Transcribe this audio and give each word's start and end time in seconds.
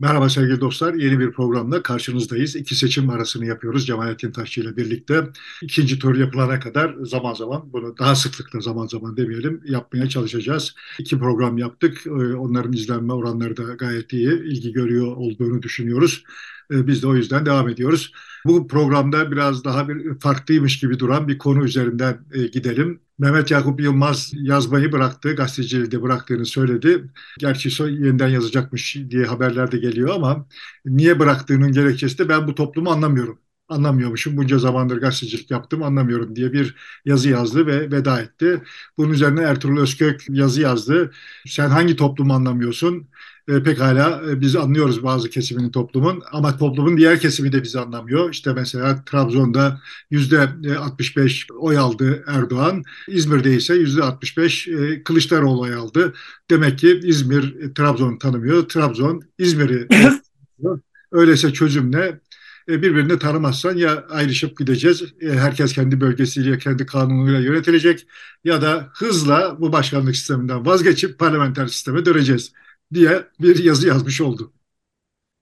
Merhaba 0.00 0.28
sevgili 0.28 0.60
dostlar. 0.60 0.94
Yeni 0.94 1.20
bir 1.20 1.32
programda 1.32 1.82
karşınızdayız. 1.82 2.56
İki 2.56 2.74
seçim 2.74 3.10
arasını 3.10 3.46
yapıyoruz 3.46 3.86
Cemalettin 3.86 4.32
Taşçı 4.32 4.60
ile 4.60 4.76
birlikte. 4.76 5.24
İkinci 5.62 5.98
tur 5.98 6.16
yapılana 6.16 6.60
kadar 6.60 6.94
zaman 7.00 7.34
zaman 7.34 7.72
bunu 7.72 7.98
daha 7.98 8.14
sıklıkla 8.14 8.60
zaman 8.60 8.86
zaman 8.86 9.16
demeyelim 9.16 9.62
yapmaya 9.64 10.08
çalışacağız. 10.08 10.74
İki 10.98 11.18
program 11.18 11.58
yaptık. 11.58 12.06
Ee, 12.06 12.10
onların 12.34 12.72
izlenme 12.72 13.12
oranları 13.12 13.56
da 13.56 13.62
gayet 13.62 14.12
iyi. 14.12 14.28
ilgi 14.28 14.72
görüyor 14.72 15.16
olduğunu 15.16 15.62
düşünüyoruz. 15.62 16.24
Ee, 16.72 16.86
biz 16.86 17.02
de 17.02 17.06
o 17.06 17.14
yüzden 17.14 17.46
devam 17.46 17.68
ediyoruz. 17.68 18.12
Bu 18.46 18.68
programda 18.68 19.30
biraz 19.30 19.64
daha 19.64 19.88
bir 19.88 20.18
farklıymış 20.18 20.80
gibi 20.80 20.98
duran 20.98 21.28
bir 21.28 21.38
konu 21.38 21.64
üzerinden 21.64 22.26
e, 22.32 22.46
gidelim. 22.46 23.00
Mehmet 23.18 23.50
Yakup 23.50 23.80
Yılmaz 23.80 24.30
yazmayı 24.34 24.92
bıraktı, 24.92 25.34
gazeteciliği 25.36 25.90
de 25.90 26.02
bıraktığını 26.02 26.46
söyledi. 26.46 27.04
Gerçi 27.38 27.82
yeniden 27.82 28.28
yazacakmış 28.28 28.96
diye 29.10 29.24
haberler 29.24 29.72
de 29.72 29.78
geliyor 29.78 30.14
ama 30.14 30.46
niye 30.84 31.18
bıraktığının 31.18 31.72
gerekçesi 31.72 32.18
de 32.18 32.28
ben 32.28 32.46
bu 32.48 32.54
toplumu 32.54 32.90
anlamıyorum. 32.90 33.38
Anlamıyormuşum. 33.68 34.36
Bunca 34.36 34.58
zamandır 34.58 35.00
gazetecilik 35.00 35.50
yaptım 35.50 35.82
anlamıyorum 35.82 36.36
diye 36.36 36.52
bir 36.52 36.74
yazı 37.04 37.30
yazdı 37.30 37.66
ve 37.66 37.90
veda 37.90 38.20
etti. 38.20 38.62
Bunun 38.98 39.12
üzerine 39.12 39.42
Ertuğrul 39.42 39.80
Özkök 39.80 40.24
yazı 40.28 40.60
yazdı. 40.60 41.12
Sen 41.46 41.68
hangi 41.68 41.96
toplumu 41.96 42.32
anlamıyorsun? 42.34 43.08
e, 43.48 43.62
pekala 43.62 44.22
e, 44.30 44.40
biz 44.40 44.56
anlıyoruz 44.56 45.02
bazı 45.02 45.30
kesimini 45.30 45.70
toplumun 45.70 46.22
ama 46.32 46.56
toplumun 46.56 46.96
diğer 46.96 47.20
kesimi 47.20 47.52
de 47.52 47.62
bizi 47.62 47.80
anlamıyor. 47.80 48.30
İşte 48.30 48.52
mesela 48.52 49.04
Trabzon'da 49.04 49.80
yüzde 50.10 50.48
65 50.78 51.46
oy 51.58 51.78
aldı 51.78 52.24
Erdoğan. 52.26 52.82
İzmir'de 53.08 53.54
ise 53.56 53.74
yüzde 53.74 54.02
65 54.02 54.68
e, 54.68 55.02
Kılıçdaroğlu 55.02 55.60
oy 55.60 55.74
aldı. 55.74 56.14
Demek 56.50 56.78
ki 56.78 57.00
İzmir 57.04 57.60
e, 57.60 57.74
Trabzon'u 57.74 58.18
tanımıyor. 58.18 58.68
Trabzon 58.68 59.22
İzmir'i 59.38 59.88
Öyleyse 61.12 61.52
çözüm 61.52 61.92
ne? 61.92 62.20
E, 62.68 62.82
birbirini 62.82 63.18
tanımazsan 63.18 63.76
ya 63.76 64.06
ayrışıp 64.10 64.58
gideceğiz. 64.58 65.02
E, 65.20 65.28
herkes 65.28 65.72
kendi 65.72 66.00
bölgesiyle, 66.00 66.58
kendi 66.58 66.86
kanunuyla 66.86 67.40
yönetilecek 67.40 68.06
ya 68.44 68.62
da 68.62 68.90
hızla 68.94 69.56
bu 69.60 69.72
başkanlık 69.72 70.16
sisteminden 70.16 70.66
vazgeçip 70.66 71.18
parlamenter 71.18 71.66
sisteme 71.66 72.04
döneceğiz 72.04 72.52
diye 72.94 73.24
bir 73.40 73.64
yazı 73.64 73.88
yazmış 73.88 74.20
oldu. 74.20 74.52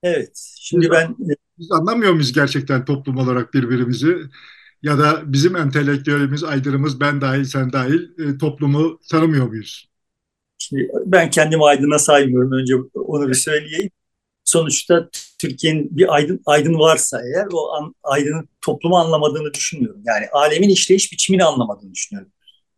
Evet. 0.03 0.55
Şimdi 0.61 0.91
ben 0.91 1.17
biz 1.59 1.73
anlamıyor 1.73 2.13
muyuz 2.13 2.33
gerçekten 2.33 2.85
toplum 2.85 3.17
olarak 3.17 3.55
birbirimizi? 3.55 4.17
Ya 4.83 4.99
da 4.99 5.23
bizim 5.33 5.57
entelektüelimiz, 5.57 6.45
aydınımız, 6.45 7.01
ben 7.01 7.21
dahil, 7.21 7.45
sen 7.45 7.73
dahil 7.73 8.09
e, 8.19 8.39
toplumu 8.39 9.01
tanımıyor 9.11 9.49
muyuz? 9.49 9.89
Şimdi 10.59 10.89
ben 11.07 11.31
kendimi 11.31 11.65
aydına 11.65 11.99
saymıyorum. 11.99 12.53
Önce 12.53 12.75
onu 12.95 13.29
bir 13.29 13.35
söyleyeyim. 13.35 13.91
Sonuçta 14.45 15.09
Türkiye'nin 15.45 15.97
bir 15.97 16.15
aydın, 16.15 16.41
aydın 16.47 16.79
varsa 16.79 17.23
eğer 17.23 17.47
o 17.53 17.73
an, 17.73 17.95
aydının 18.03 18.49
toplumu 18.61 18.97
anlamadığını 18.97 19.55
düşünmüyorum. 19.55 20.03
Yani 20.07 20.29
alemin 20.33 20.69
işleyiş 20.69 21.13
biçimini 21.13 21.45
anlamadığını 21.45 21.95
düşünüyorum. 21.95 22.33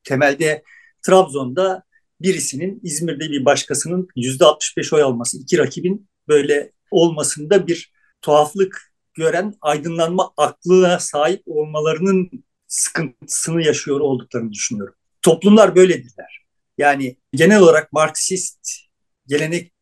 Temelde 0.04 0.62
Trabzon'da 1.02 1.82
birisinin 2.20 2.80
İzmir'de 2.82 3.30
bir 3.30 3.44
başkasının 3.44 4.08
yüzde 4.16 4.44
65 4.44 4.92
oy 4.92 5.02
alması, 5.02 5.38
iki 5.38 5.58
rakibin 5.58 6.08
böyle 6.28 6.72
olmasında 6.90 7.66
bir 7.66 7.92
tuhaflık 8.22 8.92
gören 9.14 9.54
aydınlanma 9.60 10.32
aklına 10.36 10.98
sahip 10.98 11.42
olmalarının 11.46 12.30
sıkıntısını 12.66 13.62
yaşıyor 13.62 14.00
olduklarını 14.00 14.52
düşünüyorum. 14.52 14.94
Toplumlar 15.22 15.76
böyledirler. 15.76 16.46
Yani 16.78 17.16
genel 17.32 17.60
olarak 17.60 17.92
Marksist 17.92 18.58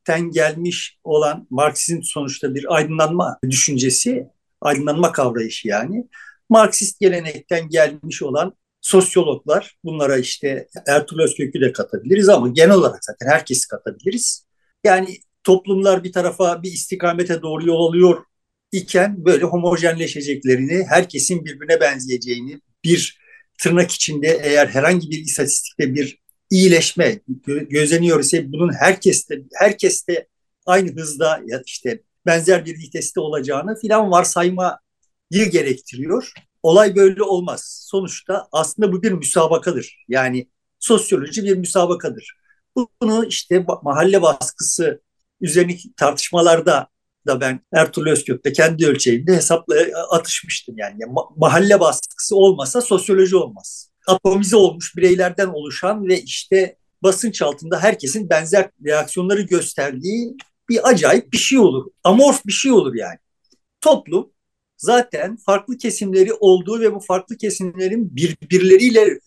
gelenekten 0.06 0.30
gelmiş 0.30 0.98
olan 1.04 1.46
Marksizm 1.50 2.02
sonuçta 2.02 2.54
bir 2.54 2.74
aydınlanma 2.74 3.38
düşüncesi, 3.50 4.26
aydınlanma 4.60 5.12
kavrayışı 5.12 5.68
yani. 5.68 6.08
Marksist 6.48 7.00
gelenekten 7.00 7.68
gelmiş 7.68 8.22
olan 8.22 8.54
sosyologlar, 8.80 9.76
bunlara 9.84 10.16
işte 10.18 10.68
Ertuğrul 10.86 11.22
Özkök'ü 11.22 11.60
de 11.60 11.72
katabiliriz 11.72 12.28
ama 12.28 12.48
genel 12.48 12.74
olarak 12.74 13.04
zaten 13.04 13.26
herkesi 13.26 13.68
katabiliriz. 13.68 14.46
Yani 14.84 15.16
toplumlar 15.44 16.04
bir 16.04 16.12
tarafa 16.12 16.62
bir 16.62 16.72
istikamete 16.72 17.42
doğru 17.42 17.66
yol 17.66 17.88
alıyor 17.88 18.24
iken 18.72 19.24
böyle 19.24 19.44
homojenleşeceklerini, 19.44 20.84
herkesin 20.88 21.44
birbirine 21.44 21.80
benzeyeceğini, 21.80 22.60
bir 22.84 23.18
tırnak 23.58 23.90
içinde 23.90 24.40
eğer 24.42 24.66
herhangi 24.66 25.10
bir 25.10 25.18
istatistikte 25.18 25.94
bir 25.94 26.23
iyileşme 26.54 27.20
gözleniyor 27.68 28.20
ise 28.20 28.52
bunun 28.52 28.72
herkeste 28.72 29.42
herkeste 29.54 30.28
aynı 30.66 30.92
hızda 31.00 31.40
ya 31.46 31.62
işte 31.66 32.02
benzer 32.26 32.64
bir 32.64 32.78
viteste 32.78 33.20
olacağını 33.20 33.76
filan 33.80 34.10
varsaymayı 34.10 34.76
gerektiriyor. 35.30 36.32
Olay 36.62 36.96
böyle 36.96 37.22
olmaz. 37.22 37.86
Sonuçta 37.90 38.48
aslında 38.52 38.92
bu 38.92 39.02
bir 39.02 39.12
müsabakadır. 39.12 40.04
Yani 40.08 40.48
sosyoloji 40.78 41.44
bir 41.44 41.56
müsabakadır. 41.56 42.36
Bunu 43.02 43.26
işte 43.26 43.66
mahalle 43.82 44.22
baskısı 44.22 45.02
üzerindeki 45.40 45.94
tartışmalarda 45.94 46.88
da 47.26 47.40
ben 47.40 47.60
Ertuğrul 47.72 48.10
Özkök'te 48.10 48.52
kendi 48.52 48.86
ölçeğimde 48.86 49.36
hesapla 49.36 49.74
atışmıştım. 50.10 50.74
Yani 50.78 50.98
mahalle 51.36 51.80
baskısı 51.80 52.36
olmasa 52.36 52.80
sosyoloji 52.80 53.36
olmaz. 53.36 53.93
Atomize 54.06 54.56
olmuş 54.56 54.96
bireylerden 54.96 55.46
oluşan 55.46 56.08
ve 56.08 56.20
işte 56.20 56.76
basınç 57.02 57.42
altında 57.42 57.82
herkesin 57.82 58.30
benzer 58.30 58.70
reaksiyonları 58.84 59.42
gösterdiği 59.42 60.36
bir 60.68 60.88
acayip 60.88 61.32
bir 61.32 61.38
şey 61.38 61.58
olur. 61.58 61.86
Amorf 62.04 62.46
bir 62.46 62.52
şey 62.52 62.72
olur 62.72 62.94
yani. 62.94 63.18
Toplum 63.80 64.30
zaten 64.76 65.36
farklı 65.36 65.78
kesimleri 65.78 66.32
olduğu 66.32 66.80
ve 66.80 66.94
bu 66.94 67.00
farklı 67.00 67.36
kesimlerin 67.36 68.16
birbirleriyle 68.16 69.18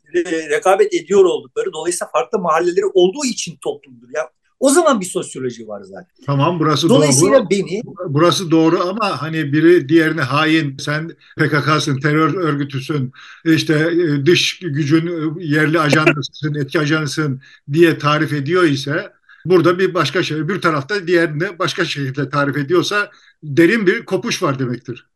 rekabet 0.49 0.93
ediyor 0.93 1.25
oldukları 1.25 1.73
dolayısıyla 1.73 2.09
farklı 2.11 2.39
mahalleleri 2.39 2.85
olduğu 2.85 3.25
için 3.25 3.57
toplumdur. 3.63 4.07
Ya 4.15 4.29
o 4.59 4.69
zaman 4.69 5.01
bir 5.01 5.05
sosyoloji 5.05 5.67
var 5.67 5.81
zaten. 5.81 6.25
Tamam 6.25 6.59
burası 6.59 6.89
Dolayısıyla 6.89 7.39
doğru. 7.39 7.49
beni 7.49 7.81
burası 8.07 8.51
doğru 8.51 8.79
ama 8.81 9.21
hani 9.21 9.53
biri 9.53 9.89
diğerine 9.89 10.21
hain, 10.21 10.77
sen 10.77 11.11
PKK'sın, 11.37 11.99
terör 11.99 12.33
örgütüsün, 12.33 13.11
işte 13.45 13.73
e, 13.73 14.25
dış 14.25 14.59
gücün 14.59 15.07
e, 15.07 15.45
yerli 15.45 15.79
ajanısın, 15.79 16.55
etki 16.61 16.79
ajanısın 16.79 17.41
diye 17.73 17.97
tarif 17.97 18.33
ediyor 18.33 18.63
ise 18.63 19.11
burada 19.45 19.79
bir 19.79 19.93
başka 19.93 20.23
şey, 20.23 20.47
bir 20.47 20.61
tarafta 20.61 21.07
diğerini 21.07 21.59
başka 21.59 21.85
şekilde 21.85 22.29
tarif 22.29 22.57
ediyorsa 22.57 23.11
derin 23.43 23.87
bir 23.87 24.05
kopuş 24.05 24.43
var 24.43 24.59
demektir. 24.59 25.07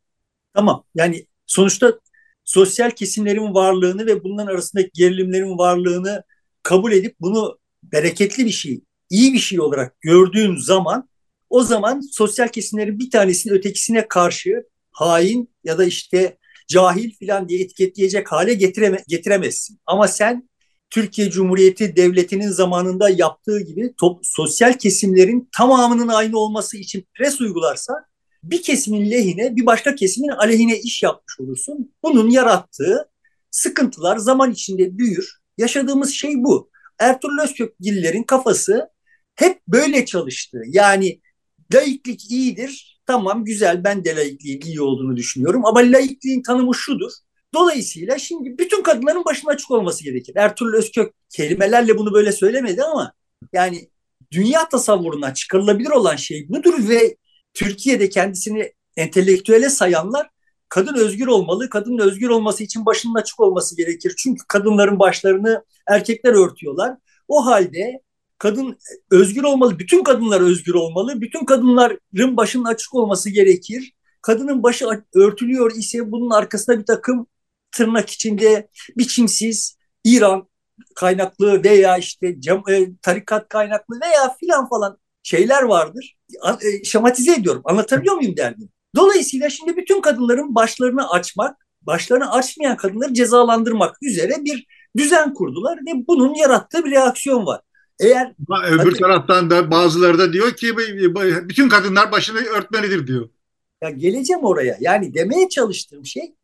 Tamam 0.54 0.84
yani 0.96 1.26
sonuçta 1.48 2.00
sosyal 2.46 2.92
kesimlerin 2.92 3.54
varlığını 3.54 4.06
ve 4.06 4.24
bunların 4.24 4.54
arasındaki 4.54 4.90
gerilimlerin 4.94 5.58
varlığını 5.58 6.24
kabul 6.64 6.92
edip 6.92 7.16
bunu 7.20 7.60
bereketli 7.84 8.46
bir 8.46 8.52
şey, 8.52 8.82
iyi 9.12 9.34
bir 9.34 9.40
şey 9.40 9.60
olarak 9.60 10.02
gördüğün 10.02 10.56
zaman 10.56 11.10
o 11.50 11.64
zaman 11.64 12.02
sosyal 12.12 12.48
kesimlerin 12.48 13.00
bir 13.00 13.10
tanesini 13.12 13.54
ötekisine 13.54 14.08
karşı 14.08 14.64
hain 14.92 15.50
ya 15.64 15.78
da 15.78 15.86
işte 15.86 16.38
cahil 16.68 17.12
filan 17.12 17.50
diye 17.50 17.62
etiketleyecek 17.62 18.32
hale 18.32 18.54
getireme, 18.54 19.04
getiremezsin. 19.08 19.80
Ama 19.86 20.08
sen 20.08 20.50
Türkiye 20.90 21.30
Cumhuriyeti 21.30 21.96
Devleti'nin 21.96 22.50
zamanında 22.50 23.10
yaptığı 23.10 23.60
gibi 23.60 23.94
top, 23.98 24.20
sosyal 24.24 24.74
kesimlerin 24.74 25.50
tamamının 25.58 26.08
aynı 26.08 26.40
olması 26.40 26.78
için 26.78 27.08
pres 27.18 27.42
uygularsa 27.42 27.94
bir 28.44 28.62
kesimin 28.62 29.12
lehine 29.12 29.56
bir 29.56 29.66
başka 29.66 29.96
kesimin 29.96 30.30
aleyhine 30.30 30.80
iş 30.80 31.04
yapmış 31.04 31.40
olursun. 31.40 31.94
Bunun 32.04 32.30
yarattığı 32.30 33.10
sıkıntılar 33.52 34.18
zaman 34.18 34.52
içinde 34.52 34.98
büyür. 34.98 35.42
Yaşadığımız 35.58 36.14
şey 36.14 36.44
bu. 36.44 36.70
Ertuğrul 37.00 37.44
Özkökgillerin 37.44 38.24
kafası 38.24 38.90
hep 39.42 39.68
böyle 39.68 40.06
çalıştı. 40.06 40.62
Yani 40.68 41.22
laiklik 41.74 42.32
iyidir. 42.32 43.02
Tamam 43.06 43.46
güzel 43.46 43.84
ben 43.84 44.06
de 44.06 44.16
laikliğin 44.16 44.62
iyi 44.62 44.82
olduğunu 44.82 45.18
düşünüyorum. 45.18 45.66
Ama 45.66 45.80
laikliğin 45.80 46.42
tanımı 46.42 46.76
şudur. 46.76 47.12
Dolayısıyla 47.54 48.20
şimdi 48.20 48.58
bütün 48.58 48.84
kadınların 48.84 49.26
başına 49.26 49.52
açık 49.52 49.72
olması 49.72 50.04
gerekir. 50.04 50.36
Ertuğrul 50.36 50.74
Özkök 50.74 51.14
kelimelerle 51.30 51.98
bunu 51.98 52.14
böyle 52.14 52.32
söylemedi 52.32 52.84
ama 52.84 53.14
yani 53.54 53.90
dünya 54.32 54.70
tasavvuruna 54.70 55.34
çıkarılabilir 55.34 55.90
olan 55.90 56.16
şey 56.16 56.50
budur 56.50 56.90
ve 56.90 57.16
Türkiye'de 57.54 58.10
kendisini 58.10 58.74
entelektüele 58.98 59.70
sayanlar 59.70 60.30
kadın 60.70 60.96
özgür 60.96 61.28
olmalı. 61.28 61.70
Kadının 61.70 62.00
özgür 62.00 62.30
olması 62.30 62.64
için 62.64 62.86
başının 62.86 63.16
açık 63.16 63.40
olması 63.40 63.78
gerekir. 63.78 64.14
Çünkü 64.18 64.44
kadınların 64.48 65.00
başlarını 65.00 65.66
erkekler 65.88 66.34
örtüyorlar. 66.34 66.98
O 67.28 67.46
halde 67.46 68.02
kadın 68.42 68.78
özgür 69.12 69.44
olmalı. 69.44 69.80
Bütün 69.80 70.04
kadınlar 70.04 70.42
özgür 70.42 70.74
olmalı. 70.74 71.22
Bütün 71.22 71.46
kadınların 71.46 72.38
başının 72.38 72.66
açık 72.66 72.96
olması 72.96 73.30
gerekir. 73.30 73.94
Kadının 74.22 74.64
başı 74.64 74.86
örtülüyor 75.16 75.72
ise 75.72 76.12
bunun 76.12 76.30
arkasında 76.30 76.80
bir 76.80 76.86
takım 76.86 77.28
tırnak 77.72 78.10
içinde 78.10 78.70
biçimsiz 78.98 79.78
İran 80.04 80.50
kaynaklı 80.96 81.64
veya 81.64 81.98
işte 81.98 82.28
e, 82.70 82.88
tarikat 83.02 83.50
kaynaklı 83.50 84.00
veya 84.02 84.36
filan 84.40 84.70
falan 84.70 84.98
şeyler 85.24 85.64
vardır. 85.64 86.18
E, 86.64 86.84
şematize 86.84 87.34
ediyorum. 87.34 87.62
Anlatabiliyor 87.66 88.16
muyum 88.16 88.38
derdim. 88.38 88.70
Dolayısıyla 88.96 89.50
şimdi 89.50 89.78
bütün 89.78 90.02
kadınların 90.02 90.56
başlarını 90.56 91.10
açmak, 91.10 91.68
başlarını 91.82 92.32
açmayan 92.32 92.78
kadınları 92.78 93.14
cezalandırmak 93.14 93.98
üzere 94.02 94.34
bir 94.40 94.68
düzen 94.98 95.34
kurdular 95.34 95.78
ve 95.78 96.08
bunun 96.08 96.34
yarattığı 96.36 96.86
bir 96.86 96.92
reaksiyon 96.92 97.46
var. 97.46 97.62
Eğer 98.02 98.34
öbür 98.72 98.96
taraftan 98.96 99.50
da 99.50 99.72
bazıları 99.72 100.20
da 100.20 100.34
diyor 100.34 100.52
ki 100.52 100.78
bütün 101.50 101.70
kadınlar 101.70 102.12
başını 102.12 102.40
örtmelidir 102.40 103.08
diyor. 103.08 103.30
Ya 103.82 103.90
geleceğim 103.90 104.44
oraya. 104.44 104.78
Yani 104.80 105.14
demeye 105.14 105.50
çalıştığım 105.50 106.06
şey 106.06 106.36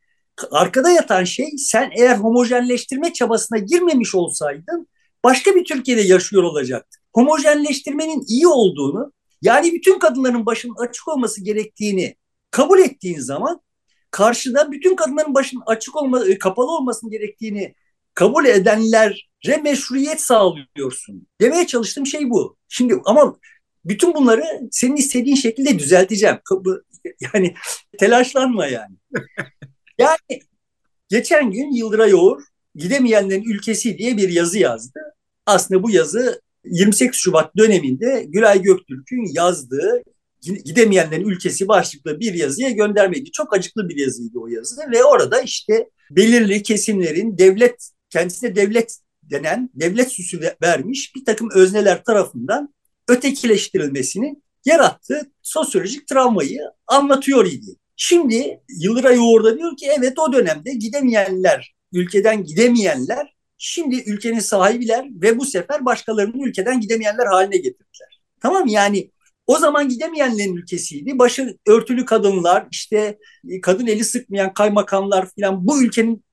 arkada 0.52 0.90
yatan 0.90 1.24
şey 1.24 1.50
sen 1.58 1.92
eğer 1.98 2.16
homojenleştirme 2.16 3.14
çabasına 3.14 3.58
girmemiş 3.58 4.16
olsaydın 4.16 4.88
başka 5.24 5.56
bir 5.56 5.66
Türkiye'de 5.66 6.02
yaşıyor 6.02 6.44
olacaktı. 6.44 7.00
Homojenleştirmenin 7.14 8.26
iyi 8.28 8.48
olduğunu 8.48 9.14
yani 9.42 9.74
bütün 9.74 10.00
kadınların 10.00 10.46
başının 10.46 10.76
açık 10.76 11.08
olması 11.08 11.44
gerektiğini 11.44 12.16
kabul 12.52 12.80
ettiğin 12.80 13.20
zaman 13.20 13.62
karşıda 14.12 14.72
bütün 14.72 14.96
kadınların 14.96 15.34
başının 15.34 15.64
açık 15.66 15.96
olma, 15.96 16.26
e, 16.26 16.40
kapalı 16.40 16.72
olmasının 16.72 17.12
gerektiğini 17.12 17.76
kabul 18.14 18.46
edenlere 18.46 19.16
meşruiyet 19.56 20.22
sağlıyorsun. 20.22 21.28
Demeye 21.42 21.68
çalıştığım 21.68 22.06
şey 22.06 22.30
bu. 22.30 22.58
Şimdi 22.70 22.96
ama 23.06 23.38
bütün 23.86 24.14
bunları 24.14 24.44
senin 24.72 24.96
istediğin 24.96 25.36
şekilde 25.36 25.80
düzelteceğim. 25.80 26.38
Yani 27.22 27.54
telaşlanma 28.00 28.68
yani. 28.68 28.96
Yani 30.00 30.42
geçen 31.10 31.52
gün 31.52 31.72
Yıldıray 31.72 32.14
Oğur 32.14 32.42
gidemeyenlerin 32.76 33.44
ülkesi 33.44 33.98
diye 33.98 34.18
bir 34.18 34.30
yazı 34.30 34.60
yazdı. 34.60 35.00
Aslında 35.46 35.84
bu 35.84 35.92
yazı 35.92 36.42
28 36.66 37.20
Şubat 37.20 37.58
döneminde 37.58 38.26
Gülay 38.28 38.62
Göktürk'ün 38.62 39.34
yazdığı 39.34 40.04
gidemeyenlerin 40.42 41.28
ülkesi 41.28 41.68
başlıklı 41.68 42.20
bir 42.20 42.34
yazıya 42.34 42.70
göndermeydi. 42.70 43.32
Çok 43.32 43.54
acıklı 43.54 43.90
bir 43.90 43.98
yazıydı 43.98 44.40
o 44.40 44.48
yazı 44.48 44.82
ve 44.92 45.04
orada 45.04 45.42
işte 45.42 45.90
belirli 46.12 46.64
kesimlerin 46.64 47.38
devlet 47.38 47.90
kendisine 48.10 48.56
devlet 48.56 48.98
denen 49.32 49.70
devlet 49.74 50.12
süsü 50.12 50.42
vermiş 50.64 51.16
bir 51.16 51.26
takım 51.26 51.50
özneler 51.56 52.04
tarafından 52.04 52.74
ötekileştirilmesini 53.08 54.36
yarattığı 54.66 55.32
sosyolojik 55.42 56.08
travmayı 56.08 56.62
anlatıyor 56.88 57.46
idi. 57.46 57.76
Şimdi 57.96 58.60
Yıldıray 58.70 59.16
Yoğurda 59.16 59.58
diyor 59.58 59.78
ki 59.78 59.88
evet 60.00 60.20
o 60.20 60.34
dönemde 60.34 60.74
gidemeyenler, 60.74 61.76
ülkeden 61.94 62.44
gidemeyenler 62.44 63.36
şimdi 63.58 64.04
ülkenin 64.06 64.40
sahibiler 64.40 65.06
ve 65.22 65.40
bu 65.40 65.46
sefer 65.46 65.86
başkalarının 65.86 66.40
ülkeden 66.40 66.82
gidemeyenler 66.82 67.26
haline 67.26 67.58
getirdiler. 67.58 68.22
Tamam 68.42 68.68
yani 68.68 69.12
o 69.48 69.58
zaman 69.58 69.90
gidemeyenlerin 69.90 70.56
ülkesiydi. 70.56 71.20
Başı 71.20 71.58
örtülü 71.68 72.06
kadınlar, 72.06 72.68
işte 72.72 73.18
kadın 73.62 73.88
eli 73.88 74.04
sıkmayan 74.04 74.54
kaymakamlar 74.54 75.30
filan 75.36 75.68
bu 75.68 75.84
ülkenin 75.84 76.24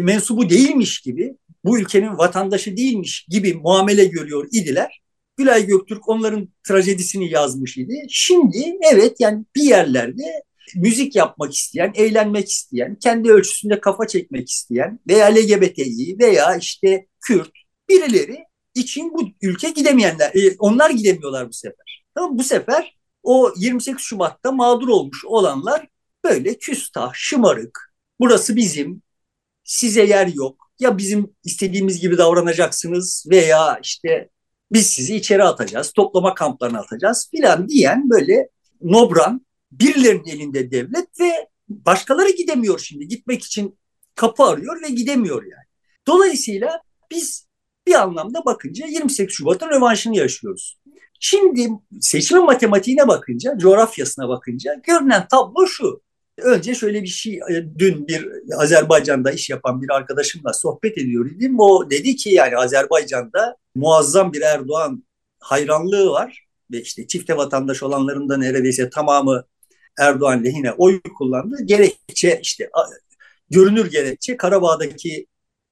mensubu 0.00 0.50
değilmiş 0.50 1.00
gibi, 1.00 1.36
bu 1.64 1.78
ülkenin 1.78 2.18
vatandaşı 2.18 2.76
değilmiş 2.76 3.26
gibi 3.28 3.54
muamele 3.54 4.04
görüyor 4.04 4.48
idiler. 4.52 5.00
Gülay 5.36 5.66
Göktürk 5.66 6.08
onların 6.08 6.48
trajedisini 6.68 7.30
yazmış 7.30 7.76
idi. 7.76 8.06
Şimdi 8.08 8.78
evet 8.92 9.16
yani 9.20 9.44
bir 9.56 9.62
yerlerde 9.62 10.42
müzik 10.76 11.16
yapmak 11.16 11.54
isteyen, 11.54 11.92
eğlenmek 11.94 12.50
isteyen, 12.50 12.94
kendi 12.94 13.30
ölçüsünde 13.32 13.80
kafa 13.80 14.06
çekmek 14.06 14.50
isteyen 14.50 15.00
veya 15.08 15.26
LGBTİ 15.26 16.16
veya 16.20 16.56
işte 16.56 17.06
Kürt 17.20 17.50
birileri 17.88 18.44
için 18.74 19.14
bu 19.14 19.28
ülke 19.42 19.70
gidemeyenler, 19.70 20.30
e, 20.34 20.56
onlar 20.58 20.90
gidemiyorlar 20.90 21.48
bu 21.48 21.52
sefer. 21.52 22.04
Tamam 22.14 22.38
bu 22.38 22.42
sefer 22.42 22.96
o 23.22 23.52
28 23.56 24.04
Şubat'ta 24.04 24.52
mağdur 24.52 24.88
olmuş 24.88 25.24
olanlar 25.24 25.88
böyle 26.24 26.58
küstah, 26.58 27.12
şımarık, 27.14 27.94
burası 28.20 28.56
bizim, 28.56 29.02
size 29.64 30.04
yer 30.04 30.26
yok. 30.26 30.63
Ya 30.78 30.98
bizim 30.98 31.34
istediğimiz 31.44 32.00
gibi 32.00 32.18
davranacaksınız 32.18 33.26
veya 33.30 33.78
işte 33.82 34.28
biz 34.72 34.86
sizi 34.86 35.16
içeri 35.16 35.44
atacağız, 35.44 35.92
toplama 35.92 36.34
kamplarına 36.34 36.80
atacağız 36.80 37.28
filan 37.30 37.68
diyen 37.68 38.10
böyle 38.10 38.48
nobran 38.82 39.46
birilerinin 39.72 40.26
elinde 40.26 40.70
devlet 40.70 41.20
ve 41.20 41.48
başkaları 41.68 42.30
gidemiyor 42.30 42.78
şimdi. 42.78 43.08
Gitmek 43.08 43.44
için 43.44 43.78
kapı 44.14 44.42
arıyor 44.42 44.82
ve 44.82 44.88
gidemiyor 44.88 45.42
yani. 45.42 45.64
Dolayısıyla 46.06 46.82
biz 47.10 47.46
bir 47.86 47.94
anlamda 47.94 48.44
bakınca 48.44 48.86
28 48.86 49.34
Şubat'ın 49.34 49.68
rövanşını 49.68 50.16
yaşıyoruz. 50.16 50.78
Şimdi 51.20 51.68
seçimin 52.00 52.44
matematiğine 52.44 53.08
bakınca, 53.08 53.58
coğrafyasına 53.58 54.28
bakınca 54.28 54.74
görünen 54.74 55.28
tablo 55.28 55.66
şu. 55.66 56.02
Önce 56.38 56.74
şöyle 56.74 57.02
bir 57.02 57.08
şey, 57.08 57.34
e, 57.34 57.78
dün 57.78 58.08
bir 58.08 58.28
Azerbaycan'da 58.58 59.32
iş 59.32 59.50
yapan 59.50 59.82
bir 59.82 59.90
arkadaşımla 59.90 60.52
sohbet 60.52 60.98
ediyor 60.98 61.30
idim. 61.30 61.60
O 61.60 61.90
dedi 61.90 62.16
ki 62.16 62.30
yani 62.30 62.56
Azerbaycan'da 62.56 63.56
muazzam 63.74 64.32
bir 64.32 64.40
Erdoğan 64.40 65.04
hayranlığı 65.40 66.10
var. 66.10 66.44
Ve 66.70 66.80
işte 66.80 67.06
çifte 67.06 67.36
vatandaş 67.36 67.82
olanların 67.82 68.28
da 68.28 68.36
neredeyse 68.36 68.90
tamamı 68.90 69.44
Erdoğan 69.98 70.44
lehine 70.44 70.72
oy 70.72 71.00
kullandı. 71.18 71.56
Gerekçe 71.64 72.40
işte 72.42 72.70
görünür 73.50 73.90
gerekçe 73.90 74.36
Karabağ'daki 74.36 75.26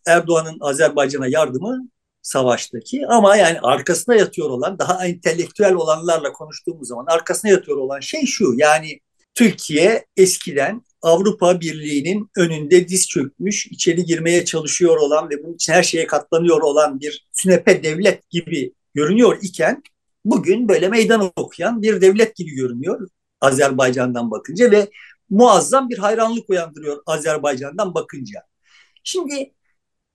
Erdoğan'ın 0.06 0.58
Azerbaycan'a 0.60 1.26
yardımı 1.26 1.88
savaştaki 2.22 3.06
ama 3.06 3.36
yani 3.36 3.60
arkasına 3.60 4.14
yatıyor 4.14 4.50
olan 4.50 4.78
daha 4.78 5.06
entelektüel 5.06 5.74
olanlarla 5.74 6.32
konuştuğumuz 6.32 6.88
zaman 6.88 7.06
arkasına 7.08 7.50
yatıyor 7.50 7.76
olan 7.76 8.00
şey 8.00 8.26
şu 8.26 8.54
yani 8.56 9.00
Türkiye 9.34 10.06
eskiden 10.16 10.82
Avrupa 11.02 11.60
Birliği'nin 11.60 12.30
önünde 12.36 12.88
diz 12.88 13.08
çökmüş, 13.08 13.66
içeri 13.66 14.04
girmeye 14.04 14.44
çalışıyor 14.44 14.96
olan 14.96 15.30
ve 15.30 15.44
bunun 15.44 15.54
için 15.54 15.72
her 15.72 15.82
şeye 15.82 16.06
katlanıyor 16.06 16.62
olan 16.62 17.00
bir 17.00 17.28
sünepe 17.32 17.82
devlet 17.82 18.30
gibi 18.30 18.72
görünüyor 18.94 19.38
iken 19.42 19.82
bugün 20.24 20.68
böyle 20.68 20.88
meydan 20.88 21.32
okuyan 21.36 21.82
bir 21.82 22.00
devlet 22.00 22.36
gibi 22.36 22.50
görünüyor 22.50 23.08
Azerbaycan'dan 23.40 24.30
bakınca 24.30 24.70
ve 24.70 24.90
muazzam 25.30 25.88
bir 25.90 25.98
hayranlık 25.98 26.50
uyandırıyor 26.50 27.02
Azerbaycan'dan 27.06 27.94
bakınca. 27.94 28.40
Şimdi 29.04 29.52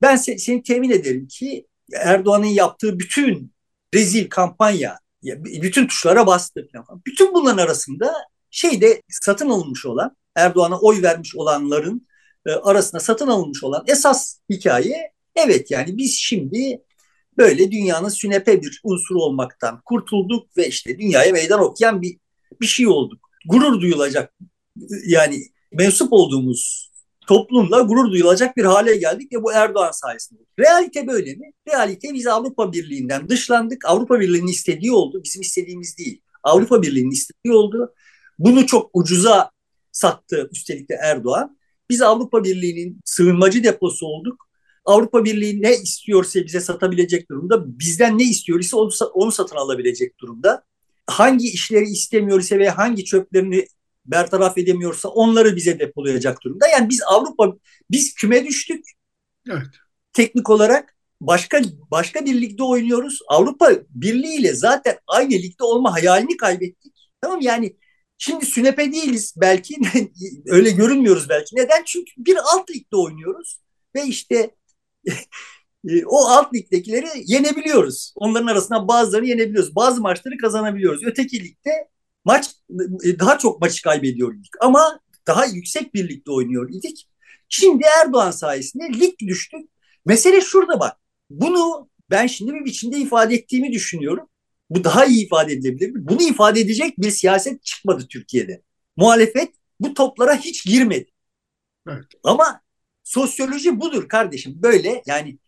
ben 0.02 0.16
se 0.16 0.38
seni 0.38 0.64
temin 0.64 0.90
ederim 0.90 1.28
ki 1.28 1.68
Erdoğan'ın 1.94 2.46
yaptığı 2.46 3.00
bütün 3.00 3.54
rezil 3.94 4.30
kampanya, 4.30 5.00
bütün 5.24 5.88
tuşlara 5.88 6.28
bastı. 6.28 6.68
Bütün 7.06 7.34
bunların 7.34 7.64
arasında 7.64 8.14
şeyde 8.58 9.02
satın 9.10 9.50
alınmış 9.50 9.86
olan, 9.86 10.16
Erdoğan'a 10.36 10.80
oy 10.80 11.02
vermiş 11.02 11.36
olanların 11.36 12.08
e, 12.46 12.52
arasında 12.52 13.00
satın 13.00 13.28
alınmış 13.28 13.64
olan 13.64 13.84
esas 13.88 14.40
hikaye 14.50 15.12
evet 15.36 15.72
yani 15.72 15.98
biz 15.98 16.16
şimdi 16.16 16.82
böyle 17.38 17.72
dünyanın 17.72 18.10
sünepe 18.10 18.62
bir 18.62 18.82
unsur 18.84 19.16
olmaktan 19.16 19.82
kurtulduk 19.86 20.58
ve 20.58 20.68
işte 20.68 21.00
dünyaya 21.00 21.32
meydan 21.32 21.60
okuyan 21.60 22.02
bir 22.02 22.18
bir 22.62 22.66
şey 22.66 22.88
olduk. 22.88 23.30
Gurur 23.46 23.82
duyulacak 23.82 24.34
yani 25.08 25.40
mensup 25.72 26.14
olduğumuz 26.14 26.92
toplumla 27.28 27.82
gurur 27.82 28.12
duyulacak 28.12 28.58
bir 28.58 28.64
hale 28.64 28.96
geldik 28.96 29.34
ve 29.34 29.44
bu 29.44 29.54
Erdoğan 29.54 29.92
sayesinde. 29.92 30.42
Realite 30.60 31.08
böyle 31.08 31.36
mi? 31.36 31.52
Realite 31.68 32.14
biz 32.14 32.28
Avrupa 32.28 32.74
Birliği'nden 32.74 33.30
dışlandık. 33.30 33.86
Avrupa 33.86 34.20
Birliği'nin 34.20 34.48
istediği 34.48 34.92
oldu. 34.92 35.22
Bizim 35.24 35.42
istediğimiz 35.42 35.98
değil. 35.98 36.22
Avrupa 36.44 36.82
Birliği'nin 36.82 37.12
istediği 37.12 37.54
oldu. 37.54 37.94
Bunu 38.40 38.66
çok 38.66 38.90
ucuza 38.94 39.52
sattı 39.92 40.50
üstelik 40.52 40.90
de 40.90 40.94
Erdoğan. 41.02 41.58
Biz 41.90 42.02
Avrupa 42.02 42.44
Birliği'nin 42.44 43.02
sığınmacı 43.06 43.64
deposu 43.64 44.06
olduk. 44.06 44.48
Avrupa 44.86 45.26
Birliği 45.26 45.62
ne 45.62 45.74
istiyorsa 45.76 46.40
bize 46.46 46.60
satabilecek 46.60 47.30
durumda. 47.30 47.80
Bizden 47.80 48.18
ne 48.18 48.24
istiyor 48.24 48.60
ise 48.60 48.76
onu, 48.76 48.90
onu 49.14 49.32
satın 49.32 49.56
alabilecek 49.56 50.20
durumda. 50.20 50.64
Hangi 51.08 51.48
işleri 51.48 51.86
istemiyor 51.86 52.40
ise 52.40 52.60
ve 52.60 52.70
hangi 52.70 53.06
çöplerini 53.06 53.68
bertaraf 54.06 54.58
edemiyorsa 54.58 55.10
onları 55.10 55.56
bize 55.56 55.80
depolayacak 55.80 56.44
durumda. 56.44 56.68
Yani 56.68 56.90
biz 56.90 57.02
Avrupa, 57.08 57.54
biz 57.92 58.14
küme 58.14 58.46
düştük. 58.46 58.86
Evet. 59.50 59.68
Teknik 60.14 60.50
olarak 60.50 60.96
başka 61.22 61.62
başka 61.92 62.26
bir 62.26 62.42
ligde 62.42 62.64
oynuyoruz. 62.64 63.20
Avrupa 63.28 63.72
Birliği 63.90 64.40
ile 64.40 64.54
zaten 64.54 64.98
aynı 65.08 65.34
ligde 65.34 65.64
olma 65.64 65.94
hayalini 65.94 66.38
kaybettik. 66.38 66.94
Tamam 67.22 67.42
yani 67.42 67.76
Şimdi 68.18 68.46
sünepe 68.46 68.92
değiliz 68.92 69.34
belki. 69.38 69.76
Öyle 70.48 70.72
görünmüyoruz 70.72 71.30
belki. 71.30 71.56
Neden? 71.56 71.84
Çünkü 71.86 72.12
bir 72.18 72.38
alt 72.54 72.70
ligde 72.70 72.96
oynuyoruz. 72.96 73.60
Ve 73.96 74.04
işte 74.04 74.56
e, 75.90 76.06
o 76.06 76.18
alt 76.18 76.54
ligdekileri 76.54 77.08
yenebiliyoruz. 77.26 78.14
Onların 78.16 78.48
arasından 78.48 78.88
bazılarını 78.88 79.28
yenebiliyoruz. 79.28 79.76
Bazı 79.76 80.02
maçları 80.02 80.38
kazanabiliyoruz. 80.38 81.02
Öteki 81.06 81.44
ligde 81.44 81.90
maç 82.26 82.52
e, 83.04 83.20
daha 83.20 83.38
çok 83.38 83.62
maçı 83.62 83.84
kaybediyor 83.84 84.36
idik. 84.36 84.52
Ama 84.62 85.00
daha 85.28 85.46
yüksek 85.46 85.94
bir 85.94 86.10
ligde 86.10 86.32
oynuyor 86.32 86.70
idik. 86.70 87.08
Şimdi 87.50 87.84
Erdoğan 88.04 88.32
sayesinde 88.32 89.00
lig 89.00 89.20
düştük. 89.20 89.70
Mesele 90.06 90.42
şurada 90.42 90.80
bak. 90.80 90.98
Bunu 91.30 91.90
ben 92.10 92.28
şimdi 92.28 92.54
bir 92.54 92.66
biçimde 92.66 92.98
ifade 92.98 93.36
ettiğimi 93.36 93.72
düşünüyorum. 93.72 94.30
Bu 94.70 94.84
daha 94.84 95.06
iyi 95.06 95.26
ifade 95.26 95.54
edilebilir 95.54 95.92
mi? 95.92 96.08
Bunu 96.08 96.22
ifade 96.22 96.60
edecek 96.60 96.98
bir 96.98 97.12
siyaset 97.12 97.64
çıkmadı 97.64 98.08
Türkiye'de. 98.10 98.62
Muhalefet 98.98 99.54
bu 99.80 99.94
toplara 99.94 100.36
hiç 100.36 100.66
girmedi. 100.66 101.12
Evet. 101.90 102.06
Ama 102.24 102.62
sosyoloji 103.04 103.80
budur 103.80 104.10
kardeşim. 104.10 104.54
Böyle 104.64 105.02
yani 105.06 105.40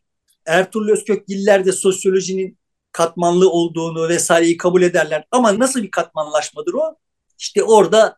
Ertuğrul 0.45 0.89
Özkökgiller 0.89 1.65
de 1.65 1.71
sosyolojinin 1.71 2.57
katmanlı 2.91 3.49
olduğunu 3.49 4.09
vesaireyi 4.09 4.57
kabul 4.57 4.81
ederler. 4.81 5.27
Ama 5.31 5.59
nasıl 5.59 5.83
bir 5.83 5.91
katmanlaşmadır 5.91 6.73
o? 6.73 6.95
İşte 7.39 7.63
orada 7.63 8.17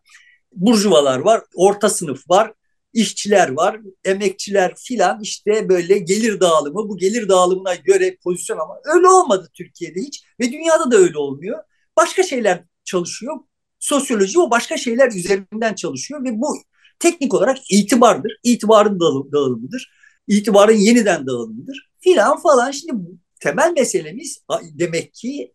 burjuvalar 0.54 1.20
var, 1.20 1.42
orta 1.56 1.90
sınıf 1.90 2.30
var, 2.30 2.54
işçiler 2.94 3.50
var, 3.50 3.80
emekçiler 4.06 4.74
filan 4.78 5.22
işte 5.22 5.70
böyle 5.70 5.98
gelir 5.98 6.40
dağılımı 6.40 6.90
bu 6.90 6.98
gelir 6.98 7.30
dağılımına 7.30 7.76
göre 7.76 8.18
pozisyon 8.24 8.60
ama 8.60 8.80
öyle 8.96 9.08
olmadı 9.08 9.50
Türkiye'de 9.54 10.00
hiç 10.02 10.24
ve 10.40 10.52
dünyada 10.52 10.92
da 10.92 10.98
öyle 10.98 11.18
olmuyor. 11.18 11.60
Başka 11.98 12.24
şeyler 12.24 12.64
çalışıyor. 12.84 13.38
Sosyoloji 13.80 14.40
o 14.40 14.52
başka 14.52 14.78
şeyler 14.78 15.12
üzerinden 15.12 15.74
çalışıyor 15.74 16.24
ve 16.24 16.42
bu 16.42 16.58
teknik 17.00 17.34
olarak 17.34 17.58
itibardır. 17.72 18.40
İtibarın 18.44 19.00
dağılımıdır. 19.32 19.92
İtibarın 20.28 20.78
yeniden 20.78 21.28
dağılımıdır 21.28 21.92
filan 22.00 22.42
falan. 22.42 22.72
Şimdi 22.72 22.94
temel 23.40 23.74
meselemiz 23.78 24.44
demek 24.64 25.14
ki 25.14 25.54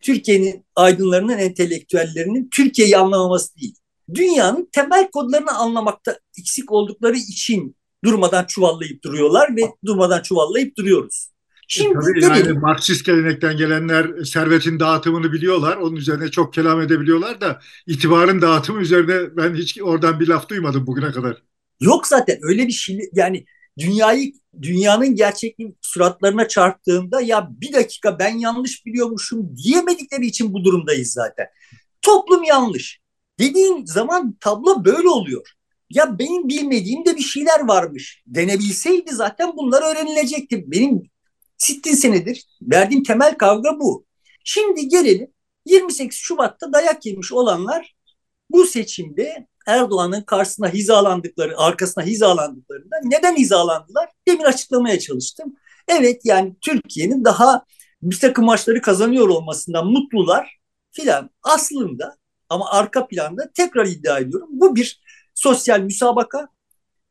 Türkiye'nin 0.00 0.66
aydınlarının, 0.76 1.38
entelektüellerinin 1.38 2.48
Türkiye'yi 2.52 2.96
anlamaması 2.96 3.56
değil 3.56 3.74
dünyanın 4.14 4.68
temel 4.72 5.10
kodlarını 5.10 5.52
anlamakta 5.52 6.18
eksik 6.38 6.72
oldukları 6.72 7.16
için 7.16 7.76
durmadan 8.04 8.44
çuvallayıp 8.44 9.04
duruyorlar 9.04 9.56
ve 9.56 9.62
durmadan 9.84 10.22
çuvallayıp 10.22 10.76
duruyoruz. 10.76 11.34
Şimdi 11.68 11.94
Tabii 11.94 12.24
yani 12.24 12.58
Marksist 12.58 13.04
gelenekten 13.04 13.56
gelenler 13.56 14.24
servetin 14.24 14.80
dağıtımını 14.80 15.32
biliyorlar. 15.32 15.76
Onun 15.76 15.96
üzerine 15.96 16.30
çok 16.30 16.54
kelam 16.54 16.80
edebiliyorlar 16.80 17.40
da 17.40 17.60
itibarın 17.86 18.42
dağıtımı 18.42 18.80
üzerine 18.80 19.36
ben 19.36 19.54
hiç 19.54 19.82
oradan 19.82 20.20
bir 20.20 20.28
laf 20.28 20.48
duymadım 20.48 20.86
bugüne 20.86 21.12
kadar. 21.12 21.42
Yok 21.80 22.06
zaten 22.06 22.38
öyle 22.42 22.66
bir 22.66 22.72
şey 22.72 22.98
yani 23.12 23.44
dünyayı 23.78 24.32
dünyanın 24.62 25.14
gerçekliği 25.14 25.74
suratlarına 25.80 26.48
çarptığında 26.48 27.20
ya 27.20 27.48
bir 27.50 27.72
dakika 27.72 28.18
ben 28.18 28.38
yanlış 28.38 28.86
biliyormuşum 28.86 29.56
diyemedikleri 29.56 30.26
için 30.26 30.52
bu 30.52 30.64
durumdayız 30.64 31.12
zaten. 31.12 31.46
Toplum 32.02 32.44
yanlış. 32.44 33.03
Dediğin 33.38 33.84
zaman 33.84 34.36
tablo 34.40 34.84
böyle 34.84 35.08
oluyor. 35.08 35.50
Ya 35.90 36.18
benim 36.18 36.48
bilmediğim 36.48 37.04
de 37.06 37.16
bir 37.16 37.22
şeyler 37.22 37.60
varmış. 37.60 38.22
Denebilseydi 38.26 39.12
zaten 39.12 39.56
bunlar 39.56 39.82
öğrenilecekti. 39.82 40.70
Benim 40.70 41.02
sittin 41.58 41.94
senedir 41.94 42.46
verdiğim 42.62 43.02
temel 43.02 43.38
kavga 43.38 43.80
bu. 43.80 44.06
Şimdi 44.44 44.88
gelelim 44.88 45.30
28 45.66 46.18
Şubat'ta 46.18 46.72
dayak 46.72 47.06
yemiş 47.06 47.32
olanlar 47.32 47.94
bu 48.50 48.66
seçimde 48.66 49.46
Erdoğan'ın 49.66 50.22
karşısına 50.22 50.68
hizalandıkları, 50.68 51.58
arkasına 51.58 52.04
hizalandıklarında 52.04 52.96
neden 53.04 53.36
hizalandılar? 53.36 54.10
Demin 54.28 54.44
açıklamaya 54.44 54.98
çalıştım. 54.98 55.54
Evet 55.88 56.20
yani 56.24 56.54
Türkiye'nin 56.60 57.24
daha 57.24 57.64
bir 58.02 58.20
takım 58.20 58.44
maçları 58.44 58.80
kazanıyor 58.80 59.28
olmasından 59.28 59.86
mutlular 59.86 60.58
filan. 60.92 61.30
Aslında 61.42 62.16
ama 62.54 62.70
arka 62.70 63.06
planda 63.06 63.50
tekrar 63.54 63.86
iddia 63.86 64.18
ediyorum. 64.18 64.48
Bu 64.50 64.76
bir 64.76 65.00
sosyal 65.34 65.80
müsabaka 65.80 66.48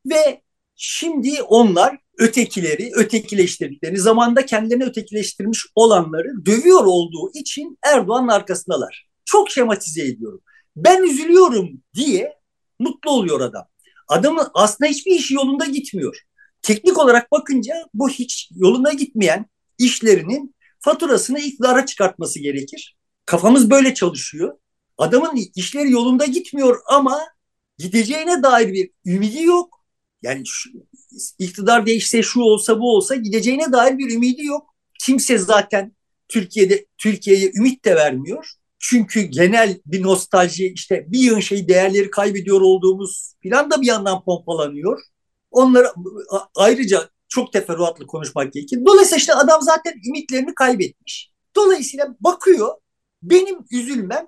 ve 0.06 0.42
şimdi 0.76 1.42
onlar 1.42 1.98
ötekileri, 2.18 2.90
ötekileştirdiklerini, 2.94 3.98
zamanda 3.98 4.46
kendilerini 4.46 4.84
ötekileştirmiş 4.84 5.66
olanları 5.74 6.46
dövüyor 6.46 6.84
olduğu 6.84 7.30
için 7.34 7.78
Erdoğan'ın 7.82 8.28
arkasındalar. 8.28 9.08
Çok 9.24 9.50
şematize 9.50 10.02
ediyorum. 10.02 10.40
Ben 10.76 11.02
üzülüyorum 11.02 11.82
diye 11.94 12.34
mutlu 12.78 13.10
oluyor 13.10 13.40
adam. 13.40 13.64
Adamın 14.08 14.46
aslında 14.54 14.90
hiçbir 14.90 15.12
işi 15.12 15.34
yolunda 15.34 15.64
gitmiyor. 15.64 16.18
Teknik 16.62 16.98
olarak 16.98 17.32
bakınca 17.32 17.74
bu 17.94 18.08
hiç 18.08 18.50
yoluna 18.56 18.92
gitmeyen 18.92 19.46
işlerinin 19.78 20.54
faturasını 20.80 21.40
iktidara 21.40 21.86
çıkartması 21.86 22.38
gerekir. 22.38 22.96
Kafamız 23.26 23.70
böyle 23.70 23.94
çalışıyor. 23.94 24.58
Adamın 24.98 25.38
işleri 25.54 25.90
yolunda 25.90 26.24
gitmiyor 26.24 26.80
ama 26.86 27.20
gideceğine 27.78 28.42
dair 28.42 28.72
bir 28.72 28.90
ümidi 29.06 29.42
yok. 29.42 29.84
Yani 30.22 30.42
şu, 30.46 30.70
iktidar 31.38 31.86
değişse 31.86 32.22
şu 32.22 32.40
olsa 32.40 32.80
bu 32.80 32.96
olsa 32.96 33.14
gideceğine 33.14 33.72
dair 33.72 33.98
bir 33.98 34.14
ümidi 34.14 34.44
yok. 34.44 34.74
Kimse 35.00 35.38
zaten 35.38 35.96
Türkiye'de 36.28 36.86
Türkiye'ye 36.98 37.52
ümit 37.56 37.84
de 37.84 37.96
vermiyor. 37.96 38.50
Çünkü 38.78 39.20
genel 39.20 39.80
bir 39.86 40.02
nostalji 40.02 40.72
işte 40.74 41.06
bir 41.08 41.18
yığın 41.18 41.40
şey 41.40 41.68
değerleri 41.68 42.10
kaybediyor 42.10 42.60
olduğumuz 42.60 43.34
plan 43.40 43.70
da 43.70 43.82
bir 43.82 43.86
yandan 43.86 44.24
pompalanıyor. 44.24 45.00
Onlara 45.50 45.94
ayrıca 46.54 47.10
çok 47.28 47.52
teferruatlı 47.52 48.06
konuşmak 48.06 48.52
gerekir. 48.52 48.80
Dolayısıyla 48.86 49.16
işte 49.16 49.34
adam 49.34 49.62
zaten 49.62 49.94
ümitlerini 50.08 50.54
kaybetmiş. 50.54 51.30
Dolayısıyla 51.56 52.16
bakıyor 52.20 52.74
benim 53.22 53.58
üzülmem 53.70 54.26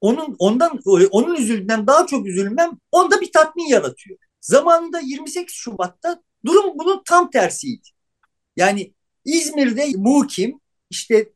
onun 0.00 0.36
ondan 0.38 0.80
onun 1.10 1.34
üzüldüğünden 1.34 1.86
daha 1.86 2.06
çok 2.06 2.26
üzülmem 2.26 2.70
onda 2.92 3.20
bir 3.20 3.32
tatmin 3.32 3.66
yaratıyor. 3.66 4.18
Zamanında 4.40 5.00
28 5.00 5.54
Şubat'ta 5.54 6.22
durum 6.46 6.78
bunun 6.78 7.02
tam 7.04 7.30
tersiydi. 7.30 7.88
Yani 8.56 8.94
İzmir'de 9.24 9.92
mukim 9.96 10.60
işte 10.90 11.28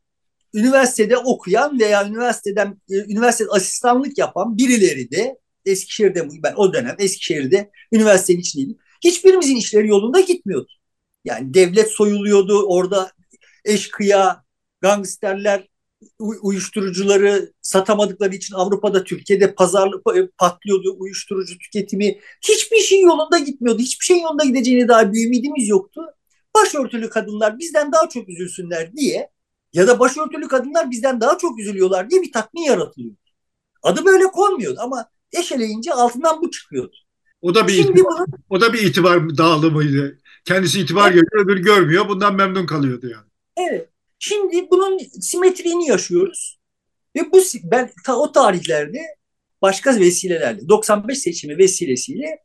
üniversitede 0.53 1.17
okuyan 1.17 1.79
veya 1.79 2.07
üniversiteden 2.07 2.81
e, 2.89 2.95
üniversite 2.95 3.49
asistanlık 3.51 4.17
yapan 4.17 4.57
birileri 4.57 5.11
de 5.11 5.39
Eskişehir'de 5.65 6.29
ben 6.43 6.53
o 6.55 6.73
dönem 6.73 6.95
Eskişehir'de 6.99 7.71
üniversitenin 7.91 8.39
içindeydim. 8.39 8.77
Hiçbirimizin 9.03 9.55
işleri 9.55 9.87
yolunda 9.87 10.19
gitmiyordu. 10.19 10.71
Yani 11.25 11.53
devlet 11.53 11.91
soyuluyordu 11.91 12.65
orada 12.67 13.11
eşkıya, 13.65 14.43
gangsterler 14.81 15.67
uyuşturucuları 16.19 17.53
satamadıkları 17.61 18.35
için 18.35 18.55
Avrupa'da 18.55 19.03
Türkiye'de 19.03 19.53
pazarlık 19.53 20.17
e, 20.17 20.27
patlıyordu 20.37 20.95
uyuşturucu 20.99 21.57
tüketimi. 21.57 22.19
Hiçbir 22.41 22.77
şey 22.77 23.01
yolunda 23.01 23.39
gitmiyordu. 23.39 23.81
Hiçbir 23.81 24.05
şey 24.05 24.21
yolunda 24.21 24.43
gideceğine 24.43 24.87
dair 24.87 25.13
bir 25.13 25.25
ümidimiz 25.25 25.69
yoktu. 25.69 26.01
Başörtülü 26.55 27.09
kadınlar 27.09 27.59
bizden 27.59 27.91
daha 27.91 28.09
çok 28.09 28.29
üzülsünler 28.29 28.93
diye 28.93 29.29
ya 29.73 29.87
da 29.87 29.99
başörtülü 29.99 30.47
kadınlar 30.47 30.91
bizden 30.91 31.21
daha 31.21 31.37
çok 31.37 31.59
üzülüyorlar 31.59 32.09
diye 32.09 32.21
bir 32.21 32.31
tatmin 32.31 32.61
yaratılıyor. 32.61 33.15
Adı 33.83 34.05
böyle 34.05 34.23
konmuyordu 34.23 34.79
ama 34.81 35.09
eşeleyince 35.33 35.93
altından 35.93 36.41
bu 36.41 36.51
çıkıyordu. 36.51 36.95
O 37.41 37.55
da 37.55 37.67
bir 37.67 37.73
Şimdi 37.73 37.91
itibar, 37.91 38.17
bunu, 38.17 38.25
o 38.49 38.61
da 38.61 38.73
bir 38.73 38.81
itibar 38.81 39.37
dağılımıydı. 39.37 40.19
Kendisi 40.45 40.81
itibar 40.81 41.11
evet. 41.11 41.21
görüyor, 41.21 41.45
öbürü 41.45 41.61
görmüyor. 41.61 42.09
Bundan 42.09 42.35
memnun 42.35 42.65
kalıyordu 42.65 43.07
yani. 43.07 43.27
Evet. 43.57 43.89
Şimdi 44.23 44.67
bunun 44.71 44.97
simetriğini 44.97 45.87
yaşıyoruz. 45.87 46.59
Ve 47.15 47.31
bu 47.31 47.41
ben 47.63 47.91
ta, 48.05 48.15
o 48.15 48.31
tarihlerde 48.31 48.99
başka 49.61 49.99
vesilelerle 49.99 50.69
95 50.69 51.19
seçimi 51.19 51.57
vesilesiyle 51.57 52.39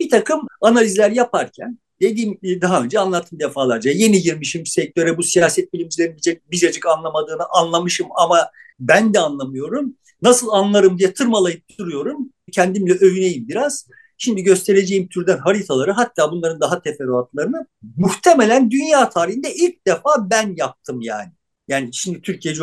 bir 0.00 0.10
takım 0.10 0.46
analizler 0.60 1.10
yaparken 1.10 1.78
dediğim 2.00 2.38
daha 2.42 2.82
önce 2.82 2.98
anlattım 2.98 3.40
defalarca 3.40 3.90
yeni 3.90 4.22
girmişim 4.22 4.66
sektöre 4.66 5.16
bu 5.18 5.22
siyaset 5.22 5.72
bilimcilerin 5.72 6.16
bizecik 6.50 6.86
anlamadığını 6.86 7.46
anlamışım 7.50 8.06
ama 8.14 8.50
ben 8.80 9.14
de 9.14 9.20
anlamıyorum. 9.20 9.96
Nasıl 10.22 10.48
anlarım 10.48 10.98
diye 10.98 11.14
tırmalayıp 11.14 11.78
duruyorum. 11.78 12.32
Kendimle 12.52 12.92
övüneyim 12.92 13.48
biraz. 13.48 13.86
Şimdi 14.18 14.42
göstereceğim 14.42 15.08
türden 15.08 15.38
haritaları 15.38 15.92
hatta 15.92 16.32
bunların 16.32 16.60
daha 16.60 16.82
teferruatlarını 16.82 17.66
muhtemelen 17.96 18.70
dünya 18.70 19.10
tarihinde 19.10 19.54
ilk 19.54 19.86
defa 19.86 20.30
ben 20.30 20.54
yaptım 20.56 21.00
yani. 21.00 21.32
Yani 21.68 21.90
şimdi 21.92 22.22
Türkiye 22.22 22.54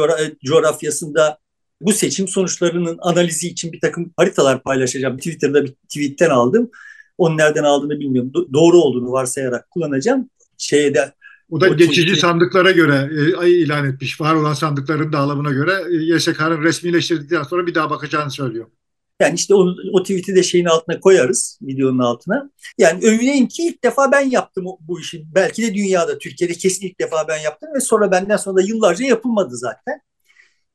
coğrafyasında 0.46 1.40
bu 1.82 1.94
seçim 1.94 2.28
sonuçlarının 2.28 2.98
analizi 3.02 3.48
için 3.48 3.72
bir 3.72 3.80
takım 3.80 4.14
haritalar 4.18 4.64
paylaşacağım. 4.64 5.18
Twitter'da 5.18 5.64
bir 5.64 5.74
tweetten 5.90 6.30
aldım. 6.30 6.72
Onu 7.18 7.38
nereden 7.38 7.64
aldığını 7.64 8.00
bilmiyorum. 8.00 8.32
Do- 8.34 8.54
doğru 8.54 8.78
olduğunu 8.78 9.12
varsayarak 9.12 9.70
kullanacağım. 9.70 10.30
Şeye 10.58 10.94
de 10.94 11.14
o 11.50 11.62
da 11.62 11.70
o 11.70 11.78
geçici 11.78 12.02
tweet'i... 12.02 12.20
sandıklara 12.20 12.72
göre 12.72 13.10
e, 13.44 13.50
ilan 13.50 13.90
etmiş. 13.90 14.22
Var 14.22 14.36
olan 14.36 14.54
sandıkların 14.54 15.14
dağılımına 15.14 15.52
göre 15.52 15.72
e, 15.92 16.16
YSK'nın 16.16 16.64
resmileştirdikten 16.64 17.44
sonra 17.44 17.68
bir 17.68 17.76
daha 17.76 17.90
bakacağını 17.90 18.32
söylüyor. 18.32 18.68
Yani 19.20 19.36
işte 19.36 19.56
onu, 19.56 19.76
o 19.94 20.04
tweet'i 20.04 20.36
de 20.36 20.44
şeyin 20.44 20.66
altına 20.66 21.00
koyarız, 21.00 21.60
videonun 21.62 22.00
altına. 22.00 22.50
Yani 22.78 23.06
övüneyim 23.06 23.48
ki 23.48 23.64
ilk 23.64 23.84
defa 23.84 24.12
ben 24.12 24.30
yaptım 24.30 24.66
bu 24.80 25.00
işi. 25.00 25.26
Belki 25.36 25.64
de 25.64 25.74
dünyada, 25.76 26.18
Türkiye'de 26.18 26.54
kesin 26.54 26.88
ilk 26.88 27.00
defa 27.00 27.28
ben 27.28 27.38
yaptım 27.38 27.70
ve 27.76 27.80
sonra 27.80 28.12
benden 28.12 28.38
sonra 28.38 28.58
da 28.58 28.62
yıllarca 28.62 29.06
yapılmadı 29.06 29.58
zaten. 29.58 30.02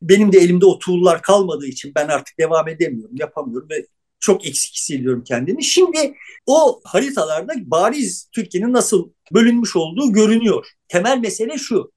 Benim 0.02 0.32
de 0.32 0.38
elimde 0.38 0.66
o 0.66 0.78
tool'lar 0.78 1.22
kalmadığı 1.22 1.66
için 1.66 1.92
ben 1.96 2.08
artık 2.08 2.38
devam 2.38 2.68
edemiyorum, 2.68 3.16
yapamıyorum 3.16 3.68
ve 3.70 3.86
çok 4.20 4.46
eksik 4.46 4.74
hissediyorum 4.74 5.24
kendimi. 5.24 5.64
Şimdi 5.64 6.14
o 6.46 6.80
haritalarda 6.84 7.52
bariz 7.56 8.28
Türkiye'nin 8.32 8.72
nasıl 8.72 9.10
bölünmüş 9.32 9.76
olduğu 9.76 10.12
görünüyor. 10.12 10.66
Temel 10.88 11.18
mesele 11.18 11.58
şu. 11.58 11.92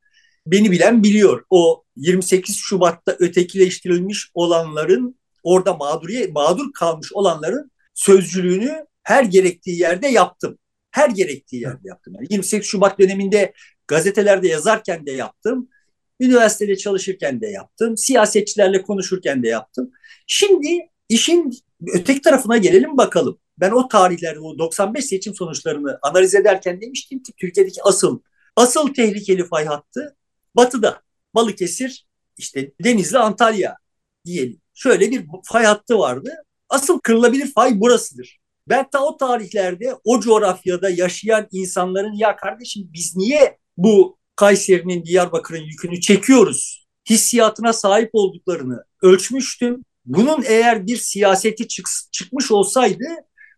beni 0.48 0.72
bilen 0.72 1.04
biliyor. 1.04 1.46
O 1.50 1.84
28 1.96 2.56
Şubat'ta 2.58 3.16
ötekileştirilmiş 3.20 4.32
olanların 4.34 5.16
orada 5.44 5.74
mağduriye 5.74 6.28
mağdur 6.28 6.74
kalmış 6.74 7.14
olanların 7.14 7.72
sözcülüğünü 7.94 8.86
her 9.04 9.24
gerektiği 9.24 9.80
yerde 9.80 10.08
yaptım. 10.08 10.58
Her 10.92 11.10
gerektiği 11.10 11.62
yerde 11.62 11.88
yaptım. 11.88 12.14
Yani 12.16 12.28
28 12.30 12.70
Şubat 12.70 13.00
döneminde 13.00 13.54
gazetelerde 13.88 14.48
yazarken 14.48 15.06
de 15.06 15.12
yaptım. 15.12 15.70
Üniversitede 16.20 16.78
çalışırken 16.78 17.42
de 17.42 17.48
yaptım. 17.48 17.98
Siyasetçilerle 17.98 18.82
konuşurken 18.82 19.44
de 19.44 19.48
yaptım. 19.48 19.92
Şimdi 20.28 20.80
işin 21.10 21.52
öteki 21.94 22.22
tarafına 22.22 22.58
gelelim 22.58 22.98
bakalım. 22.98 23.40
Ben 23.58 23.72
o 23.72 23.88
tarihlerde 23.88 24.40
o 24.40 24.58
95 24.58 25.06
seçim 25.06 25.36
sonuçlarını 25.36 26.00
analiz 26.02 26.36
ederken 26.36 26.82
demiştim 26.82 27.24
ki 27.24 27.34
Türkiye'deki 27.38 27.84
asıl 27.84 28.20
asıl 28.56 28.94
tehlikeli 28.94 29.48
fay 29.48 29.66
hattı 29.66 30.16
batıda. 30.56 31.02
Balıkesir, 31.36 32.08
işte 32.38 32.72
Denizli, 32.84 33.18
Antalya 33.18 33.78
diyelim. 34.26 34.62
Şöyle 34.74 35.12
bir 35.12 35.26
fay 35.44 35.66
hattı 35.66 36.00
vardı. 36.00 36.34
Asıl 36.70 37.00
kırılabilir 37.00 37.52
fay 37.54 37.80
burasıdır. 37.80 38.40
Ben 38.70 38.90
ta 38.90 39.06
o 39.06 39.18
tarihlerde 39.18 39.96
o 40.04 40.20
coğrafyada 40.20 40.90
yaşayan 40.90 41.48
insanların 41.52 42.14
ya 42.14 42.36
kardeşim 42.36 42.90
biz 42.94 43.16
niye 43.16 43.58
bu 43.78 44.18
Kayseri'nin 44.36 45.06
Diyarbakır'ın 45.06 45.64
yükünü 45.64 46.02
çekiyoruz 46.02 46.86
hissiyatına 47.10 47.74
sahip 47.74 48.10
olduklarını 48.14 48.84
ölçmüştüm. 49.02 49.84
Bunun 50.06 50.44
eğer 50.48 50.88
bir 50.88 50.98
siyaseti 50.98 51.68
çık 51.68 51.88
çıkmış 52.12 52.52
olsaydı 52.52 53.06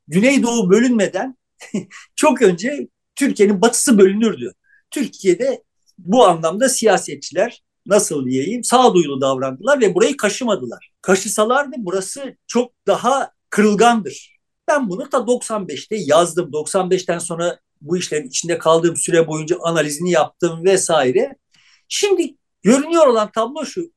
Güneydoğu 0.08 0.70
bölünmeden 0.70 1.36
çok 2.16 2.42
önce 2.42 2.88
Türkiye'nin 3.16 3.62
batısı 3.62 3.98
bölünürdü. 3.98 4.54
Türkiye'de 4.92 5.64
bu 5.98 6.26
anlamda 6.26 6.70
siyasetçiler 6.70 7.64
nasıl 7.86 8.26
diyeyim 8.26 8.64
sağduyulu 8.64 9.22
davrandılar 9.22 9.82
ve 9.82 9.96
burayı 9.96 10.18
kaşımadılar. 10.18 10.92
Kaşısalardı 11.02 11.76
burası 11.78 12.36
çok 12.48 12.72
daha 12.88 13.32
kırılgandır. 13.50 14.40
Ben 14.68 14.90
bunu 14.90 15.10
ta 15.10 15.18
95'te 15.18 15.96
yazdım. 15.96 16.50
95'ten 16.54 17.20
sonra 17.20 17.60
bu 17.82 17.98
işlerin 17.98 18.28
içinde 18.28 18.58
kaldığım 18.58 18.96
süre 18.96 19.28
boyunca 19.28 19.58
analizini 19.62 20.12
yaptım 20.12 20.66
vesaire. 20.66 21.36
Şimdi 21.88 22.36
görünüyor 22.64 23.08
olan 23.08 23.32
tablo 23.32 23.66
şu. 23.66 23.92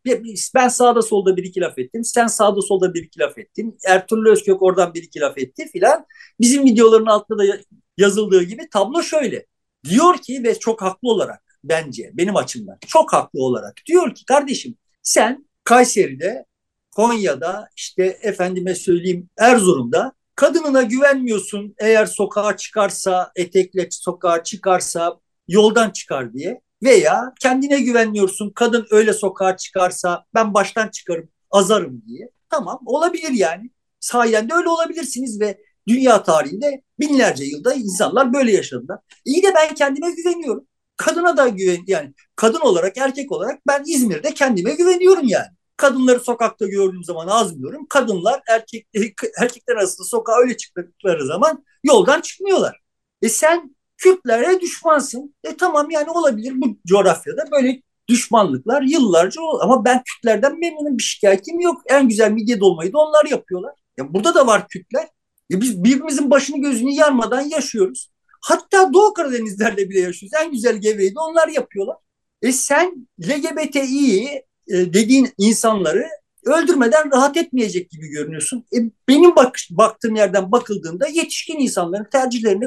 Ben 0.54 0.68
sağda 0.68 1.02
solda 1.02 1.36
bir 1.36 1.44
iki 1.44 1.60
laf 1.60 1.78
ettim. 1.78 2.04
Sen 2.04 2.26
sağda 2.26 2.62
solda 2.62 2.94
bir 2.94 3.02
iki 3.02 3.20
laf 3.20 3.38
ettin. 3.38 3.78
Ertuğrul 3.86 4.30
Özkök 4.30 4.62
oradan 4.62 4.94
bir 4.94 5.02
iki 5.02 5.20
laf 5.20 5.38
etti 5.38 5.68
filan. 5.72 6.04
Bizim 6.40 6.64
videoların 6.64 7.06
altında 7.06 7.38
da 7.38 7.58
yazıldığı 7.96 8.42
gibi 8.42 8.68
tablo 8.70 9.02
şöyle. 9.02 9.46
Diyor 9.84 10.18
ki 10.18 10.44
ve 10.44 10.58
çok 10.58 10.82
haklı 10.82 11.08
olarak 11.08 11.47
bence 11.64 12.10
benim 12.14 12.36
açımdan 12.36 12.78
çok 12.86 13.12
haklı 13.12 13.42
olarak 13.42 13.74
diyor 13.86 14.14
ki 14.14 14.24
kardeşim 14.24 14.76
sen 15.02 15.48
Kayseri'de 15.64 16.44
Konya'da 16.90 17.68
işte 17.76 18.18
efendime 18.22 18.74
söyleyeyim 18.74 19.28
Erzurum'da 19.38 20.12
kadınına 20.34 20.82
güvenmiyorsun 20.82 21.74
eğer 21.78 22.06
sokağa 22.06 22.56
çıkarsa 22.56 23.32
etekle 23.36 23.88
sokağa 23.90 24.42
çıkarsa 24.42 25.20
yoldan 25.48 25.90
çıkar 25.90 26.32
diye 26.32 26.60
veya 26.82 27.32
kendine 27.40 27.80
güvenmiyorsun 27.80 28.50
kadın 28.50 28.86
öyle 28.90 29.12
sokağa 29.12 29.56
çıkarsa 29.56 30.24
ben 30.34 30.54
baştan 30.54 30.88
çıkarım 30.88 31.28
azarım 31.50 32.02
diye. 32.06 32.30
Tamam 32.50 32.80
olabilir 32.86 33.32
yani. 33.32 33.70
Sahiden 34.00 34.48
de 34.48 34.54
öyle 34.54 34.68
olabilirsiniz 34.68 35.40
ve 35.40 35.58
dünya 35.88 36.22
tarihinde 36.22 36.82
binlerce 37.00 37.44
yılda 37.44 37.74
insanlar 37.74 38.32
böyle 38.32 38.52
yaşadılar. 38.52 38.98
İyi 39.24 39.42
de 39.42 39.54
ben 39.56 39.74
kendime 39.74 40.10
güveniyorum. 40.10 40.66
Kadına 40.98 41.36
da 41.36 41.48
güven 41.48 41.84
yani 41.86 42.14
kadın 42.36 42.60
olarak 42.60 42.96
erkek 42.96 43.32
olarak 43.32 43.60
ben 43.66 43.84
İzmir'de 43.86 44.34
kendime 44.34 44.74
güveniyorum 44.74 45.28
yani. 45.28 45.48
Kadınları 45.76 46.20
sokakta 46.20 46.66
gördüğüm 46.66 47.04
zaman 47.04 47.26
azmıyorum. 47.26 47.86
Kadınlar 47.88 48.40
erkek 48.48 48.86
erkekler 49.40 49.76
arasında 49.76 50.06
sokağa 50.06 50.38
öyle 50.40 50.56
çıktıkları 50.56 51.26
zaman 51.26 51.64
yoldan 51.84 52.20
çıkmıyorlar. 52.20 52.80
E 53.22 53.28
sen 53.28 53.76
Kürtlere 53.96 54.60
düşmansın. 54.60 55.34
E 55.44 55.56
tamam 55.56 55.90
yani 55.90 56.10
olabilir 56.10 56.52
bu 56.56 56.78
coğrafyada 56.86 57.44
böyle 57.52 57.82
düşmanlıklar 58.08 58.82
yıllarca 58.82 59.42
olur. 59.42 59.60
Ama 59.62 59.84
ben 59.84 60.02
Kürtlerden 60.02 60.58
memnunum 60.60 60.98
bir 60.98 61.02
şikayetim 61.02 61.60
yok. 61.60 61.82
En 61.86 62.08
güzel 62.08 62.30
midye 62.30 62.60
dolmayı 62.60 62.92
da 62.92 62.98
onlar 62.98 63.24
yapıyorlar. 63.26 63.74
Ya 63.98 64.14
burada 64.14 64.34
da 64.34 64.46
var 64.46 64.68
Kürtler. 64.68 65.08
E 65.52 65.60
biz 65.60 65.84
birbirimizin 65.84 66.30
başını 66.30 66.60
gözünü 66.60 66.90
yarmadan 66.90 67.40
yaşıyoruz. 67.40 68.10
Hatta 68.40 68.92
Doğu 68.94 69.14
Karadenizlerle 69.14 69.90
bile 69.90 70.00
yaşıyoruz. 70.00 70.38
En 70.44 70.52
güzel 70.52 70.76
gevreyi 70.76 71.14
de 71.14 71.20
onlar 71.20 71.48
yapıyorlar. 71.48 71.96
E 72.42 72.52
sen 72.52 73.08
LGBTİ 73.20 74.24
e, 74.68 74.74
dediğin 74.92 75.28
insanları 75.38 76.08
öldürmeden 76.44 77.10
rahat 77.12 77.36
etmeyecek 77.36 77.90
gibi 77.90 78.08
görünüyorsun. 78.08 78.64
E 78.76 78.78
benim 79.08 79.36
bak, 79.36 79.56
baktığım 79.70 80.14
yerden 80.14 80.52
bakıldığında 80.52 81.06
yetişkin 81.06 81.58
insanların 81.58 82.06
tercihlerine 82.12 82.64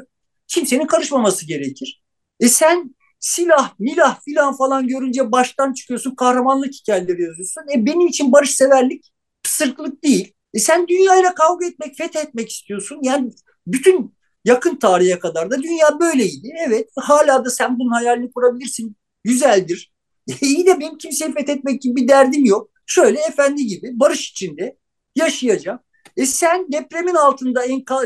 kimsenin 0.47 0.87
karışmaması 0.87 1.47
gerekir. 1.47 2.03
E 2.39 2.47
sen 2.47 2.95
silah, 3.19 3.73
milah 3.79 4.21
filan 4.25 4.57
falan 4.57 4.87
görünce 4.87 5.31
baştan 5.31 5.73
çıkıyorsun, 5.73 6.15
kahramanlık 6.15 6.73
hikayeleri 6.73 7.21
yazıyorsun. 7.21 7.63
E 7.73 7.85
benim 7.85 8.07
için 8.07 8.31
barışseverlik 8.31 9.11
pısırıklık 9.43 10.03
değil. 10.03 10.33
E 10.53 10.59
sen 10.59 10.87
dünyayla 10.87 11.35
kavga 11.35 11.65
etmek, 11.65 11.97
fethetmek 11.97 12.49
istiyorsun. 12.49 12.99
Yani 13.03 13.31
bütün 13.67 14.15
yakın 14.45 14.75
tarihe 14.75 15.19
kadar 15.19 15.51
da 15.51 15.63
dünya 15.63 15.99
böyleydi. 15.99 16.53
Evet 16.67 16.89
hala 16.95 17.45
da 17.45 17.49
sen 17.49 17.79
bunun 17.79 17.91
hayalini 17.91 18.31
kurabilirsin. 18.31 18.95
Güzeldir. 19.23 19.93
İyi 20.41 20.65
de 20.65 20.79
benim 20.79 20.97
kimseyi 20.97 21.33
fethetmek 21.33 21.81
gibi 21.81 21.95
bir 21.95 22.07
derdim 22.07 22.45
yok. 22.45 22.69
Şöyle 22.85 23.19
efendi 23.19 23.65
gibi 23.65 23.99
barış 23.99 24.31
içinde 24.31 24.77
yaşayacağım. 25.15 25.79
E 26.17 26.25
sen 26.25 26.71
depremin 26.71 27.15
altında 27.15 27.65
enka, 27.65 28.01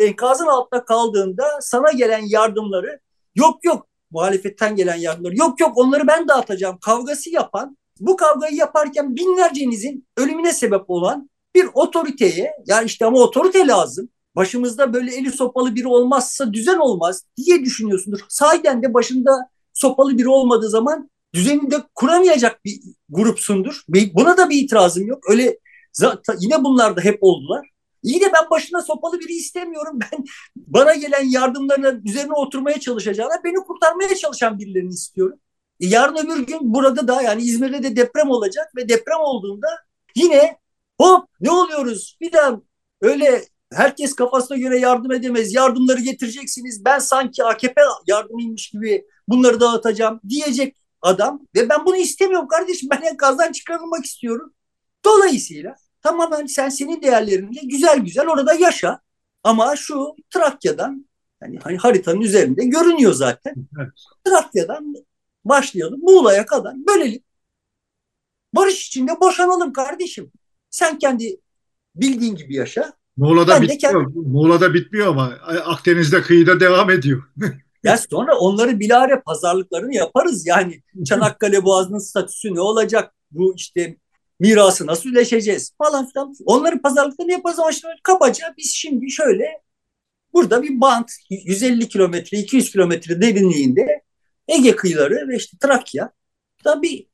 enkazın 0.00 0.46
altında 0.46 0.84
kaldığında 0.84 1.44
sana 1.60 1.92
gelen 1.92 2.22
yardımları 2.26 3.00
yok 3.34 3.64
yok 3.64 3.86
muhalefetten 4.10 4.76
gelen 4.76 4.96
yardımları 4.96 5.36
yok 5.36 5.60
yok 5.60 5.72
onları 5.78 6.06
ben 6.06 6.28
dağıtacağım 6.28 6.78
kavgası 6.78 7.30
yapan 7.30 7.76
bu 8.00 8.16
kavgayı 8.16 8.56
yaparken 8.56 9.16
binlercenizin 9.16 10.06
ölümüne 10.16 10.52
sebep 10.52 10.90
olan 10.90 11.30
bir 11.54 11.68
otoriteye 11.74 12.52
yani 12.66 12.86
işte 12.86 13.06
ama 13.06 13.18
otorite 13.18 13.66
lazım. 13.66 14.08
Başımızda 14.36 14.92
böyle 14.92 15.14
eli 15.14 15.32
sopalı 15.32 15.74
biri 15.74 15.88
olmazsa 15.88 16.52
düzen 16.52 16.78
olmaz 16.78 17.24
diye 17.36 17.64
düşünüyorsundur. 17.64 18.20
Sahiden 18.28 18.82
de 18.82 18.94
başında 18.94 19.30
sopalı 19.72 20.18
biri 20.18 20.28
olmadığı 20.28 20.68
zaman 20.68 21.10
düzeni 21.34 21.70
de 21.70 21.76
kuramayacak 21.94 22.64
bir 22.64 22.80
grupsundur. 23.08 23.84
Buna 23.88 24.36
da 24.36 24.50
bir 24.50 24.64
itirazım 24.64 25.06
yok. 25.06 25.30
Öyle 25.30 25.58
yine 26.40 26.64
bunlar 26.64 26.96
da 26.96 27.00
hep 27.00 27.18
oldular. 27.20 27.74
İyi 28.02 28.20
de 28.20 28.32
ben 28.34 28.50
başına 28.50 28.82
sopalı 28.82 29.20
biri 29.20 29.32
istemiyorum. 29.32 29.98
Ben 30.12 30.24
bana 30.56 30.94
gelen 30.94 31.24
yardımlarına 31.24 32.00
üzerine 32.04 32.32
oturmaya 32.32 32.80
çalışacağına 32.80 33.44
beni 33.44 33.56
kurtarmaya 33.56 34.14
çalışan 34.14 34.58
birilerini 34.58 34.92
istiyorum. 34.92 35.38
E 35.80 35.86
yarın 35.86 36.16
öbür 36.16 36.46
gün 36.46 36.74
burada 36.74 37.08
da 37.08 37.22
yani 37.22 37.42
İzmir'de 37.42 37.82
de 37.82 37.96
deprem 37.96 38.30
olacak 38.30 38.76
ve 38.76 38.88
deprem 38.88 39.20
olduğunda 39.20 39.66
yine 40.16 40.58
hop 41.00 41.28
ne 41.40 41.50
oluyoruz? 41.50 42.16
Bir 42.20 42.32
daha 42.32 42.60
öyle 43.00 43.44
herkes 43.74 44.14
kafasına 44.14 44.56
göre 44.56 44.78
yardım 44.78 45.12
edemez. 45.12 45.54
Yardımları 45.54 46.00
getireceksiniz. 46.00 46.84
Ben 46.84 46.98
sanki 46.98 47.44
AKP 47.44 47.80
yardımıymış 48.06 48.70
gibi 48.70 49.04
bunları 49.28 49.60
dağıtacağım 49.60 50.20
diyecek 50.28 50.76
adam. 51.02 51.40
Ve 51.54 51.68
ben 51.68 51.86
bunu 51.86 51.96
istemiyorum 51.96 52.48
kardeşim. 52.48 52.88
Ben 52.90 53.02
enkazdan 53.02 53.52
çıkarılmak 53.52 54.04
istiyorum. 54.04 54.54
Dolayısıyla 55.04 55.76
tamamen 56.02 56.46
sen 56.46 56.68
senin 56.68 57.02
değerlerinle 57.02 57.60
güzel 57.62 57.98
güzel 57.98 58.28
orada 58.28 58.54
yaşa. 58.54 59.00
Ama 59.42 59.76
şu 59.76 60.16
Trakya'dan 60.30 61.06
yani 61.42 61.58
hani 61.62 61.76
haritanın 61.76 62.20
üzerinde 62.20 62.64
görünüyor 62.64 63.12
zaten. 63.12 63.54
Evet. 63.80 63.92
Trakya'dan 64.24 64.94
başlayalım 65.44 66.00
Muğla'ya 66.00 66.46
kadar 66.46 66.74
bölelim. 66.86 67.22
Barış 68.54 68.86
içinde 68.86 69.20
boşanalım 69.20 69.72
kardeşim. 69.72 70.32
Sen 70.70 70.98
kendi 70.98 71.40
bildiğin 71.94 72.34
gibi 72.36 72.54
yaşa. 72.54 72.92
Muğla'da 73.16 73.62
bitmiyor. 73.62 74.04
Kendim... 74.04 74.22
Muğla'da 74.32 74.74
bitmiyor 74.74 75.06
ama 75.06 75.24
Akdeniz'de 75.64 76.22
kıyıda 76.22 76.60
devam 76.60 76.90
ediyor. 76.90 77.22
ya 77.84 77.98
sonra 78.10 78.38
onları 78.38 78.80
bilare 78.80 79.20
pazarlıklarını 79.26 79.94
yaparız. 79.94 80.46
Yani 80.46 80.82
Çanakkale 81.06 81.64
Boğazı'nın 81.64 81.98
statüsü 81.98 82.54
ne 82.54 82.60
olacak? 82.60 83.14
Bu 83.30 83.54
işte 83.56 83.96
mirası 84.40 84.86
nasıl 84.86 85.08
üleşeceğiz 85.08 85.72
falan 85.78 86.08
filan. 86.08 86.34
Onların 86.44 86.82
pazarlıklarını 86.82 87.32
yaparız 87.32 87.58
ama 87.58 87.70
işte 87.70 87.88
kabaca 88.02 88.54
biz 88.58 88.70
şimdi 88.74 89.10
şöyle 89.10 89.46
burada 90.32 90.62
bir 90.62 90.80
bant 90.80 91.10
150 91.30 91.88
kilometre 91.88 92.38
200 92.38 92.72
kilometre 92.72 93.22
derinliğinde 93.22 94.02
Ege 94.48 94.76
kıyıları 94.76 95.28
ve 95.28 95.36
işte 95.36 95.56
Trakya 95.60 96.10
da 96.64 96.82
bir 96.82 97.06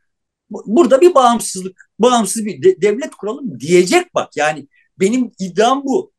burada 0.51 1.01
bir 1.01 1.15
bağımsızlık 1.15 1.91
bağımsız 1.99 2.47
bir 2.47 2.63
de, 2.63 2.83
devlet 2.83 3.15
kuralım 3.15 3.61
diyecek 3.61 4.15
bak 4.15 4.37
yani 4.37 4.69
benim 5.01 5.33
iddiam 5.39 5.85
bu. 5.85 6.13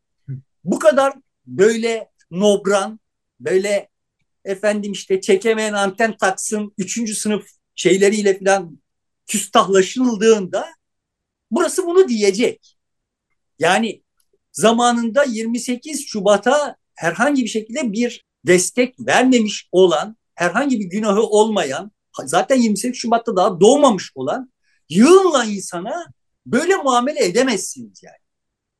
Bu 0.63 0.79
kadar 0.79 1.13
böyle 1.45 2.09
nobran, 2.31 2.99
böyle 3.39 3.89
efendim 4.45 4.91
işte 4.91 5.21
çekemeyen 5.21 5.73
anten 5.73 6.17
taksın, 6.17 6.73
üçüncü 6.77 7.15
sınıf 7.15 7.45
şeyleriyle 7.75 8.39
falan 8.39 8.81
küstahlaşıldığında 9.27 10.67
burası 11.51 11.85
bunu 11.85 12.07
diyecek. 12.07 12.77
Yani 13.59 14.03
zamanında 14.51 15.23
28 15.23 16.07
Şubat'a 16.07 16.75
herhangi 16.95 17.43
bir 17.43 17.49
şekilde 17.49 17.91
bir 17.91 18.25
destek 18.47 18.95
vermemiş 18.99 19.69
olan, 19.71 20.17
herhangi 20.35 20.79
bir 20.79 20.85
günahı 20.85 21.21
olmayan, 21.21 21.91
zaten 22.25 22.55
28 22.55 23.01
Şubat'ta 23.01 23.35
daha 23.35 23.59
doğmamış 23.59 24.11
olan 24.15 24.51
yığınla 24.89 25.45
insana 25.45 26.13
böyle 26.45 26.75
muamele 26.75 27.25
edemezsiniz 27.25 28.03
yani. 28.03 28.30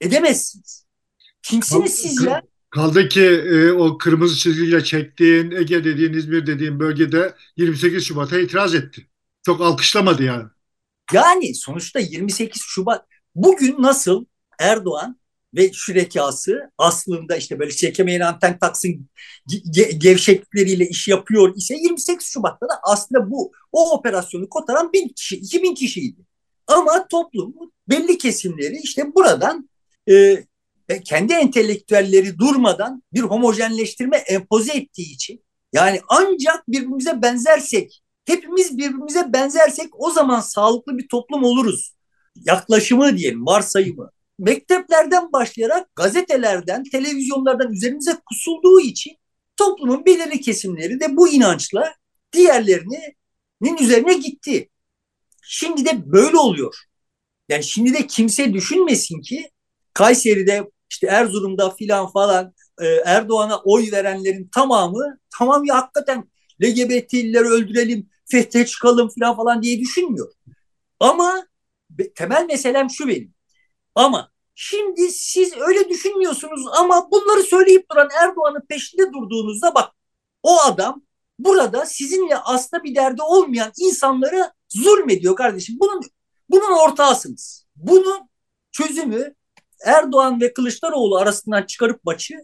Edemezsiniz. 0.02 0.86
Kimsiniz 1.42 1.96
siz 1.96 2.22
ya? 2.24 2.42
Kaldı 2.70 3.10
ki 3.10 3.26
e, 3.26 3.72
o 3.72 3.98
kırmızı 3.98 4.38
çizgiyle 4.38 4.84
çektiğin 4.84 5.52
Ege 5.52 5.84
dediğin 5.84 6.14
İzmir 6.14 6.48
dediğin 6.48 6.80
bölgede 6.80 7.36
28 7.58 8.06
Şubat'a 8.06 8.40
itiraz 8.40 8.76
etti. 8.76 9.08
Çok 9.46 9.62
alkışlamadı 9.62 10.24
yani. 10.24 10.48
Yani 11.14 11.56
sonuçta 11.56 12.00
28 12.00 12.62
Şubat 12.66 13.06
bugün 13.36 13.82
nasıl 13.82 14.26
Erdoğan 14.60 15.20
ve 15.56 15.74
şürekası 15.74 16.72
aslında 16.78 17.36
işte 17.36 17.60
böyle 17.60 17.72
çekemeyen 17.72 18.20
anten 18.20 18.60
taksın 18.60 19.10
ge 19.72 19.84
gevşeklikleriyle 19.84 20.88
iş 20.88 21.08
yapıyor 21.08 21.56
ise 21.56 21.76
28 21.76 22.28
Şubat'ta 22.28 22.70
da 22.70 22.80
aslında 22.84 23.32
bu 23.32 23.52
o 23.72 23.92
operasyonu 23.92 24.50
kotaran 24.50 24.94
bin 24.94 25.08
kişi, 25.08 25.36
2000 25.36 25.76
kişiydi. 25.76 26.22
Ama 26.68 27.08
toplumun 27.08 27.74
belli 27.90 28.18
kesimleri 28.18 28.78
işte 28.84 29.16
buradan 29.16 29.70
e, 30.12 30.44
kendi 31.06 31.34
entelektüelleri 31.34 32.38
durmadan 32.40 33.04
bir 33.14 33.22
homojenleştirme 33.22 34.18
empoze 34.18 34.74
ettiği 34.74 35.14
için 35.14 35.44
yani 35.74 36.02
ancak 36.08 36.68
birbirimize 36.68 37.22
benzersek 37.22 38.02
hepimiz 38.26 38.78
birbirimize 38.78 39.34
benzersek 39.34 39.88
o 39.94 40.12
zaman 40.12 40.40
sağlıklı 40.40 40.98
bir 40.98 41.08
toplum 41.08 41.44
oluruz. 41.44 41.96
Yaklaşımı 42.36 43.18
diyelim, 43.18 43.46
varsayımı. 43.46 44.10
Mekteplerden 44.40 45.32
başlayarak 45.32 45.96
gazetelerden, 45.96 46.84
televizyonlardan 46.84 47.74
üzerimize 47.74 48.18
kusulduğu 48.26 48.80
için 48.80 49.18
toplumun 49.58 50.06
belirli 50.06 50.42
kesimleri 50.42 51.00
de 51.00 51.18
bu 51.18 51.30
inançla 51.30 51.94
diğerlerinin 52.34 53.78
üzerine 53.80 54.14
gitti. 54.14 54.70
Şimdi 55.44 55.86
de 55.86 56.12
böyle 56.12 56.38
oluyor. 56.38 56.76
Yani 57.50 57.64
şimdi 57.64 57.94
de 57.94 58.08
kimse 58.08 58.54
düşünmesin 58.54 59.22
ki 59.22 59.52
Kayseri'de 59.94 60.72
işte 60.90 61.08
Erzurum'da 61.08 61.70
filan 61.70 62.08
falan 62.08 62.54
e, 62.82 62.86
Erdoğan'a 63.06 63.58
oy 63.58 63.92
verenlerin 63.92 64.50
tamamı 64.56 65.18
tamam 65.38 65.66
ya 65.66 65.76
hakikaten 65.76 66.32
LGBT'lileri 66.64 67.48
öldürelim, 67.48 68.10
fethe 68.32 68.66
çıkalım 68.66 69.10
falan 69.20 69.36
falan 69.36 69.62
diye 69.62 69.80
düşünmüyor. 69.80 70.34
Ama 71.00 71.48
temel 72.16 72.46
meselem 72.46 72.90
şu 72.90 73.08
benim. 73.08 73.34
Ama 73.96 74.32
şimdi 74.56 75.12
siz 75.12 75.54
öyle 75.58 75.90
düşünmüyorsunuz 75.90 76.66
ama 76.80 77.12
bunları 77.12 77.44
söyleyip 77.44 77.92
duran 77.92 78.10
Erdoğan'ın 78.24 78.66
peşinde 78.70 79.14
durduğunuzda 79.14 79.76
bak 79.76 79.94
o 80.44 80.62
adam 80.62 81.04
burada 81.40 81.86
sizinle 81.86 82.38
aslında 82.38 82.84
bir 82.84 82.96
derdi 82.96 83.22
olmayan 83.22 83.72
insanları 83.80 84.52
zulmediyor 84.70 85.36
kardeşim. 85.36 85.76
Bunun 85.80 86.02
bunun 86.50 86.90
ortağısınız. 86.90 87.68
Bunun 87.76 88.30
çözümü 88.72 89.36
Erdoğan 89.86 90.42
ve 90.42 90.54
Kılıçdaroğlu 90.54 91.18
arasından 91.18 91.64
çıkarıp 91.64 92.04
maçı 92.04 92.36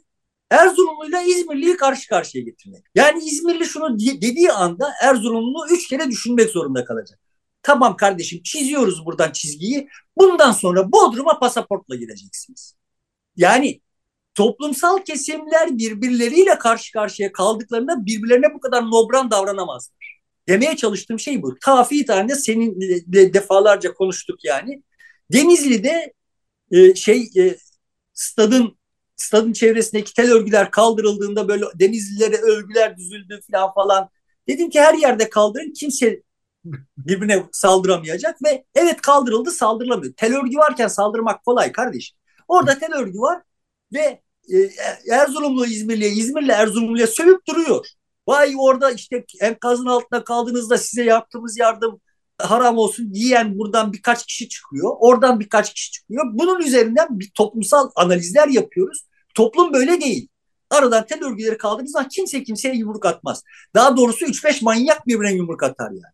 Erzurumlu'yla 0.51 1.21
İzmirli'yi 1.21 1.77
karşı 1.77 2.09
karşıya 2.09 2.43
getirmek. 2.43 2.83
Yani 2.95 3.23
İzmirli 3.23 3.65
şunu 3.65 3.99
dediği 3.99 4.51
anda 4.51 4.93
Erzurumlu 5.03 5.67
üç 5.71 5.87
kere 5.87 6.09
düşünmek 6.09 6.49
zorunda 6.49 6.85
kalacak. 6.85 7.19
Tamam 7.63 7.97
kardeşim 7.97 8.43
çiziyoruz 8.43 9.05
buradan 9.05 9.31
çizgiyi. 9.31 9.87
Bundan 10.17 10.51
sonra 10.51 10.91
Bodrum'a 10.91 11.39
pasaportla 11.39 11.95
gireceksiniz. 11.95 12.75
Yani 13.35 13.81
toplumsal 14.35 14.97
kesimler 14.97 15.77
birbirleriyle 15.77 16.57
karşı 16.57 16.93
karşıya 16.93 17.31
kaldıklarında 17.31 18.05
birbirlerine 18.05 18.53
bu 18.53 18.59
kadar 18.59 18.83
nobran 18.83 19.31
davranamazlar. 19.31 20.21
Demeye 20.47 20.75
çalıştığım 20.75 21.19
şey 21.19 21.41
bu. 21.41 21.55
Tafi 21.61 22.05
tane 22.05 22.35
seninle 22.35 23.33
defalarca 23.33 23.93
konuştuk 23.93 24.45
yani. 24.45 24.83
Denizli'de 25.33 26.13
e, 26.71 26.95
şey 26.95 27.29
e, 27.37 27.57
stadın 28.13 28.77
stadın 29.15 29.53
çevresindeki 29.53 30.13
tel 30.13 30.31
örgüler 30.31 30.71
kaldırıldığında 30.71 31.47
böyle 31.47 31.65
denizlilere 31.75 32.37
örgüler 32.37 32.97
düzüldü 32.97 33.39
falan 33.51 33.73
falan. 33.73 34.09
Dedim 34.47 34.69
ki 34.69 34.81
her 34.81 34.93
yerde 34.93 35.29
kaldırın 35.29 35.73
kimse 35.73 36.21
birbirine 36.97 37.43
saldıramayacak 37.51 38.43
ve 38.45 38.65
evet 38.75 39.01
kaldırıldı 39.01 39.51
saldırılamıyor. 39.51 40.13
Tel 40.13 40.35
örgü 40.37 40.57
varken 40.57 40.87
saldırmak 40.87 41.45
kolay 41.45 41.71
kardeş. 41.71 42.15
Orada 42.47 42.79
tel 42.79 42.93
örgü 42.93 43.19
var 43.19 43.41
ve 43.93 44.21
e, 44.53 44.57
Erzurumlu 45.11 45.65
İzmirli'ye, 45.65 46.11
İzmirli 46.11 46.51
Erzurumlu'ya 46.51 47.07
sövüp 47.07 47.47
duruyor. 47.47 47.87
Vay 48.27 48.53
orada 48.57 48.91
işte 48.91 49.25
enkazın 49.41 49.85
altında 49.85 50.23
kaldığınızda 50.23 50.77
size 50.77 51.03
yaptığımız 51.03 51.57
yardım 51.57 52.01
haram 52.39 52.77
olsun 52.77 53.13
diyen 53.13 53.59
buradan 53.59 53.93
birkaç 53.93 54.25
kişi 54.25 54.49
çıkıyor. 54.49 54.95
Oradan 54.99 55.39
birkaç 55.39 55.73
kişi 55.73 55.91
çıkıyor. 55.91 56.23
Bunun 56.33 56.59
üzerinden 56.59 57.07
bir 57.19 57.31
toplumsal 57.31 57.91
analizler 57.95 58.47
yapıyoruz. 58.47 59.05
Toplum 59.35 59.73
böyle 59.73 60.01
değil. 60.01 60.27
Aradan 60.69 61.05
tel 61.05 61.23
örgüleri 61.23 61.57
kaldığımız 61.57 61.91
zaman 61.91 62.09
kimse 62.09 62.43
kimseye 62.43 62.75
yumruk 62.75 63.05
atmaz. 63.05 63.43
Daha 63.75 63.97
doğrusu 63.97 64.25
3-5 64.25 64.63
manyak 64.63 65.07
birbirine 65.07 65.33
yumruk 65.33 65.63
atar 65.63 65.91
yani. 65.91 66.13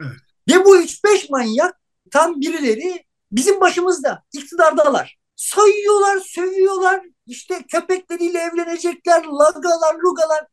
Evet. 0.00 0.12
Ve 0.50 0.64
bu 0.64 0.76
3-5 0.76 1.30
manyak 1.30 1.80
tam 2.10 2.40
birileri 2.40 3.04
bizim 3.32 3.60
başımızda 3.60 4.22
iktidardalar. 4.32 5.18
Sayıyorlar, 5.36 6.20
sövüyorlar. 6.20 7.00
İşte 7.26 7.62
köpekleriyle 7.68 8.38
evlenecekler, 8.38 9.24
lagalar, 9.24 9.94
lugalar. 9.94 10.46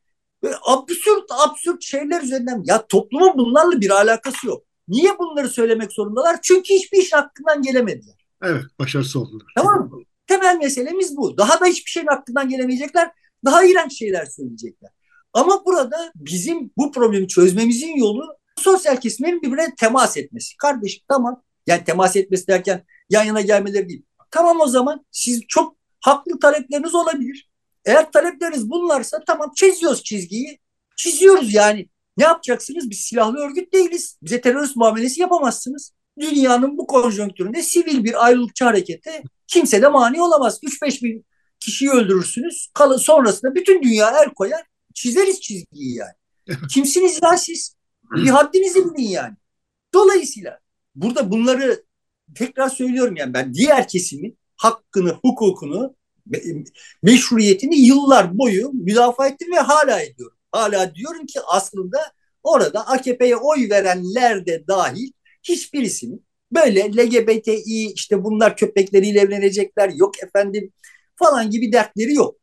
Böyle 0.44 0.56
absürt 0.62 1.32
absürt 1.32 1.84
şeyler 1.84 2.22
üzerinden. 2.22 2.64
Ya 2.66 2.88
toplumun 2.88 3.38
bunlarla 3.38 3.82
bir 3.82 3.90
alakası 3.90 4.48
yok. 4.48 4.64
Niye 4.90 5.20
bunları 5.20 5.50
söylemek 5.50 5.92
zorundalar? 5.92 6.40
Çünkü 6.42 6.74
hiçbir 6.74 6.98
iş 6.98 7.14
hakkından 7.14 7.62
gelemediler. 7.62 8.16
Evet, 8.44 8.64
başarısız 8.80 9.16
oldular. 9.16 9.52
Tamam 9.56 9.90
mı? 9.90 10.04
Temel 10.28 10.58
meselemiz 10.58 11.18
bu. 11.18 11.38
Daha 11.38 11.60
da 11.60 11.66
hiçbir 11.66 11.92
şeyin 11.92 12.08
hakkından 12.08 12.50
gelemeyecekler. 12.50 13.12
Daha 13.46 13.66
iğrenç 13.66 13.98
şeyler 13.98 14.26
söyleyecekler. 14.26 14.92
Ama 15.34 15.66
burada 15.66 16.12
bizim 16.16 16.72
bu 16.78 16.92
problemi 16.92 17.28
çözmemizin 17.28 17.96
yolu 17.96 18.38
sosyal 18.58 18.98
kesimlerin 18.98 19.42
birbirine 19.42 19.76
temas 19.76 20.18
etmesi. 20.18 20.58
Kardeşim 20.58 21.04
tamam. 21.08 21.44
Yani 21.68 21.84
temas 21.84 22.16
etmesi 22.16 22.48
derken 22.48 22.86
yan 23.10 23.24
yana 23.24 23.42
gelmeleri 23.42 23.90
değil. 23.90 24.04
Tamam 24.32 24.60
o 24.60 24.68
zaman 24.68 25.06
siz 25.12 25.42
çok 25.48 25.76
haklı 26.00 26.40
talepleriniz 26.40 26.96
olabilir. 26.96 27.50
Eğer 27.86 28.12
talepleriniz 28.12 28.70
bunlarsa 28.70 29.24
tamam 29.28 29.52
çiziyoruz 29.56 30.04
çizgiyi. 30.04 30.60
Çiziyoruz 30.98 31.54
yani. 31.54 31.90
Ne 32.20 32.26
yapacaksınız? 32.26 32.90
Biz 32.90 33.00
silahlı 33.00 33.38
örgüt 33.38 33.74
değiliz. 33.74 34.18
Bize 34.24 34.42
terörist 34.42 34.76
muamelesi 34.76 35.22
yapamazsınız. 35.22 35.94
Dünyanın 36.20 36.78
bu 36.78 36.88
konjonktüründe 36.88 37.64
sivil 37.64 38.04
bir 38.04 38.26
ayrılıkçı 38.26 38.66
harekete 38.66 39.24
kimse 39.48 39.82
de 39.82 39.88
mani 39.88 40.22
olamaz. 40.22 40.60
3-5 40.64 41.04
bin 41.04 41.26
kişiyi 41.60 41.90
öldürürsünüz. 41.90 42.70
Kalın 42.74 42.98
sonrasında 42.98 43.56
bütün 43.56 43.84
dünya 43.84 44.10
el 44.24 44.30
koyar. 44.30 44.62
Çizeriz 44.94 45.42
çizgiyi 45.42 45.96
yani. 45.96 46.14
Kimsiniz 46.72 47.20
ya 47.24 47.38
siz? 47.38 47.76
Bir 48.16 48.30
haddinizi 48.30 48.86
bilin 48.86 49.08
yani. 49.08 49.36
Dolayısıyla 49.94 50.60
burada 50.96 51.32
bunları 51.32 51.84
tekrar 52.36 52.70
söylüyorum 52.70 53.16
yani 53.16 53.34
ben 53.34 53.54
diğer 53.54 53.88
kesimin 53.88 54.38
hakkını, 54.56 55.18
hukukunu, 55.22 55.96
meşruiyetini 57.04 57.80
yıllar 57.80 58.38
boyu 58.38 58.72
müdafaa 58.74 59.28
ettim 59.28 59.52
ve 59.52 59.60
hala 59.60 60.02
ediyorum. 60.02 60.39
Hala 60.52 60.96
diyorum 60.96 61.26
ki 61.26 61.40
aslında 61.48 61.98
orada 62.44 62.88
AKP'ye 62.88 63.36
oy 63.36 63.70
verenler 63.70 64.46
de 64.46 64.68
dahil 64.68 65.12
hiçbirisinin 65.44 66.26
böyle 66.52 66.92
LGBTİ 66.98 67.94
işte 67.94 68.24
bunlar 68.24 68.58
köpekleriyle 68.58 69.20
evlenecekler 69.20 69.90
yok 69.90 70.24
efendim 70.24 70.74
falan 71.16 71.50
gibi 71.50 71.72
dertleri 71.74 72.14
yok. 72.14 72.36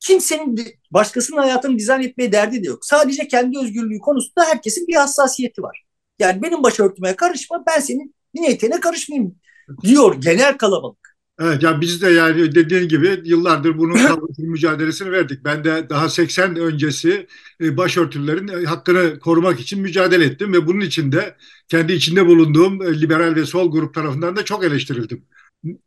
Kimsenin 0.00 0.60
başkasının 0.90 1.38
hayatını 1.38 1.78
dizayn 1.78 2.02
etmeye 2.02 2.32
derdi 2.32 2.64
de 2.64 2.68
yok. 2.68 2.84
Sadece 2.84 3.28
kendi 3.28 3.58
özgürlüğü 3.58 3.98
konusunda 3.98 4.44
herkesin 4.44 4.86
bir 4.86 4.94
hassasiyeti 4.94 5.62
var. 5.62 5.84
Yani 6.18 6.42
benim 6.42 6.62
başörtüme 6.62 7.16
karışma 7.16 7.64
ben 7.66 7.80
senin 7.80 8.14
niyetine 8.34 8.80
karışmayayım 8.80 9.36
diyor 9.82 10.14
genel 10.20 10.58
kalabalık. 10.58 11.01
Evet 11.42 11.62
ya 11.62 11.80
biz 11.80 12.02
de 12.02 12.10
yani 12.10 12.54
dediğin 12.54 12.88
gibi 12.88 13.20
yıllardır 13.24 13.78
bunun 13.78 13.98
mücadelesini 14.38 15.12
verdik. 15.12 15.44
Ben 15.44 15.64
de 15.64 15.86
daha 15.90 16.08
80 16.08 16.56
öncesi 16.56 17.26
e, 17.62 17.76
başörtülerin 17.76 18.48
e, 18.48 18.64
hakkını 18.64 19.18
korumak 19.18 19.60
için 19.60 19.80
mücadele 19.80 20.24
ettim 20.24 20.52
ve 20.52 20.66
bunun 20.66 20.80
için 20.80 21.12
de 21.12 21.36
kendi 21.68 21.92
içinde 21.92 22.26
bulunduğum 22.26 22.82
e, 22.82 23.00
liberal 23.00 23.34
ve 23.34 23.46
sol 23.46 23.72
grup 23.72 23.94
tarafından 23.94 24.36
da 24.36 24.44
çok 24.44 24.64
eleştirildim. 24.64 25.24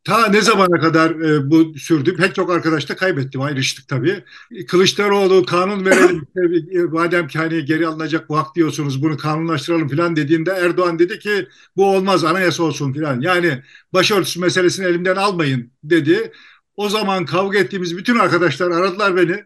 Ta 0.04 0.28
ne 0.28 0.42
zamana 0.42 0.80
kadar 0.80 1.12
e, 1.12 1.52
bu 1.52 1.80
sürdü? 1.80 2.16
Pek 2.16 2.36
çok 2.36 2.52
arkadaş 2.52 2.90
da 2.90 2.96
kaybettim, 2.96 3.42
ayrıştık 3.42 3.88
tabii. 3.88 4.24
Kılıçdaroğlu 4.68 5.46
kanun 5.46 5.86
verelim, 5.86 6.28
e, 6.72 6.80
madem 6.80 7.28
ki 7.28 7.38
hani 7.40 7.66
geri 7.66 7.88
alınacak 7.88 8.30
bu 8.30 8.38
hak 8.38 8.56
diyorsunuz, 8.56 9.02
bunu 9.04 9.18
kanunlaştıralım 9.18 9.88
falan 9.90 10.16
dediğinde 10.16 10.52
Erdoğan 10.52 11.00
dedi 11.00 11.20
ki 11.20 11.48
bu 11.76 11.86
olmaz, 11.96 12.24
anayasa 12.24 12.64
olsun 12.64 12.94
falan. 12.94 13.22
Yani 13.22 13.62
başörtüsü 13.94 14.40
meselesini 14.40 14.86
elimden 14.86 15.16
almayın 15.16 15.72
dedi. 15.84 16.32
O 16.76 16.90
zaman 16.90 17.26
kavga 17.26 17.58
ettiğimiz 17.60 17.98
bütün 17.98 18.20
arkadaşlar 18.20 18.72
aradılar 18.72 19.16
beni. 19.16 19.46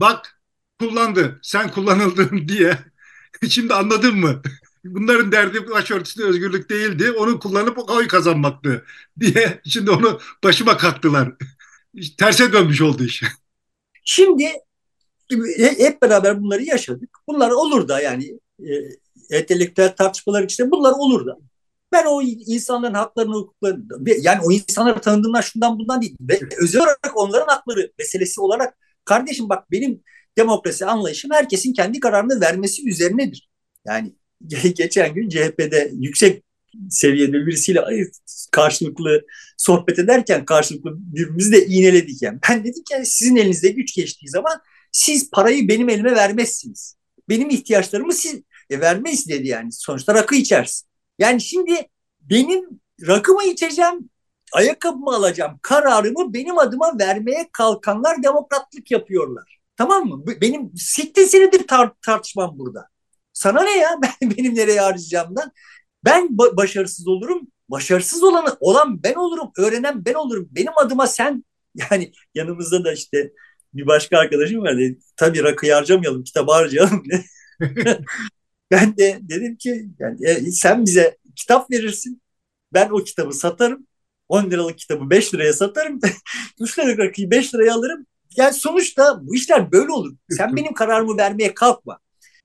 Bak 0.00 0.40
kullandı, 0.80 1.40
sen 1.42 1.70
kullanıldın 1.70 2.48
diye. 2.48 2.78
Şimdi 3.48 3.74
anladın 3.74 4.16
mı? 4.18 4.42
Bunların 4.84 5.32
derdi 5.32 5.70
başörtüsü 5.70 6.24
özgürlük 6.24 6.70
değildi. 6.70 7.10
Onu 7.10 7.38
kullanıp 7.38 7.90
oy 7.90 8.08
kazanmaktı 8.08 8.84
diye 9.20 9.60
şimdi 9.64 9.90
onu 9.90 10.20
başıma 10.44 10.76
kalktılar. 10.76 11.32
Terse 12.18 12.52
dönmüş 12.52 12.80
oldu 12.80 13.04
iş. 13.04 13.22
Şimdi 14.04 14.52
hep 15.58 16.02
beraber 16.02 16.42
bunları 16.42 16.62
yaşadık. 16.62 17.18
Bunlar 17.28 17.50
olur 17.50 17.88
da 17.88 18.00
yani 18.00 18.40
e, 18.60 18.72
entelektüel 19.30 19.96
tartışmalar 19.96 20.42
içinde 20.42 20.70
bunlar 20.70 20.92
olur 20.92 21.26
da. 21.26 21.38
Ben 21.92 22.04
o 22.06 22.22
insanların 22.22 22.94
haklarını, 22.94 23.34
hukuklarını, 23.34 23.84
yani 24.20 24.40
o 24.44 24.52
insanları 24.52 25.00
tanıdığımdan 25.00 25.40
şundan 25.40 25.78
bundan 25.78 26.02
değil. 26.02 26.16
Ve 26.20 26.40
özel 26.62 26.82
olarak 26.82 27.12
onların 27.14 27.46
hakları 27.46 27.92
meselesi 27.98 28.40
olarak 28.40 28.74
kardeşim 29.04 29.48
bak 29.48 29.70
benim 29.70 30.02
demokrasi 30.38 30.86
anlayışım 30.86 31.30
herkesin 31.30 31.72
kendi 31.72 32.00
kararını 32.00 32.40
vermesi 32.40 32.88
üzerinedir. 32.88 33.50
Yani 33.86 34.14
geçen 34.76 35.14
gün 35.14 35.28
CHP'de 35.28 35.90
yüksek 35.92 36.42
seviyede 36.90 37.46
birisiyle 37.46 37.80
karşılıklı 38.52 39.22
sohbet 39.56 39.98
ederken 39.98 40.44
karşılıklı 40.44 40.90
birbirimizi 40.96 41.52
de 41.52 41.66
iğneledik 41.66 42.22
yani. 42.22 42.38
Ben 42.50 42.64
dedim 42.64 42.84
ki 42.84 42.94
sizin 43.04 43.36
elinizde 43.36 43.68
güç 43.68 43.94
geçtiği 43.94 44.28
zaman 44.28 44.60
siz 44.92 45.30
parayı 45.30 45.68
benim 45.68 45.88
elime 45.88 46.14
vermezsiniz. 46.14 46.96
Benim 47.28 47.50
ihtiyaçlarımı 47.50 48.12
siz 48.12 48.40
e, 48.70 48.80
vermeyiz 48.80 49.28
dedi 49.28 49.48
yani. 49.48 49.72
Sonuçta 49.72 50.14
rakı 50.14 50.34
içersin. 50.34 50.88
Yani 51.18 51.40
şimdi 51.40 51.88
benim 52.20 52.80
rakı 53.06 53.32
mı 53.32 53.44
içeceğim, 53.44 54.10
ayakkabımı 54.52 55.14
alacağım 55.14 55.58
kararımı 55.62 56.34
benim 56.34 56.58
adıma 56.58 56.98
vermeye 56.98 57.48
kalkanlar 57.52 58.22
demokratlık 58.22 58.90
yapıyorlar. 58.90 59.58
Tamam 59.76 60.08
mı? 60.08 60.24
Benim 60.40 60.76
siktir 60.76 61.26
senedir 61.26 61.60
tar- 61.60 61.94
tartışmam 62.02 62.58
burada. 62.58 62.88
Sana 63.34 63.62
ne 63.62 63.78
ya 63.78 63.90
ben, 64.02 64.30
benim 64.38 64.54
nereye 64.54 64.80
harcayacağımdan? 64.80 65.52
Ben 66.04 66.26
ba- 66.26 66.56
başarısız 66.56 67.08
olurum. 67.08 67.48
Başarısız 67.68 68.22
olanı 68.24 68.56
olan 68.60 69.02
ben 69.02 69.14
olurum. 69.14 69.52
Öğrenen 69.58 70.04
ben 70.04 70.14
olurum. 70.14 70.48
Benim 70.50 70.72
adıma 70.78 71.06
sen 71.06 71.44
yani 71.90 72.12
yanımızda 72.34 72.84
da 72.84 72.92
işte 72.92 73.32
bir 73.74 73.86
başka 73.86 74.18
arkadaşım 74.18 74.62
var 74.62 74.78
dedi. 74.78 74.98
Tabii 75.16 75.42
rakıyı 75.42 75.72
harcamayalım, 75.72 76.24
kitabı 76.24 76.52
harcayalım. 76.52 77.04
ben 78.70 78.96
de 78.96 79.18
dedim 79.22 79.56
ki 79.56 79.88
yani, 79.98 80.26
e, 80.28 80.52
sen 80.52 80.86
bize 80.86 81.18
kitap 81.36 81.70
verirsin. 81.70 82.22
Ben 82.72 82.90
o 82.90 83.04
kitabı 83.04 83.32
satarım. 83.32 83.86
10 84.28 84.50
liralık 84.50 84.78
kitabı 84.78 85.10
5 85.10 85.34
liraya 85.34 85.52
satarım. 85.52 86.00
3 86.60 86.78
liralık 86.78 86.98
rakıyı 86.98 87.30
5 87.30 87.54
liraya 87.54 87.74
alırım. 87.74 88.06
Yani 88.36 88.54
sonuçta 88.54 89.20
bu 89.22 89.34
işler 89.34 89.72
böyle 89.72 89.92
olur. 89.92 90.16
Sen 90.30 90.56
benim 90.56 90.74
kararımı 90.74 91.16
vermeye 91.16 91.54
kalkma. 91.54 91.98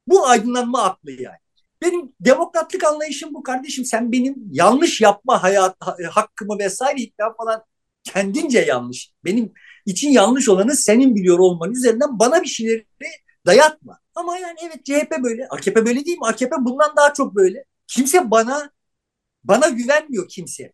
Bu 0.10 0.28
aydınlanma 0.28 0.84
aklı 0.84 1.12
yani. 1.12 1.38
Benim 1.82 2.14
demokratlık 2.20 2.84
anlayışım 2.84 3.34
bu 3.34 3.44
kardeşim. 3.44 3.86
Sen 3.86 4.12
benim 4.12 4.36
yanlış 4.52 5.02
yapma 5.02 5.44
hayat 5.44 5.78
hakkımı 6.12 6.60
vesaire 6.60 7.02
iddia 7.02 7.34
falan 7.34 7.64
kendince 8.04 8.60
yanlış. 8.60 9.12
Benim 9.26 9.54
için 9.86 10.10
yanlış 10.10 10.50
olanı 10.50 10.76
senin 10.76 11.16
biliyor 11.16 11.40
olman 11.40 11.72
üzerinden 11.72 12.20
bana 12.20 12.44
bir 12.44 12.48
şeyleri 12.48 12.86
dayatma. 13.46 14.00
Ama 14.16 14.38
yani 14.38 14.58
evet 14.62 14.86
CHP 14.86 15.24
böyle. 15.24 15.48
AKP 15.48 15.86
böyle 15.86 16.06
değil 16.06 16.18
mi? 16.18 16.28
AKP 16.28 16.56
bundan 16.60 16.96
daha 16.98 17.14
çok 17.14 17.36
böyle. 17.36 17.66
Kimse 17.88 18.32
bana 18.32 18.72
bana 19.44 19.70
güvenmiyor 19.70 20.28
kimse. 20.30 20.74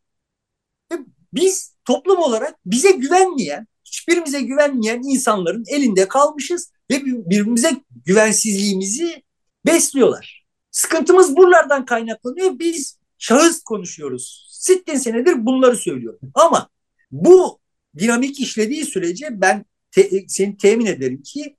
Biz 1.34 1.76
toplum 1.86 2.18
olarak 2.18 2.56
bize 2.66 2.92
güvenmeyen, 2.92 3.68
hiçbirimize 3.86 4.42
güvenmeyen 4.42 5.02
insanların 5.04 5.64
elinde 5.68 6.08
kalmışız 6.08 6.72
ve 6.92 7.06
birbirimize 7.06 7.72
güvensizliğimizi 8.06 9.24
besliyorlar. 9.66 10.46
Sıkıntımız 10.72 11.36
buralardan 11.36 11.86
kaynaklanıyor. 11.86 12.60
Biz 12.60 13.00
şahıs 13.18 13.64
konuşuyoruz. 13.64 14.48
Sittin 14.52 14.98
senedir 14.98 15.46
bunları 15.46 15.78
söylüyorum. 15.78 16.20
Ama 16.34 16.70
bu 17.12 17.60
dinamik 17.98 18.40
işlediği 18.40 18.86
sürece 18.86 19.28
ben 19.32 19.66
te, 19.92 20.28
seni 20.28 20.58
temin 20.58 20.86
ederim 20.86 21.22
ki 21.24 21.58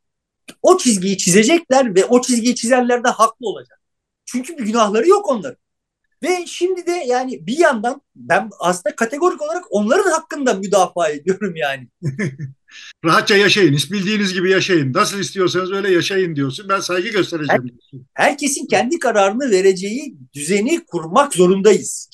o 0.63 0.79
çizgiyi 0.79 1.19
çizecekler 1.19 1.95
ve 1.95 2.05
o 2.05 2.21
çizgiyi 2.21 2.55
çizenler 2.55 3.05
de 3.05 3.09
haklı 3.09 3.47
olacak. 3.47 3.81
Çünkü 4.25 4.59
bir 4.59 4.65
günahları 4.65 5.09
yok 5.09 5.29
onların. 5.29 5.66
Ve 6.23 6.47
şimdi 6.47 6.87
de 6.87 7.05
yani 7.07 7.47
bir 7.47 7.59
yandan 7.59 8.01
ben 8.15 8.51
aslında 8.61 8.97
kategorik 8.97 9.43
olarak 9.43 9.65
onların 9.71 10.11
hakkında 10.11 10.55
müdafaa 10.55 11.09
ediyorum 11.09 11.57
yani. 11.57 11.89
Rahatça 13.05 13.37
yaşayın, 13.37 13.79
bildiğiniz 13.93 14.35
gibi 14.35 14.51
yaşayın. 14.51 14.93
Nasıl 14.93 15.19
istiyorsanız 15.19 15.73
öyle 15.73 15.91
yaşayın 15.91 16.37
diyorsun. 16.37 16.69
Ben 16.69 16.81
saygı 16.81 17.09
göstereceğim 17.09 17.63
Her, 17.63 17.69
diyorsun. 17.69 18.07
Herkesin 18.15 18.67
kendi 18.67 18.99
kararını 18.99 19.51
vereceği 19.51 20.17
düzeni 20.35 20.85
kurmak 20.85 21.35
zorundayız. 21.35 22.11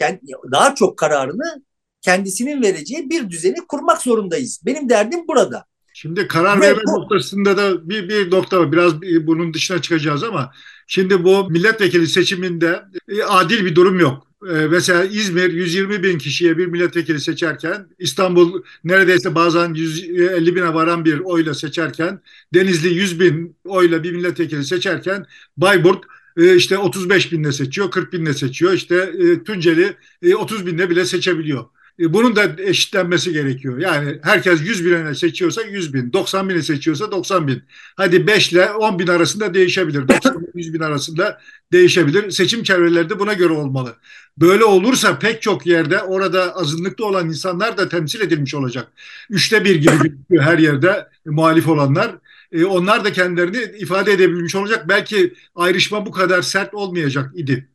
Daha 0.53 0.75
çok 0.75 0.97
kararını 0.97 1.63
kendisinin 2.01 2.63
vereceği 2.63 3.11
bir 3.11 3.31
düzeni 3.31 3.67
kurmak 3.69 4.03
zorundayız. 4.03 4.61
Benim 4.67 4.89
derdim 4.89 5.29
burada. 5.29 5.65
Şimdi 5.95 6.29
karar 6.29 6.61
verme 6.61 6.83
noktasında 6.87 7.57
da 7.57 7.89
bir, 7.89 8.09
bir 8.09 8.31
nokta 8.31 8.61
var. 8.61 8.73
Biraz 8.73 9.03
bunun 9.03 9.55
dışına 9.55 9.83
çıkacağız 9.83 10.25
ama 10.25 10.53
şimdi 10.93 11.25
bu 11.25 11.51
milletvekili 11.51 12.07
seçiminde 12.07 12.83
e, 13.09 13.23
adil 13.23 13.65
bir 13.65 13.75
durum 13.75 14.01
yok. 14.01 14.27
E, 14.49 14.53
mesela 14.53 15.05
İzmir 15.05 15.53
120 15.53 16.03
bin 16.03 16.19
kişiye 16.19 16.59
bir 16.59 16.67
milletvekili 16.67 17.21
seçerken 17.21 17.87
İstanbul 17.99 18.63
neredeyse 18.85 19.35
bazen 19.35 19.75
150 19.75 20.57
bine 20.57 20.75
varan 20.75 21.05
bir 21.05 21.19
oyla 21.19 21.55
seçerken 21.55 22.21
Denizli 22.55 22.89
100 22.89 23.21
bin 23.21 23.57
oyla 23.65 24.03
bir 24.03 24.13
milletvekili 24.13 24.65
seçerken 24.65 25.27
Bayburt 25.57 26.05
e, 26.37 26.57
işte 26.57 26.79
35 26.79 27.33
binle 27.33 27.53
seçiyor, 27.53 27.91
40 27.91 28.13
binle 28.13 28.35
seçiyor. 28.35 28.73
İşte 28.73 29.13
Tunceli 29.45 29.97
30 30.35 30.67
binle 30.67 30.91
bile 30.91 31.05
seçebiliyor. 31.05 31.65
E, 32.01 32.13
bunun 32.13 32.37
da 32.37 32.57
eşitlenmesi 32.59 33.33
gerekiyor. 33.33 33.79
Yani 33.79 34.19
herkes 34.23 34.61
100 34.63 34.85
binine 34.85 35.15
seçiyorsa 35.15 35.63
100 35.63 35.95
bin, 35.95 36.13
90 36.13 36.49
bini 36.49 36.63
seçiyorsa 36.63 37.13
90 37.13 37.49
bin. 37.49 37.63
Hadi 37.97 38.27
5 38.27 38.53
ile 38.53 38.71
10 38.71 38.99
bin 38.99 39.07
arasında 39.07 39.55
değişebilir. 39.55 40.09
90 40.09 40.41
bin, 40.41 40.51
100 40.55 40.75
bin 40.75 40.81
arasında 40.81 41.41
değişebilir. 41.73 42.31
Seçim 42.31 42.63
çevreleri 42.63 43.11
de 43.11 43.19
buna 43.19 43.33
göre 43.33 43.53
olmalı. 43.53 43.97
Böyle 44.39 44.65
olursa 44.65 45.19
pek 45.19 45.43
çok 45.43 45.67
yerde 45.67 46.03
orada 46.03 46.57
azınlıkta 46.57 47.05
olan 47.05 47.29
insanlar 47.29 47.77
da 47.77 47.89
temsil 47.89 48.21
edilmiş 48.21 48.55
olacak. 48.55 48.89
Üçte 49.31 49.65
bir 49.65 49.75
gibi 49.75 50.17
her 50.39 50.59
yerde 50.59 51.09
muhalif 51.27 51.69
olanlar. 51.69 52.15
E, 52.53 52.65
onlar 52.65 53.05
da 53.05 53.13
kendilerini 53.13 53.79
ifade 53.79 54.13
edebilmiş 54.13 54.55
olacak. 54.55 54.89
Belki 54.89 55.35
ayrışma 55.55 56.07
bu 56.07 56.11
kadar 56.11 56.43
sert 56.43 56.75
olmayacak 56.75 57.31
idi. 57.35 57.69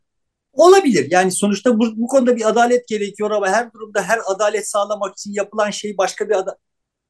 Olabilir. 0.58 1.08
Yani 1.12 1.32
sonuçta 1.32 1.80
bu, 1.80 1.98
bu 1.98 2.08
konuda 2.08 2.36
bir 2.36 2.50
adalet 2.50 2.88
gerekiyor 2.88 3.32
ama 3.32 3.50
her 3.50 3.74
durumda 3.74 4.04
her 4.04 4.20
adalet 4.28 4.70
sağlamak 4.70 5.18
için 5.18 5.34
yapılan 5.34 5.70
şey 5.70 5.98
başka 5.98 6.30
bir 6.30 6.36
ada 6.36 6.58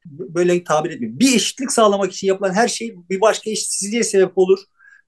böyle 0.05 0.63
tabir 0.63 0.89
edeyim. 0.89 1.19
Bir 1.19 1.35
eşitlik 1.35 1.71
sağlamak 1.71 2.13
için 2.13 2.27
yapılan 2.27 2.53
her 2.53 2.67
şey 2.67 2.95
bir 3.09 3.21
başka 3.21 3.49
eşitsizliğe 3.49 4.03
sebep 4.03 4.37
olur. 4.37 4.59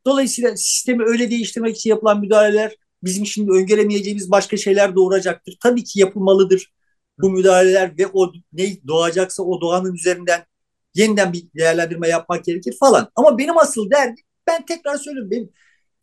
Dolayısıyla 0.05 0.57
sistemi 0.57 1.03
öyle 1.03 1.31
değiştirmek 1.31 1.75
için 1.75 1.89
yapılan 1.89 2.19
müdahaleler 2.19 2.75
bizim 3.03 3.25
şimdi 3.25 3.51
öngöremeyeceğimiz 3.51 4.31
başka 4.31 4.57
şeyler 4.57 4.95
doğuracaktır. 4.95 5.57
Tabii 5.63 5.83
ki 5.83 5.99
yapılmalıdır 5.99 6.73
bu 7.21 7.29
müdahaleler 7.29 7.97
ve 7.97 8.07
o 8.13 8.31
ne 8.53 8.87
doğacaksa 8.87 9.43
o 9.43 9.61
doğanın 9.61 9.93
üzerinden 9.93 10.45
yeniden 10.95 11.33
bir 11.33 11.43
değerlendirme 11.55 12.07
yapmak 12.07 12.45
gerekir 12.45 12.75
falan. 12.79 13.11
Ama 13.15 13.37
benim 13.37 13.57
asıl 13.57 13.89
derdim 13.91 14.25
ben 14.47 14.65
tekrar 14.65 14.97
söylüyorum 14.97 15.31
benim 15.31 15.49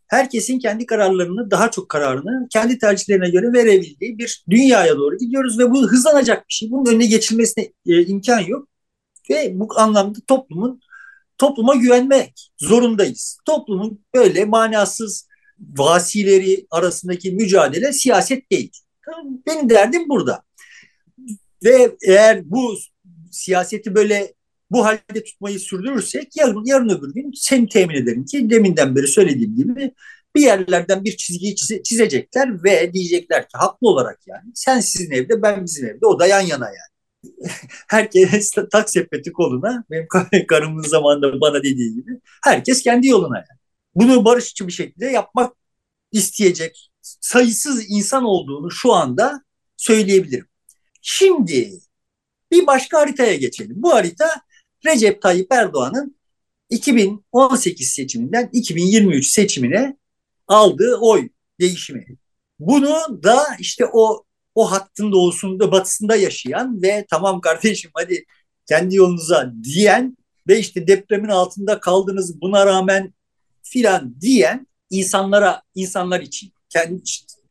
herkesin 0.09 0.59
kendi 0.59 0.87
kararlarını, 0.87 1.51
daha 1.51 1.71
çok 1.71 1.89
kararını 1.89 2.49
kendi 2.51 2.79
tercihlerine 2.79 3.31
göre 3.31 3.53
verebildiği 3.53 4.19
bir 4.19 4.45
dünyaya 4.51 4.97
doğru 4.97 5.19
gidiyoruz 5.19 5.59
ve 5.59 5.71
bu 5.71 5.91
hızlanacak 5.91 6.49
bir 6.49 6.55
şey. 6.55 6.71
Bunun 6.71 6.87
önüne 6.91 7.07
geçilmesine 7.07 7.73
e, 7.87 8.07
imkan 8.07 8.41
yok. 8.41 8.69
Ve 9.31 9.51
bu 9.55 9.79
anlamda 9.79 10.19
toplumun 10.27 10.81
topluma 11.39 11.75
güvenmek 11.75 12.51
zorundayız. 12.59 13.39
Toplumun 13.45 14.05
böyle 14.15 14.45
manasız 14.45 15.29
vasileri 15.59 16.67
arasındaki 16.71 17.33
mücadele 17.33 17.93
siyaset 17.93 18.51
değil. 18.51 18.73
Benim 19.47 19.71
derdim 19.71 20.09
burada. 20.09 20.43
Ve 21.65 21.97
eğer 22.03 22.51
bu 22.51 22.75
siyaseti 23.31 23.95
böyle 23.95 24.35
bu 24.71 24.85
halde 24.85 25.25
tutmayı 25.25 25.59
sürdürürsek 25.59 26.37
yarın, 26.37 26.65
yarın 26.65 26.89
öbür 26.89 27.15
gün 27.15 27.33
seni 27.35 27.69
temin 27.69 27.95
ederim 27.95 28.25
ki 28.25 28.51
deminden 28.51 28.97
beri 28.97 29.09
söylediğim 29.09 29.57
gibi 29.57 29.95
bir 30.37 30.43
yerlerden 30.43 31.05
bir 31.05 31.17
çizgiyi 31.17 31.57
çize, 31.57 31.83
çizecekler 31.83 32.65
ve 32.65 32.93
diyecekler 32.93 33.43
ki 33.43 33.57
haklı 33.59 33.89
olarak 33.89 34.21
yani 34.27 34.53
sen 34.55 34.81
sizin 34.81 35.11
evde 35.11 35.43
ben 35.43 35.65
bizim 35.65 35.87
evde 35.87 36.07
o 36.07 36.19
da 36.19 36.27
yan 36.27 36.41
yana 36.41 36.67
yani. 36.67 36.97
herkes 37.89 38.51
tak 38.73 38.91
sepeti 38.91 39.33
koluna 39.33 39.85
benim 39.91 40.07
karımın 40.49 40.83
zamanında 40.83 41.41
bana 41.41 41.63
dediği 41.63 41.95
gibi 41.95 42.21
herkes 42.45 42.83
kendi 42.83 43.07
yoluna 43.07 43.37
yani. 43.37 43.61
Bunu 43.95 44.25
barışçı 44.25 44.67
bir 44.67 44.73
şekilde 44.73 45.07
yapmak 45.07 45.57
isteyecek 46.13 46.91
sayısız 47.03 47.85
insan 47.89 48.25
olduğunu 48.25 48.71
şu 48.71 48.93
anda 48.93 49.43
söyleyebilirim. 49.77 50.49
Şimdi 51.03 51.71
bir 52.53 52.67
başka 52.67 53.01
haritaya 53.01 53.35
geçelim. 53.35 53.75
Bu 53.77 53.95
harita 53.95 54.31
Recep 54.87 55.23
Tayyip 55.23 55.53
Erdoğan'ın 55.53 56.17
2018 56.71 57.89
seçiminden 57.89 58.51
2023 58.53 59.27
seçimine 59.27 59.97
aldığı 60.49 60.97
oy 60.97 61.29
değişimi. 61.61 62.07
Bunu 62.59 63.23
da 63.23 63.47
işte 63.59 63.87
o 63.93 64.27
o 64.55 64.71
hattın 64.71 65.13
doğusunda 65.13 65.73
batısında 65.73 66.17
yaşayan 66.17 66.83
ve 66.83 67.07
tamam 67.11 67.41
kardeşim 67.41 67.91
hadi 67.95 68.25
kendi 68.69 68.97
yolunuza 68.97 69.53
diyen 69.63 70.17
ve 70.49 70.59
işte 70.59 70.87
depremin 70.87 71.29
altında 71.29 71.81
kaldınız 71.81 72.41
buna 72.41 72.67
rağmen 72.67 73.15
filan 73.63 74.21
diyen 74.21 74.67
insanlara 74.91 75.63
insanlar 75.75 76.21
için 76.21 76.53
kendi 76.69 77.03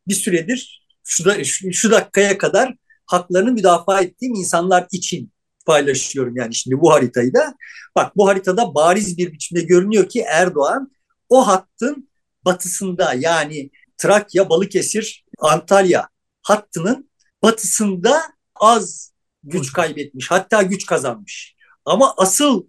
bir 0.08 0.16
süredir 0.16 0.86
şu, 1.04 1.26
da, 1.26 1.44
şu, 1.44 1.74
şu 1.74 1.92
dakikaya 1.92 2.38
kadar 2.38 2.76
haklarını 3.06 3.52
müdafaa 3.52 4.02
ettiğim 4.02 4.36
insanlar 4.36 4.88
için 4.92 5.32
paylaşıyorum 5.66 6.38
yani 6.38 6.56
şimdi 6.56 6.82
bu 6.82 6.92
haritayı 6.94 7.34
da. 7.34 7.56
Bak 7.96 8.16
bu 8.16 8.28
haritada 8.28 8.76
bariz 8.76 9.18
bir 9.18 9.34
biçimde 9.34 9.62
görünüyor 9.62 10.10
ki 10.10 10.22
Erdoğan 10.22 10.92
o 11.30 11.48
hattın 11.48 12.10
batısında 12.46 13.14
yani 13.14 13.70
Trakya, 13.98 14.50
Balıkesir, 14.50 15.26
Antalya 15.40 16.10
hattının 16.42 17.10
batısında 17.44 18.22
az 18.56 19.14
güç 19.44 19.74
kaybetmiş. 19.74 20.32
Hatta 20.32 20.62
güç 20.62 20.86
kazanmış. 20.86 21.56
Ama 21.86 22.14
asıl 22.18 22.68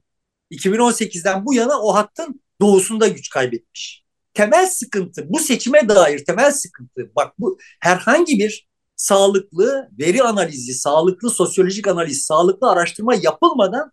2018'den 0.50 1.46
bu 1.46 1.54
yana 1.54 1.80
o 1.80 1.94
hattın 1.94 2.42
doğusunda 2.60 3.08
güç 3.08 3.30
kaybetmiş. 3.30 4.04
Temel 4.34 4.66
sıkıntı, 4.66 5.26
bu 5.28 5.38
seçime 5.38 5.88
dair 5.88 6.24
temel 6.24 6.52
sıkıntı, 6.52 7.12
bak 7.16 7.34
bu 7.38 7.58
herhangi 7.80 8.38
bir 8.38 8.68
sağlıklı 8.96 9.88
veri 9.98 10.22
analizi, 10.22 10.74
sağlıklı 10.74 11.30
sosyolojik 11.30 11.88
analiz, 11.88 12.24
sağlıklı 12.24 12.70
araştırma 12.70 13.14
yapılmadan 13.14 13.92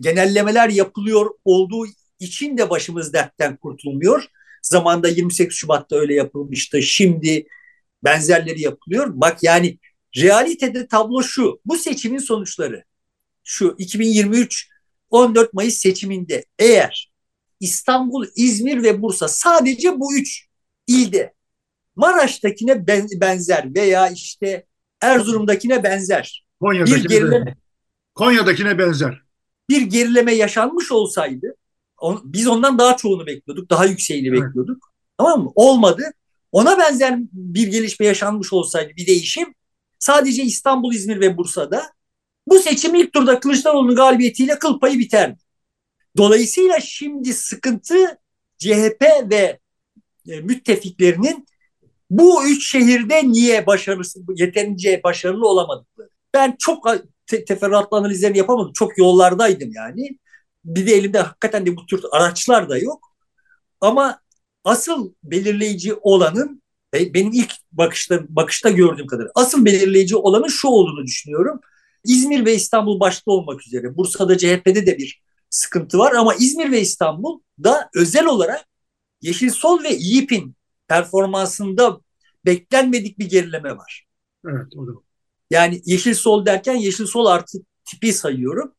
genellemeler 0.00 0.68
yapılıyor 0.68 1.30
olduğu 1.44 1.86
için 2.20 2.58
de 2.58 2.70
başımız 2.70 3.12
dertten 3.12 3.56
kurtulmuyor. 3.56 4.26
Zamanda 4.62 5.08
28 5.08 5.56
Şubat'ta 5.56 5.96
öyle 5.96 6.14
yapılmıştı. 6.14 6.82
Şimdi 6.82 7.46
benzerleri 8.04 8.60
yapılıyor. 8.60 9.10
Bak 9.14 9.42
yani 9.42 9.78
realitede 10.16 10.88
tablo 10.88 11.22
şu. 11.22 11.60
Bu 11.66 11.76
seçimin 11.76 12.18
sonuçları 12.18 12.84
şu 13.44 13.74
2023 13.78 14.68
14 15.10 15.52
Mayıs 15.54 15.74
seçiminde 15.74 16.44
eğer 16.58 17.12
İstanbul, 17.60 18.26
İzmir 18.36 18.82
ve 18.82 19.02
Bursa 19.02 19.28
sadece 19.28 20.00
bu 20.00 20.16
üç 20.16 20.46
ilde 20.86 21.34
Maraş'takine 21.96 22.86
benzer 23.20 23.74
veya 23.74 24.08
işte 24.08 24.66
Erzurum'dakine 25.00 25.82
benzer. 25.82 26.46
Konya'dakine 26.60 27.04
bir 27.04 27.08
gerileme, 27.08 27.36
benzer. 27.36 27.54
Konya'dakine 28.14 28.78
benzer. 28.78 29.22
Bir 29.70 29.82
gerileme 29.82 30.32
yaşanmış 30.32 30.92
olsaydı 30.92 31.54
on, 31.98 32.20
biz 32.24 32.46
ondan 32.46 32.78
daha 32.78 32.96
çoğunu 32.96 33.26
bekliyorduk. 33.26 33.70
Daha 33.70 33.84
yükseğini 33.84 34.28
evet. 34.28 34.42
bekliyorduk. 34.42 34.92
Tamam 35.18 35.42
mı? 35.42 35.52
Olmadı. 35.54 36.02
Ona 36.52 36.78
benzer 36.78 37.18
bir 37.32 37.66
gelişme 37.66 38.06
yaşanmış 38.06 38.52
olsaydı 38.52 38.92
bir 38.96 39.06
değişim 39.06 39.54
sadece 39.98 40.42
İstanbul, 40.42 40.94
İzmir 40.94 41.20
ve 41.20 41.36
Bursa'da 41.36 41.92
bu 42.48 42.58
seçim 42.58 42.94
ilk 42.94 43.12
turda 43.12 43.40
Kılıçdaroğlu'nun 43.40 43.96
galibiyetiyle 43.96 44.58
kıl 44.58 44.80
payı 44.80 44.98
biterdi. 44.98 45.38
Dolayısıyla 46.16 46.80
şimdi 46.80 47.34
sıkıntı 47.34 48.18
CHP 48.58 49.02
ve 49.30 49.58
e, 50.28 50.40
müttefiklerinin 50.40 51.46
bu 52.10 52.48
üç 52.48 52.70
şehirde 52.70 53.28
niye 53.28 53.66
başarısı, 53.66 54.20
yeterince 54.36 55.00
başarılı 55.04 55.48
olamadıkları. 55.48 56.10
Ben 56.34 56.56
çok 56.58 56.88
te 57.26 57.44
teferruatlı 57.44 57.96
analizlerini 57.96 58.38
yapamadım. 58.38 58.72
Çok 58.72 58.98
yollardaydım 58.98 59.72
yani. 59.72 60.18
Bir 60.64 60.86
de 60.86 60.92
elimde 60.94 61.20
hakikaten 61.20 61.66
de 61.66 61.76
bu 61.76 61.86
tür 61.86 62.04
araçlar 62.12 62.68
da 62.68 62.78
yok. 62.78 63.16
Ama 63.80 64.20
asıl 64.64 65.12
belirleyici 65.24 65.94
olanın 65.94 66.62
benim 66.94 67.32
ilk 67.32 67.52
bakışta 67.72 68.20
bakışta 68.28 68.70
gördüğüm 68.70 69.06
kadar 69.06 69.28
asıl 69.34 69.64
belirleyici 69.64 70.16
olanın 70.16 70.48
şu 70.48 70.68
olduğunu 70.68 71.06
düşünüyorum. 71.06 71.60
İzmir 72.04 72.44
ve 72.44 72.54
İstanbul 72.54 73.00
başta 73.00 73.30
olmak 73.30 73.66
üzere 73.66 73.96
Bursa'da 73.96 74.38
CHP'de 74.38 74.86
de 74.86 74.98
bir 74.98 75.22
sıkıntı 75.50 75.98
var 75.98 76.12
ama 76.12 76.34
İzmir 76.34 76.72
ve 76.72 76.80
İstanbul 76.80 77.40
da 77.64 77.90
özel 77.94 78.26
olarak 78.26 78.66
Yeşil 79.22 79.50
Sol 79.50 79.82
ve 79.84 79.96
İYİP'in 79.96 80.55
performansında 80.88 82.00
beklenmedik 82.44 83.18
bir 83.18 83.30
gerileme 83.30 83.76
var. 83.76 84.06
Evet 84.46 84.76
o 84.76 84.86
da. 84.86 84.90
Yani 85.50 85.82
Yeşil 85.84 86.14
Sol 86.14 86.46
derken 86.46 86.74
Yeşil 86.74 87.06
Sol 87.06 87.26
artı 87.26 87.58
tipi 87.84 88.12
sayıyorum. 88.12 88.74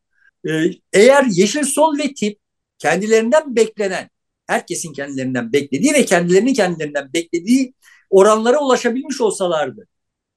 Ee, 0.47 0.71
eğer 0.93 1.25
Yeşil 1.31 1.63
Sol 1.63 1.97
ve 1.97 2.13
tip 2.13 2.39
kendilerinden 2.77 3.55
beklenen, 3.55 4.09
herkesin 4.47 4.93
kendilerinden 4.93 5.53
beklediği 5.53 5.93
ve 5.93 6.05
kendilerinin 6.05 6.53
kendilerinden 6.53 7.13
beklediği 7.13 7.73
oranlara 8.09 8.59
ulaşabilmiş 8.59 9.21
olsalardı 9.21 9.87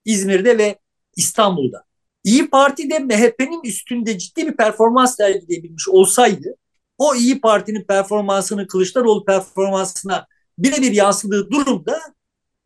İzmir'de 0.05 0.59
ve 0.59 0.79
İstanbul'da. 1.17 1.85
İyi 2.25 2.51
Parti 2.51 2.91
de 2.91 2.99
MHP'nin 2.99 3.61
üstünde 3.65 4.19
ciddi 4.19 4.47
bir 4.47 4.57
performans 4.57 5.17
sergileyebilmiş 5.17 5.89
olsaydı 5.89 6.57
o 6.99 7.15
İyi 7.15 7.41
Parti'nin 7.41 7.85
performansını 7.85 8.67
Kılıçdaroğlu 8.67 9.25
performansına 9.25 10.27
birebir 10.63 10.93
yansıdığı 10.93 11.51
durumda 11.51 12.01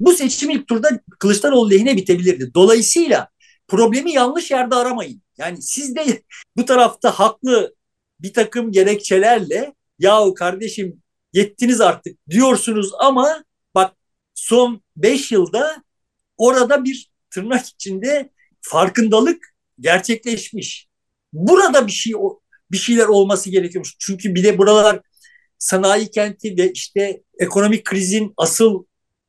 bu 0.01 0.13
seçim 0.13 0.51
ilk 0.51 0.69
turda 0.69 1.01
Kılıçdaroğlu 1.19 1.71
lehine 1.71 1.97
bitebilirdi. 1.97 2.51
Dolayısıyla 2.55 3.29
problemi 3.69 4.13
yanlış 4.13 4.51
yerde 4.51 4.75
aramayın. 4.75 5.23
Yani 5.39 5.63
siz 5.63 5.97
de 5.97 6.23
bu 6.57 6.65
tarafta 6.65 7.11
haklı 7.11 7.75
bir 8.21 8.33
takım 8.33 8.73
gerekçelerle 8.73 9.75
yahu 9.99 10.35
kardeşim 10.35 11.03
yettiniz 11.33 11.81
artık 11.81 12.19
diyorsunuz 12.31 12.91
ama 12.99 13.45
bak 13.75 13.97
son 14.35 14.83
beş 14.97 15.33
yılda 15.33 15.83
orada 16.37 16.85
bir 16.85 17.11
tırnak 17.31 17.67
içinde 17.67 18.31
farkındalık 18.61 19.55
gerçekleşmiş. 19.81 20.89
Burada 21.33 21.87
bir 21.87 21.93
şey 21.93 22.13
bir 22.71 22.77
şeyler 22.77 23.07
olması 23.07 23.51
gerekiyormuş. 23.51 23.97
Çünkü 23.99 24.35
bir 24.35 24.45
de 24.45 24.59
buralar 24.59 25.01
sanayi 25.59 26.11
kenti 26.11 26.57
ve 26.59 26.73
işte 26.73 27.23
ekonomik 27.39 27.85
krizin 27.85 28.33
asıl 28.37 28.85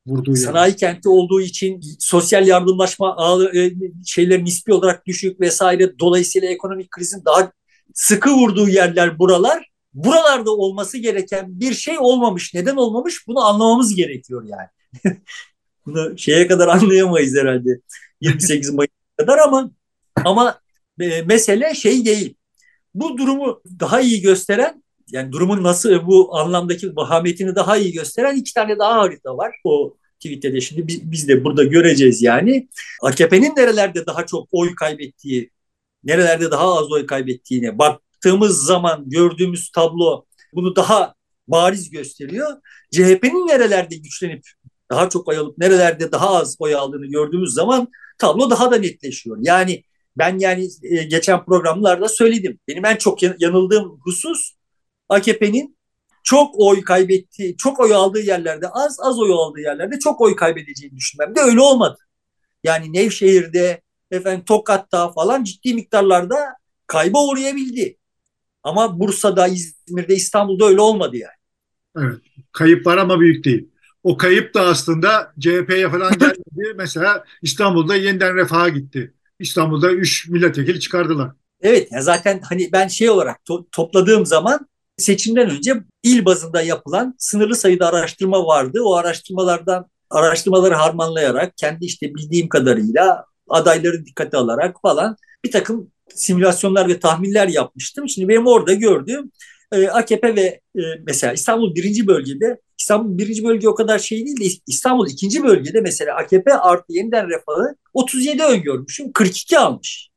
Vurduğu 0.06 0.36
sanayi 0.36 0.70
yani. 0.70 0.76
kenti 0.76 1.08
olduğu 1.08 1.40
için 1.40 1.80
sosyal 1.98 2.46
yardımlaşma 2.46 3.16
e, 3.54 3.70
şeyler 4.06 4.44
nispi 4.44 4.72
olarak 4.72 5.06
düşük 5.06 5.40
vesaire. 5.40 5.98
Dolayısıyla 5.98 6.48
ekonomik 6.48 6.90
krizin 6.90 7.22
daha 7.24 7.52
sıkı 7.94 8.30
vurduğu 8.30 8.68
yerler 8.68 9.18
buralar. 9.18 9.70
Buralarda 9.94 10.50
olması 10.50 10.98
gereken 10.98 11.60
bir 11.60 11.74
şey 11.74 11.98
olmamış. 11.98 12.54
Neden 12.54 12.76
olmamış? 12.76 13.26
Bunu 13.26 13.40
anlamamız 13.46 13.94
gerekiyor 13.94 14.44
yani. 14.46 14.68
Bunu 15.86 16.18
şeye 16.18 16.46
kadar 16.46 16.68
anlayamayız 16.68 17.36
herhalde. 17.36 17.80
28 18.20 18.70
Mayıs 18.70 18.90
kadar 19.16 19.38
ama 19.38 19.70
ama 20.24 20.60
e, 21.00 21.22
mesele 21.22 21.74
şey 21.74 22.04
değil. 22.04 22.34
Bu 22.94 23.18
durumu 23.18 23.62
daha 23.80 24.00
iyi 24.00 24.20
gösteren 24.20 24.82
yani 25.10 25.32
durumun 25.32 25.62
nasıl 25.62 26.06
bu 26.06 26.36
anlamdaki 26.36 26.96
vahametini 26.96 27.54
daha 27.54 27.76
iyi 27.76 27.92
gösteren 27.92 28.36
iki 28.36 28.54
tane 28.54 28.78
daha 28.78 28.94
harita 28.94 29.36
var. 29.36 29.56
O 29.64 29.96
Twitter'de 30.20 30.60
şimdi 30.60 30.86
biz, 30.86 31.10
biz 31.10 31.28
de 31.28 31.44
burada 31.44 31.64
göreceğiz 31.64 32.22
yani. 32.22 32.68
AKP'nin 33.02 33.56
nerelerde 33.56 34.06
daha 34.06 34.26
çok 34.26 34.48
oy 34.52 34.74
kaybettiği, 34.74 35.50
nerelerde 36.04 36.50
daha 36.50 36.78
az 36.78 36.92
oy 36.92 37.06
kaybettiğine 37.06 37.78
baktığımız 37.78 38.64
zaman 38.64 39.10
gördüğümüz 39.10 39.70
tablo 39.70 40.24
bunu 40.52 40.76
daha 40.76 41.14
bariz 41.48 41.90
gösteriyor. 41.90 42.56
CHP'nin 42.92 43.48
nerelerde 43.48 43.96
güçlenip 43.96 44.44
daha 44.90 45.08
çok 45.08 45.28
oy 45.28 45.36
alıp 45.36 45.58
nerelerde 45.58 46.12
daha 46.12 46.36
az 46.36 46.56
oy 46.58 46.74
aldığını 46.74 47.06
gördüğümüz 47.06 47.54
zaman 47.54 47.88
tablo 48.18 48.50
daha 48.50 48.70
da 48.70 48.76
netleşiyor. 48.76 49.38
Yani 49.40 49.84
ben 50.18 50.38
yani 50.38 50.68
e, 50.82 51.02
geçen 51.02 51.44
programlarda 51.44 52.08
söyledim. 52.08 52.60
Benim 52.68 52.84
en 52.84 52.96
çok 52.96 53.22
yanıldığım 53.22 54.00
husus 54.00 54.55
AKP'nin 55.08 55.76
çok 56.24 56.54
oy 56.58 56.84
kaybettiği, 56.84 57.56
çok 57.56 57.80
oy 57.80 57.94
aldığı 57.94 58.20
yerlerde 58.20 58.68
az, 58.68 58.96
az 59.02 59.18
oy 59.18 59.32
aldığı 59.32 59.60
yerlerde 59.60 59.98
çok 59.98 60.20
oy 60.20 60.36
kaybedeceğini 60.36 60.96
düşünmem 60.96 61.34
de 61.36 61.40
öyle 61.40 61.60
olmadı. 61.60 61.98
Yani 62.64 62.92
Nevşehir'de, 62.92 63.80
efendim 64.10 64.44
Tokat'ta 64.44 65.12
falan 65.12 65.44
ciddi 65.44 65.74
miktarlarda 65.74 66.36
kayba 66.86 67.24
uğrayabildi. 67.26 67.96
Ama 68.62 69.00
Bursa'da, 69.00 69.48
İzmir'de, 69.48 70.14
İstanbul'da 70.14 70.66
öyle 70.66 70.80
olmadı 70.80 71.16
yani. 71.16 71.36
Evet. 71.98 72.20
Kayıp 72.52 72.86
var 72.86 72.96
ama 72.98 73.20
büyük 73.20 73.44
değil. 73.44 73.68
o 74.02 74.16
kayıp 74.16 74.54
da 74.54 74.60
aslında 74.60 75.32
CHP'ye 75.40 75.90
falan 75.90 76.12
gelmedi. 76.18 76.74
Mesela 76.76 77.24
İstanbul'da 77.42 77.96
yeniden 77.96 78.36
refaha 78.36 78.68
gitti. 78.68 79.14
İstanbul'da 79.38 79.92
3 79.92 80.28
milletvekili 80.28 80.80
çıkardılar. 80.80 81.30
Evet 81.60 81.92
ya 81.92 82.02
zaten 82.02 82.40
hani 82.48 82.68
ben 82.72 82.88
şey 82.88 83.10
olarak 83.10 83.36
to- 83.48 83.66
topladığım 83.72 84.26
zaman 84.26 84.68
seçimden 84.96 85.50
önce 85.50 85.74
il 86.02 86.24
bazında 86.24 86.62
yapılan 86.62 87.14
sınırlı 87.18 87.56
sayıda 87.56 87.88
araştırma 87.88 88.46
vardı. 88.46 88.80
O 88.84 88.94
araştırmalardan 88.94 89.90
araştırmaları 90.10 90.74
harmanlayarak 90.74 91.56
kendi 91.56 91.84
işte 91.84 92.14
bildiğim 92.14 92.48
kadarıyla 92.48 93.24
adayları 93.48 94.06
dikkate 94.06 94.36
alarak 94.36 94.76
falan 94.82 95.16
bir 95.44 95.50
takım 95.50 95.90
simülasyonlar 96.14 96.88
ve 96.88 97.00
tahminler 97.00 97.48
yapmıştım. 97.48 98.08
Şimdi 98.08 98.28
benim 98.28 98.46
orada 98.46 98.74
gördüğüm 98.74 99.32
e, 99.72 99.88
AKP 99.88 100.36
ve 100.36 100.60
e, 100.76 100.82
mesela 101.06 101.32
İstanbul 101.32 101.74
birinci 101.74 102.06
bölgede 102.06 102.60
İstanbul 102.78 103.18
birinci 103.18 103.44
bölge 103.44 103.68
o 103.68 103.74
kadar 103.74 103.98
şey 103.98 104.26
değil 104.26 104.40
de 104.40 104.44
İstanbul 104.66 105.10
ikinci 105.10 105.42
bölgede 105.42 105.80
mesela 105.80 106.16
AKP 106.16 106.54
artı 106.54 106.92
yeniden 106.92 107.28
refahı 107.28 107.76
37 107.94 108.42
öngörmüşüm 108.42 109.12
42 109.12 109.58
almış. 109.58 110.10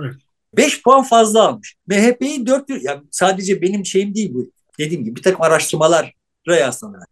Evet. 0.00 0.14
5 0.56 0.82
puan 0.82 1.02
fazla 1.02 1.48
almış. 1.48 1.76
MHP'yi 1.86 2.46
4 2.46 2.70
yani 2.82 3.02
sadece 3.10 3.62
benim 3.62 3.86
şeyim 3.86 4.14
değil 4.14 4.34
bu. 4.34 4.50
Dediğim 4.78 5.04
gibi 5.04 5.16
bir 5.16 5.22
takım 5.22 5.42
araştırmalar 5.42 6.14
yaslanarak. 6.46 7.08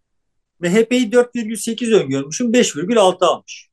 MHP'yi 0.60 1.10
4,8 1.10 1.94
öngörmüşüm 1.94 2.52
5,6 2.52 3.24
almış. 3.24 3.68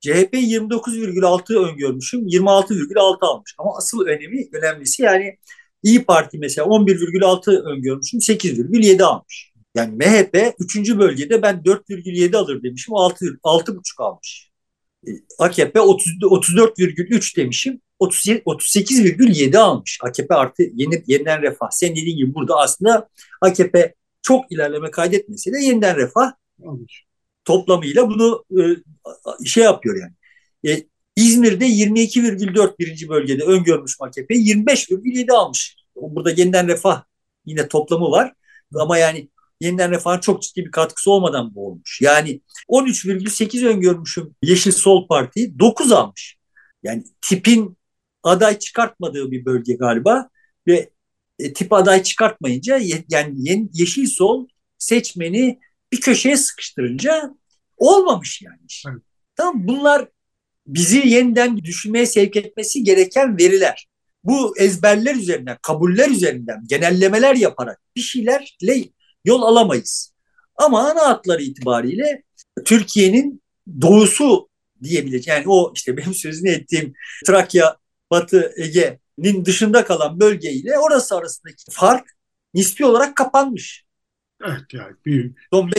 CHP 0.00 0.34
29,6 0.34 1.70
öngörmüşüm 1.70 2.26
26,6 2.28 3.26
almış. 3.26 3.54
Ama 3.58 3.76
asıl 3.76 4.00
önemi 4.00 4.48
önemlisi 4.52 5.02
yani 5.02 5.38
İyi 5.82 6.04
Parti 6.04 6.38
mesela 6.38 6.66
11,6 6.66 7.62
öngörmüşüm 7.62 8.20
8,7 8.20 9.02
almış. 9.04 9.52
Yani 9.74 9.96
MHP 9.96 10.54
3. 10.58 10.98
bölgede 10.98 11.42
ben 11.42 11.62
4,7 11.64 12.36
alır 12.36 12.62
demişim 12.62 12.94
6 12.94 13.24
6,5 13.44 14.02
almış. 14.02 14.50
AKP 15.38 15.78
34,3 15.78 17.36
demişim 17.36 17.80
38,7 18.02 19.58
almış. 19.58 19.98
AKP 20.02 20.34
artı 20.34 20.62
yeni, 20.74 21.02
yeniden 21.06 21.42
refah. 21.42 21.68
Sen 21.70 21.90
dediğin 21.90 22.16
gibi 22.16 22.34
burada 22.34 22.56
aslında 22.56 23.08
AKP 23.40 23.94
çok 24.22 24.52
ilerleme 24.52 24.90
kaydetmese 24.90 25.52
de 25.52 25.58
yeniden 25.58 25.96
refah 25.96 26.32
almış. 26.66 27.04
toplamıyla 27.44 28.08
bunu 28.08 28.44
e, 28.50 29.44
şey 29.44 29.64
yapıyor 29.64 29.96
yani. 30.00 30.12
E, 30.74 30.84
İzmir'de 31.16 31.66
22,4 31.66 32.78
birinci 32.78 33.08
bölgede 33.08 33.44
öngörmüş 33.44 33.96
AKP 34.00 34.34
25,7 34.34 35.32
almış. 35.32 35.76
Burada 35.96 36.30
yeniden 36.30 36.68
refah 36.68 37.02
yine 37.46 37.68
toplamı 37.68 38.10
var. 38.10 38.32
Ama 38.74 38.98
yani 38.98 39.28
yeniden 39.60 39.90
refahın 39.90 40.20
çok 40.20 40.42
ciddi 40.42 40.64
bir 40.64 40.70
katkısı 40.70 41.10
olmadan 41.10 41.54
bu 41.54 41.66
olmuş. 41.66 42.00
Yani 42.00 42.40
13,8 42.68 43.66
öngörmüşüm 43.66 44.34
Yeşil 44.42 44.72
Sol 44.72 45.08
Parti 45.08 45.58
9 45.58 45.92
almış. 45.92 46.36
Yani 46.82 47.04
tipin 47.20 47.76
aday 48.22 48.58
çıkartmadığı 48.58 49.30
bir 49.30 49.44
bölge 49.44 49.74
galiba 49.74 50.28
ve 50.66 50.90
e, 51.38 51.52
tip 51.52 51.72
aday 51.72 52.02
çıkartmayınca 52.02 52.80
yani 53.08 53.68
Yeşil 53.72 54.06
Sol 54.06 54.46
seçmeni 54.78 55.60
bir 55.92 56.00
köşeye 56.00 56.36
sıkıştırınca 56.36 57.34
olmamış 57.76 58.42
yani. 58.42 58.58
Evet. 58.88 59.02
Tamam 59.36 59.68
bunlar 59.68 60.08
bizi 60.66 61.08
yeniden 61.08 61.56
düşünmeye 61.56 62.06
sevk 62.06 62.36
etmesi 62.36 62.84
gereken 62.84 63.38
veriler. 63.38 63.88
Bu 64.24 64.58
ezberler 64.58 65.14
üzerinden, 65.14 65.58
kabuller 65.62 66.10
üzerinden, 66.10 66.64
genellemeler 66.66 67.34
yaparak 67.34 67.80
bir 67.96 68.00
şeylerle 68.00 68.88
yol 69.24 69.42
alamayız. 69.42 70.12
Ama 70.56 70.90
ana 70.90 71.08
hatları 71.08 71.42
itibariyle 71.42 72.22
Türkiye'nin 72.64 73.42
doğusu 73.80 74.48
diyebilecek. 74.82 75.26
Yani 75.26 75.44
o 75.46 75.72
işte 75.76 75.96
benim 75.96 76.14
sözünü 76.14 76.50
ettiğim 76.50 76.92
Trakya, 77.26 77.76
Batı 78.12 78.52
Ege'nin 78.56 79.44
dışında 79.44 79.84
kalan 79.84 80.20
bölgeyle 80.20 80.78
orası 80.78 81.16
arasındaki 81.16 81.64
fark 81.70 82.04
nispi 82.54 82.84
olarak 82.84 83.16
kapanmış. 83.16 83.84
Evet 84.44 84.64
yani 84.72 84.92
büyük. 85.06 85.38
Son 85.52 85.70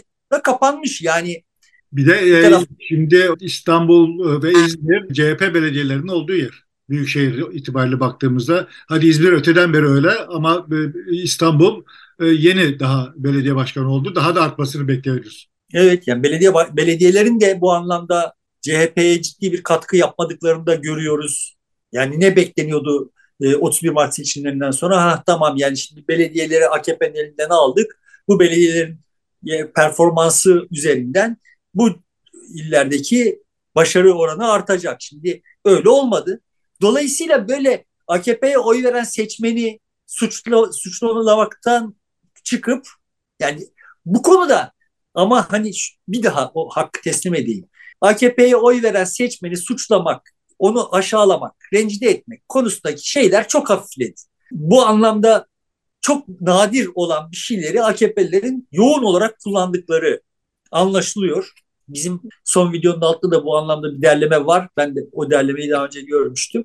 kapanmış 0.44 1.02
yani. 1.02 1.44
Bir 1.92 2.08
de 2.08 2.14
e, 2.14 2.42
taraf... 2.42 2.64
şimdi 2.80 3.30
İstanbul 3.40 4.42
ve 4.44 4.52
İzmir 4.52 5.14
CHP 5.14 5.42
belediyelerinin 5.42 6.08
olduğu 6.08 6.36
yer. 6.36 6.64
Büyükşehir 6.90 7.44
itibariyle 7.52 8.00
baktığımızda 8.00 8.68
hadi 8.88 9.08
İzmir 9.08 9.32
öteden 9.32 9.74
beri 9.74 9.86
öyle 9.86 10.12
ama 10.12 10.68
e, 10.72 11.12
İstanbul 11.16 11.84
e, 12.20 12.26
yeni 12.26 12.80
daha 12.80 13.14
belediye 13.16 13.56
başkanı 13.56 13.92
oldu. 13.92 14.16
Daha 14.16 14.36
da 14.36 14.42
artmasını 14.42 14.88
bekliyoruz. 14.88 15.50
Evet 15.74 16.08
yani 16.08 16.24
belediye 16.24 16.54
belediyelerin 16.54 17.40
de 17.40 17.62
bu 17.62 17.74
anlamda 17.74 18.34
CHP'ye 18.62 19.22
ciddi 19.22 19.52
bir 19.52 19.64
katkı 19.64 19.98
yapmadıklarını 19.98 20.66
da 20.66 20.76
görüyoruz. 20.76 21.56
Yani 21.94 22.20
ne 22.20 22.36
bekleniyordu 22.36 23.12
31 23.60 23.90
Mart 23.90 24.16
seçimlerinden 24.16 24.72
sonra? 24.72 25.04
Ha 25.04 25.24
tamam 25.26 25.58
yani 25.58 25.78
şimdi 25.78 26.08
belediyeleri 26.08 26.68
AKP'nin 26.68 27.16
elinden 27.16 27.50
aldık. 27.50 28.00
Bu 28.28 28.40
belediyelerin 28.40 29.00
performansı 29.76 30.68
üzerinden 30.72 31.38
bu 31.74 31.90
illerdeki 32.54 33.44
başarı 33.76 34.14
oranı 34.14 34.52
artacak. 34.52 35.02
Şimdi 35.02 35.42
öyle 35.66 35.90
olmadı. 35.90 36.42
Dolayısıyla 36.82 37.48
böyle 37.48 37.86
AKP'ye 38.08 38.58
oy 38.58 38.84
veren 38.84 39.04
seçmeni 39.04 39.80
suçlu, 40.08 40.74
suçlamamaktan 40.74 41.96
çıkıp 42.44 42.88
yani 43.40 43.68
bu 44.06 44.22
konuda 44.22 44.72
ama 45.14 45.52
hani 45.52 45.72
bir 46.08 46.24
daha 46.24 46.52
o 46.54 46.70
hakkı 46.70 47.02
teslim 47.02 47.36
edeyim. 47.36 47.70
AKP'ye 48.02 48.56
oy 48.56 48.84
veren 48.84 49.04
seçmeni 49.04 49.58
suçlamak, 49.58 50.30
onu 50.64 50.96
aşağılamak, 50.96 51.56
rencide 51.74 52.10
etmek 52.10 52.50
konusundaki 52.50 53.10
şeyler 53.10 53.48
çok 53.48 53.70
hafifledi. 53.70 54.22
Bu 54.52 54.86
anlamda 54.86 55.48
çok 56.02 56.42
nadir 56.42 56.90
olan 56.96 57.32
bir 57.32 57.38
şeyleri 57.38 57.84
AKP'lilerin 57.84 58.68
yoğun 58.72 59.04
olarak 59.04 59.40
kullandıkları 59.40 60.22
anlaşılıyor. 60.72 61.52
Bizim 61.88 62.22
son 62.44 62.74
videonun 62.74 63.02
altında 63.02 63.36
da 63.36 63.46
bu 63.46 63.58
anlamda 63.58 63.94
bir 63.94 64.02
derleme 64.02 64.46
var. 64.46 64.70
Ben 64.78 64.96
de 64.96 65.00
o 65.12 65.32
derlemeyi 65.32 65.70
daha 65.70 65.86
önce 65.86 66.02
görmüştüm. 66.02 66.64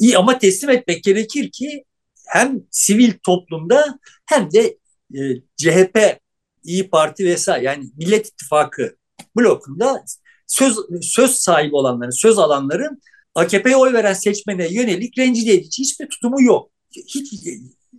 İyi 0.00 0.18
ama 0.18 0.38
teslim 0.38 0.70
etmek 0.70 1.04
gerekir 1.04 1.50
ki 1.50 1.84
hem 2.26 2.62
sivil 2.70 3.12
toplumda 3.22 3.98
hem 4.26 4.52
de 4.52 4.78
e, 5.14 5.20
CHP, 5.56 6.20
İyi 6.64 6.90
Parti 6.90 7.24
vesaire 7.24 7.64
yani 7.64 7.84
Millet 7.96 8.26
İttifakı 8.26 8.96
blokunda 9.36 10.04
söz 10.46 10.76
söz 11.02 11.30
sahibi 11.30 11.76
olanların, 11.76 12.10
söz 12.10 12.38
alanların 12.38 13.02
AKP'ye 13.34 13.76
oy 13.76 13.92
veren 13.92 14.12
seçmene 14.12 14.72
yönelik 14.72 15.18
rencide 15.18 15.52
edici 15.52 15.82
hiçbir 15.82 16.08
tutumu 16.08 16.42
yok. 16.42 16.70
Hiç 16.92 17.34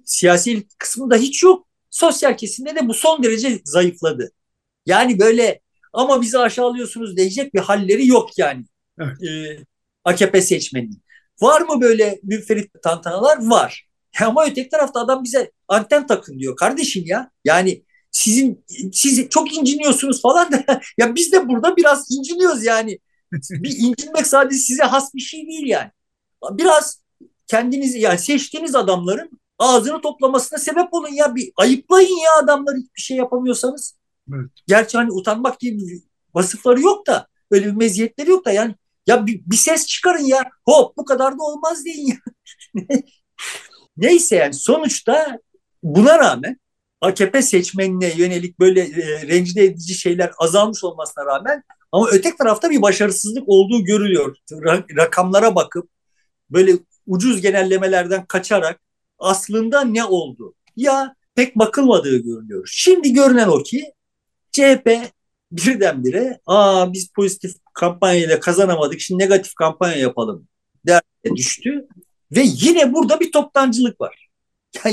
siyasi 0.06 0.68
kısmında 0.78 1.16
hiç 1.16 1.44
yok. 1.44 1.68
Sosyal 1.90 2.38
kesimde 2.38 2.76
de 2.76 2.88
bu 2.88 2.94
son 2.94 3.24
derece 3.24 3.62
zayıfladı. 3.66 4.32
Yani 4.86 5.20
böyle 5.20 5.60
ama 5.94 6.22
bizi 6.22 6.40
aşağılıyorsunuz 6.40 7.18
diyecek 7.18 7.54
bir 7.54 7.60
halleri 7.60 8.08
yok 8.08 8.38
yani. 8.38 8.66
Evet. 9.00 9.24
Ee, 9.24 9.64
AKP 10.04 10.42
seçmeni. 10.42 10.90
Var 11.42 11.62
mı 11.62 11.82
böyle 11.82 12.20
müferit 12.24 12.84
tantanalar? 12.84 13.38
Var. 13.48 13.88
Ama 14.22 14.46
öteki 14.46 14.70
tarafta 14.70 15.00
adam 15.00 15.24
bize 15.24 15.52
anten 15.68 16.08
takın 16.08 16.40
diyor. 16.40 16.56
Kardeşim 16.56 17.04
ya 17.06 17.32
yani 17.46 17.84
sizin 18.12 18.66
siz 18.94 19.30
çok 19.30 19.58
inciniyorsunuz 19.58 20.22
falan 20.22 20.52
da 20.52 20.64
ya 20.98 21.16
biz 21.16 21.32
de 21.32 21.48
burada 21.48 21.78
biraz 21.78 22.12
inciniyoruz 22.12 22.66
yani. 22.66 23.00
Bir 23.32 23.78
incinmek 23.78 24.28
sadece 24.28 24.58
size 24.58 24.84
has 24.84 25.14
bir 25.14 25.20
şey 25.22 25.48
değil 25.48 25.68
yani. 25.68 25.92
Biraz 26.52 27.02
kendinizi 27.48 28.00
yani 28.00 28.20
seçtiğiniz 28.20 28.76
adamların 28.76 29.40
ağzını 29.60 30.02
toplamasına 30.02 30.60
sebep 30.60 30.94
olun 30.94 31.14
ya 31.14 31.36
bir 31.36 31.52
ayıplayın 31.58 32.18
ya 32.18 32.44
adamları 32.44 32.78
hiçbir 32.78 33.02
şey 33.02 33.18
yapamıyorsanız. 33.18 33.96
Evet. 34.34 34.52
Gerçi 34.68 34.98
hani 34.98 35.12
utanmak 35.12 35.60
gibi 35.60 35.78
bir 35.78 36.02
vasıfları 36.34 36.82
yok 36.82 37.08
da 37.08 37.28
öyle 37.52 37.66
bir 37.66 37.72
meziyetleri 37.72 38.30
yok 38.30 38.46
da 38.46 38.52
yani 38.52 38.76
ya 39.08 39.26
bir, 39.26 39.42
bir 39.46 39.56
ses 39.56 39.88
çıkarın 39.88 40.24
ya 40.24 40.50
hop 40.66 40.98
bu 40.98 41.06
kadar 41.06 41.34
da 41.34 41.44
olmaz 41.44 41.86
deyin 41.86 42.08
ya. 42.08 42.18
Neyse 43.98 44.36
yani 44.36 44.54
sonuçta 44.54 45.40
buna 45.84 46.20
rağmen 46.20 46.60
AKP 47.02 47.42
seçmenine 47.42 48.14
yönelik 48.16 48.60
böyle 48.60 48.82
e, 48.82 49.28
rencide 49.28 49.64
edici 49.64 49.94
şeyler 49.94 50.32
azalmış 50.38 50.84
olmasına 50.84 51.26
rağmen 51.26 51.64
ama 51.92 52.10
ötek 52.10 52.38
tarafta 52.38 52.70
bir 52.70 52.82
başarısızlık 52.82 53.44
olduğu 53.48 53.84
görülüyor. 53.84 54.38
Rakamlara 54.98 55.56
bakıp 55.56 55.90
böyle 56.50 56.74
ucuz 57.08 57.42
genellemelerden 57.42 58.26
kaçarak 58.26 58.82
aslında 59.20 59.82
ne 59.82 60.04
oldu? 60.04 60.54
Ya 60.76 61.16
pek 61.36 61.56
bakılmadığı 61.56 62.18
görülüyor. 62.18 62.70
Şimdi 62.72 63.14
görünen 63.14 63.48
o 63.48 63.64
ki 63.64 63.94
CHP 64.52 64.90
birdenbire 65.52 66.40
aa 66.46 66.94
biz 66.94 67.10
pozitif 67.10 67.52
kampanyayla 67.74 68.40
kazanamadık 68.40 69.00
şimdi 69.00 69.24
negatif 69.24 69.54
kampanya 69.54 69.96
yapalım 69.96 70.48
derdine 70.88 71.36
düştü 71.36 71.88
ve 72.32 72.44
yine 72.46 72.94
burada 72.94 73.20
bir 73.20 73.32
toptancılık 73.32 74.02
var. 74.02 74.30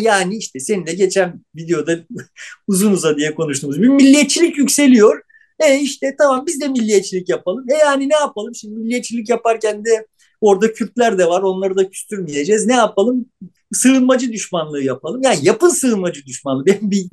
Yani 0.01 0.37
işte 0.37 0.61
seninle 0.61 0.95
geçen 0.95 1.45
videoda 1.57 1.99
uzun 2.67 2.93
uza 2.93 3.17
diye 3.17 3.35
konuştuğumuz 3.35 3.83
bir 3.83 3.89
milliyetçilik 3.89 4.59
yükseliyor 4.59 5.23
E 5.61 5.79
işte 5.81 6.15
tamam 6.19 6.47
biz 6.47 6.61
de 6.61 6.69
milliyetçilik 6.69 7.29
yapalım. 7.29 7.71
E 7.71 7.75
yani 7.77 8.09
ne 8.09 8.15
yapalım? 8.17 8.55
Şimdi 8.55 8.75
milliyetçilik 8.79 9.29
yaparken 9.29 9.85
de 9.85 10.07
orada 10.41 10.73
Kürtler 10.73 11.19
de 11.19 11.27
var. 11.29 11.43
Onları 11.43 11.77
da 11.77 11.91
küstürmeyeceğiz. 11.91 12.67
Ne 12.67 12.75
yapalım? 12.75 13.27
Sığınmacı 13.73 14.33
düşmanlığı 14.33 14.83
yapalım. 14.83 15.23
Yani 15.23 15.39
yapın 15.43 15.69
sığınmacı 15.69 16.27
düşmanlığı. 16.27 16.67
Benim 16.67 16.91
bir, 16.91 17.07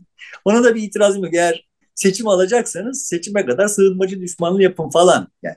ona 0.45 0.63
da 0.63 0.75
bir 0.75 0.81
itirazım 0.83 1.23
yok. 1.23 1.33
Eğer 1.33 1.67
seçim 1.95 2.27
alacaksanız 2.27 3.07
seçime 3.07 3.45
kadar 3.45 3.67
sığınmacı 3.67 4.21
düşmanlığı 4.21 4.63
yapın 4.63 4.89
falan. 4.89 5.27
Yani, 5.43 5.55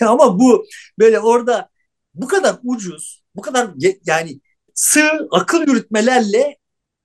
ama 0.00 0.38
bu 0.38 0.66
böyle 0.98 1.20
orada 1.20 1.68
bu 2.14 2.26
kadar 2.26 2.56
ucuz, 2.64 3.22
bu 3.36 3.40
kadar 3.40 3.70
yani 4.06 4.40
sığ 4.74 5.28
akıl 5.30 5.60
yürütmelerle 5.68 6.56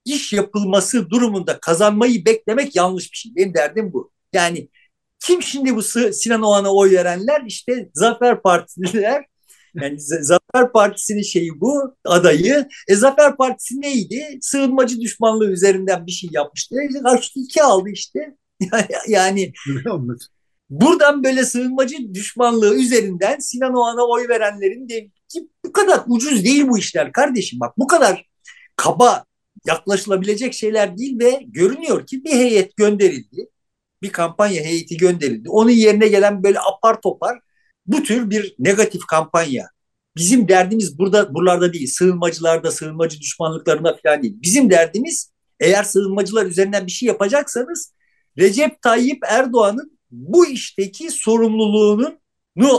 iş 0.06 0.34
yapılması 0.34 1.10
durumunda 1.10 1.60
kazanmayı 1.60 2.26
beklemek 2.26 2.76
yanlış 2.76 3.12
bir 3.12 3.18
şey. 3.18 3.36
Benim 3.36 3.54
derdim 3.54 3.94
bu. 3.94 4.12
Yani 4.34 4.70
kim 5.20 5.42
şimdi 5.42 5.76
bu 5.76 5.84
Sinan 6.14 6.42
Oğan'a 6.42 6.74
oy 6.74 6.92
verenler? 6.92 7.44
İşte 7.48 7.90
Zafer 7.94 8.42
Partililer. 8.42 9.26
Yani 9.82 9.96
Zafer 10.00 10.72
Partisi'nin 10.74 11.22
şeyi 11.22 11.62
bu 11.62 11.96
adayı. 12.06 12.68
E 12.88 12.96
Zafer 12.96 13.38
Partisi 13.38 13.82
neydi? 13.82 14.38
Sığınmacı 14.42 15.02
düşmanlığı 15.02 15.52
üzerinden 15.52 16.06
bir 16.06 16.12
şey 16.12 16.30
yapmıştı. 16.34 16.76
Karşı 17.04 17.40
iki 17.40 17.64
aldı 17.64 17.90
işte. 17.90 18.36
yani 19.08 19.54
buradan 20.70 21.24
böyle 21.24 21.46
sığınmacı 21.46 22.14
düşmanlığı 22.14 22.76
üzerinden 22.76 23.40
Sinan 23.40 23.74
Oğan'a 23.74 24.08
oy 24.08 24.28
verenlerin 24.28 24.90
de 24.90 25.08
ki 25.30 25.50
bu 25.66 25.72
kadar 25.72 26.04
ucuz 26.08 26.44
değil 26.44 26.68
bu 26.68 26.78
işler 26.78 27.12
kardeşim. 27.12 27.60
Bak 27.60 27.78
bu 27.78 27.88
kadar 27.88 28.26
kaba 28.76 29.26
yaklaşılabilecek 29.66 30.54
şeyler 30.54 30.98
değil 30.98 31.20
ve 31.20 31.40
görünüyor 31.48 32.08
ki 32.08 32.24
bir 32.24 32.32
heyet 32.32 32.78
gönderildi. 32.78 33.50
Bir 34.06 34.12
kampanya 34.12 34.64
heyeti 34.64 34.98
gönderildi. 34.98 35.50
Onun 35.50 35.70
yerine 35.70 36.08
gelen 36.08 36.44
böyle 36.44 36.60
apar 36.60 37.02
topar 37.02 37.40
bu 37.86 38.04
tür 38.04 38.30
bir 38.30 38.56
negatif 38.60 39.06
kampanya. 39.06 39.68
Bizim 40.18 40.48
derdimiz 40.48 41.00
burada 41.00 41.34
buralarda 41.34 41.74
değil. 41.74 41.88
Sığınmacılarda, 41.88 42.72
sığınmacı 42.72 43.20
düşmanlıklarında 43.20 43.98
falan 44.04 44.24
değil. 44.24 44.36
Bizim 44.42 44.70
derdimiz 44.70 45.32
eğer 45.60 45.84
sığınmacılar 45.84 46.46
üzerinden 46.46 46.88
bir 46.88 46.92
şey 46.92 47.08
yapacaksanız 47.08 47.94
Recep 48.38 48.82
Tayyip 48.82 49.24
Erdoğan'ın 49.28 50.00
bu 50.12 50.46
işteki 50.46 51.12
sorumluluğunu 51.12 52.20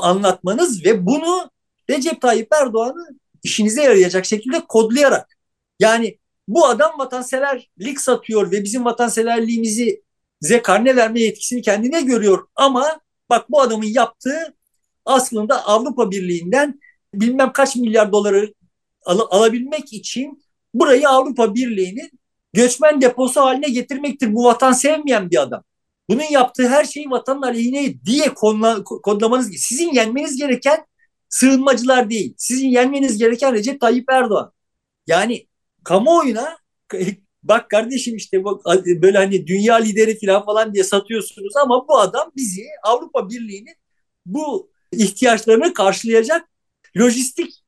anlatmanız 0.03 0.85
ve 0.85 1.07
bunu 1.07 1.51
Recep 1.91 2.21
Tayyip 2.21 2.49
Erdoğan'ı 2.63 3.19
işinize 3.43 3.83
yarayacak 3.83 4.25
şekilde 4.25 4.61
kodlayarak 4.69 5.39
yani 5.81 6.19
bu 6.49 6.67
adam 6.67 6.99
vatanseverlik 6.99 8.01
satıyor 8.01 8.53
ve 8.53 8.65
bizim 8.65 8.85
vatanseverliğimizi 8.85 10.03
bize 10.43 10.63
karne 10.63 10.97
verme 10.97 11.21
yetkisini 11.21 11.63
kendine 11.63 12.03
görüyor 12.03 12.47
ama 12.57 13.01
bak 13.31 13.51
bu 13.51 13.61
adamın 13.61 13.87
yaptığı 13.87 14.57
aslında 15.05 15.67
Avrupa 15.67 16.11
Birliği'nden 16.11 16.81
bilmem 17.15 17.53
kaç 17.53 17.77
milyar 17.77 18.13
doları 18.13 18.55
al 19.05 19.21
alabilmek 19.31 19.93
için 19.93 20.43
burayı 20.75 21.09
Avrupa 21.09 21.55
Birliği'nin 21.55 22.11
göçmen 22.53 23.01
deposu 23.01 23.41
haline 23.41 23.69
getirmektir. 23.69 24.35
Bu 24.35 24.45
vatan 24.45 24.73
sevmeyen 24.73 25.31
bir 25.31 25.43
adam. 25.43 25.63
Bunun 26.11 26.23
yaptığı 26.31 26.69
her 26.69 26.85
şeyi 26.85 27.11
vatanın 27.11 27.43
aleyhine 27.43 28.05
diye 28.05 28.35
kodla, 28.35 28.85
kodlamanız 28.85 29.51
sizin 29.57 29.93
yenmeniz 29.93 30.37
gereken 30.37 30.87
sığınmacılar 31.29 32.11
değil. 32.11 32.35
Sizin 32.39 32.69
yenmeniz 32.69 33.19
gereken 33.19 33.55
Recep 33.55 33.81
Tayyip 33.81 34.11
Erdoğan. 34.11 34.53
Yani 35.07 35.47
kamuoyuna 35.85 36.59
bak 37.49 37.71
kardeşim 37.71 38.17
işte 38.17 38.45
bak, 38.45 38.65
böyle 39.03 39.19
hani 39.19 39.47
dünya 39.47 39.75
lideri 39.75 40.19
falan 40.19 40.45
falan 40.45 40.75
diye 40.75 40.85
satıyorsunuz 40.85 41.57
ama 41.57 41.89
bu 41.89 41.99
adam 41.99 42.33
bizi 42.37 42.63
Avrupa 42.83 43.31
Birliği'nin 43.31 43.75
bu 44.27 44.71
ihtiyaçlarını 44.93 45.75
karşılayacak 45.75 46.49
lojistik 46.99 47.67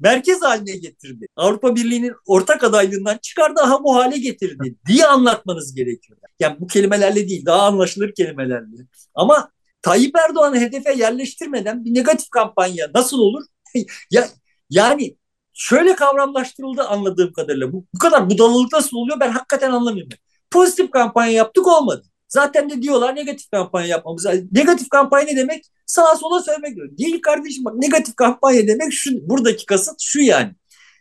merkez 0.00 0.42
haline 0.42 0.76
getirdi. 0.76 1.26
Avrupa 1.36 1.76
Birliği'nin 1.76 2.12
ortak 2.26 2.64
adaylığından 2.64 3.18
çıkardı 3.22 3.56
daha 3.56 3.84
bu 3.84 3.96
hale 3.96 4.18
getirdi 4.18 4.74
diye 4.86 5.06
anlatmanız 5.06 5.74
gerekiyor. 5.74 6.18
Yani 6.40 6.56
bu 6.60 6.66
kelimelerle 6.66 7.28
değil 7.28 7.46
daha 7.46 7.62
anlaşılır 7.62 8.14
kelimelerle. 8.14 8.76
Ama 9.14 9.50
Tayyip 9.82 10.16
Erdoğan'ı 10.16 10.60
hedefe 10.60 10.92
yerleştirmeden 10.92 11.84
bir 11.84 11.94
negatif 11.94 12.30
kampanya 12.30 12.90
nasıl 12.94 13.18
olur? 13.18 13.44
ya 14.10 14.28
yani 14.70 15.16
şöyle 15.52 15.96
kavramlaştırıldı 15.96 16.82
anladığım 16.82 17.32
kadarıyla. 17.32 17.72
Bu, 17.72 17.84
bu 17.94 17.98
kadar 17.98 18.30
budalalık 18.30 18.72
nasıl 18.72 18.96
oluyor 18.96 19.20
ben 19.20 19.30
hakikaten 19.30 19.70
anlamıyorum. 19.70 20.12
Pozitif 20.50 20.90
kampanya 20.90 21.32
yaptık 21.32 21.66
olmadı. 21.66 22.02
Zaten 22.28 22.70
de 22.70 22.82
diyorlar 22.82 23.16
negatif 23.16 23.50
kampanya 23.50 23.86
yapmamız. 23.86 24.26
Negatif 24.52 24.88
kampanya 24.88 25.26
ne 25.26 25.36
demek? 25.36 25.64
Sağa 25.86 26.16
sola 26.16 26.42
söylemek 26.42 26.76
diyor. 26.76 26.98
Değil 26.98 27.22
kardeşim 27.22 27.64
bak 27.64 27.74
negatif 27.74 28.16
kampanya 28.16 28.66
demek 28.66 28.92
şu 28.92 29.10
buradaki 29.28 29.66
kasıt 29.66 30.00
şu 30.00 30.20
yani. 30.20 30.52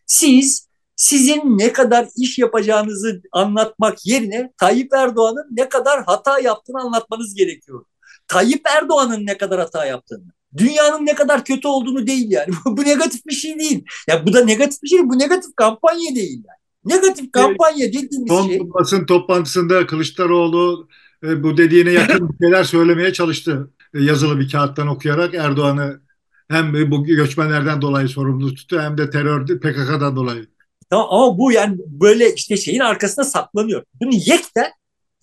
Siz 0.06 0.70
sizin 0.96 1.58
ne 1.58 1.74
kadar 1.74 2.08
iş 2.18 2.40
yapacağınızı 2.40 3.22
anlatmak 3.32 4.06
yerine 4.06 4.52
Tayyip 4.58 4.94
Erdoğan'ın 4.94 5.48
ne 5.52 5.70
kadar 5.70 6.04
hata 6.04 6.40
yaptığını 6.40 6.82
anlatmanız 6.82 7.36
gerekiyor. 7.36 7.86
Tayyip 8.28 8.62
Erdoğan'ın 8.68 9.26
ne 9.26 9.38
kadar 9.38 9.60
hata 9.60 9.86
yaptığını. 9.86 10.32
Dünyanın 10.58 11.06
ne 11.06 11.16
kadar 11.16 11.46
kötü 11.46 11.68
olduğunu 11.68 12.08
değil 12.08 12.32
yani. 12.32 12.54
bu 12.66 12.84
negatif 12.84 13.26
bir 13.26 13.34
şey 13.34 13.60
değil. 13.60 13.86
Ya 14.08 14.16
yani 14.16 14.28
bu 14.28 14.34
da 14.34 14.46
negatif 14.46 14.84
bir 14.84 14.88
şey. 14.88 15.00
Bu 15.00 15.20
negatif 15.20 15.56
kampanya 15.56 16.16
değil 16.16 16.44
yani. 16.48 16.96
Negatif 16.96 17.32
kampanya 17.32 17.88
dediğimiz 17.88 18.28
Son 18.28 18.48
şey. 18.48 18.60
Basın 18.60 19.06
toplantısında 19.06 19.88
Kılıçdaroğlu 19.88 20.88
e, 21.24 21.44
bu 21.44 21.58
dediğine 21.58 21.92
yakın 21.92 22.30
şeyler 22.42 22.64
söylemeye 22.64 23.14
çalıştı. 23.14 23.72
E, 23.94 24.04
yazılı 24.04 24.40
bir 24.40 24.50
kağıttan 24.50 24.88
okuyarak 24.88 25.34
Erdoğan'ı 25.34 26.02
hem 26.50 26.92
bu 26.92 27.06
göçmenlerden 27.06 27.82
dolayı 27.82 28.08
sorumlu 28.08 28.56
tuttu 28.56 28.82
hem 28.82 28.98
de 28.98 29.10
terör 29.10 29.46
PKK'dan 29.46 30.16
dolayı. 30.16 30.48
Tamam 30.90 31.08
ama 31.10 31.38
bu 31.38 31.52
yani 31.52 31.78
böyle 31.88 32.34
işte 32.34 32.58
şeyin 32.58 32.80
arkasında 32.80 33.26
saklanıyor. 33.26 33.84
Bunu 34.02 34.12
yekten 34.14 34.72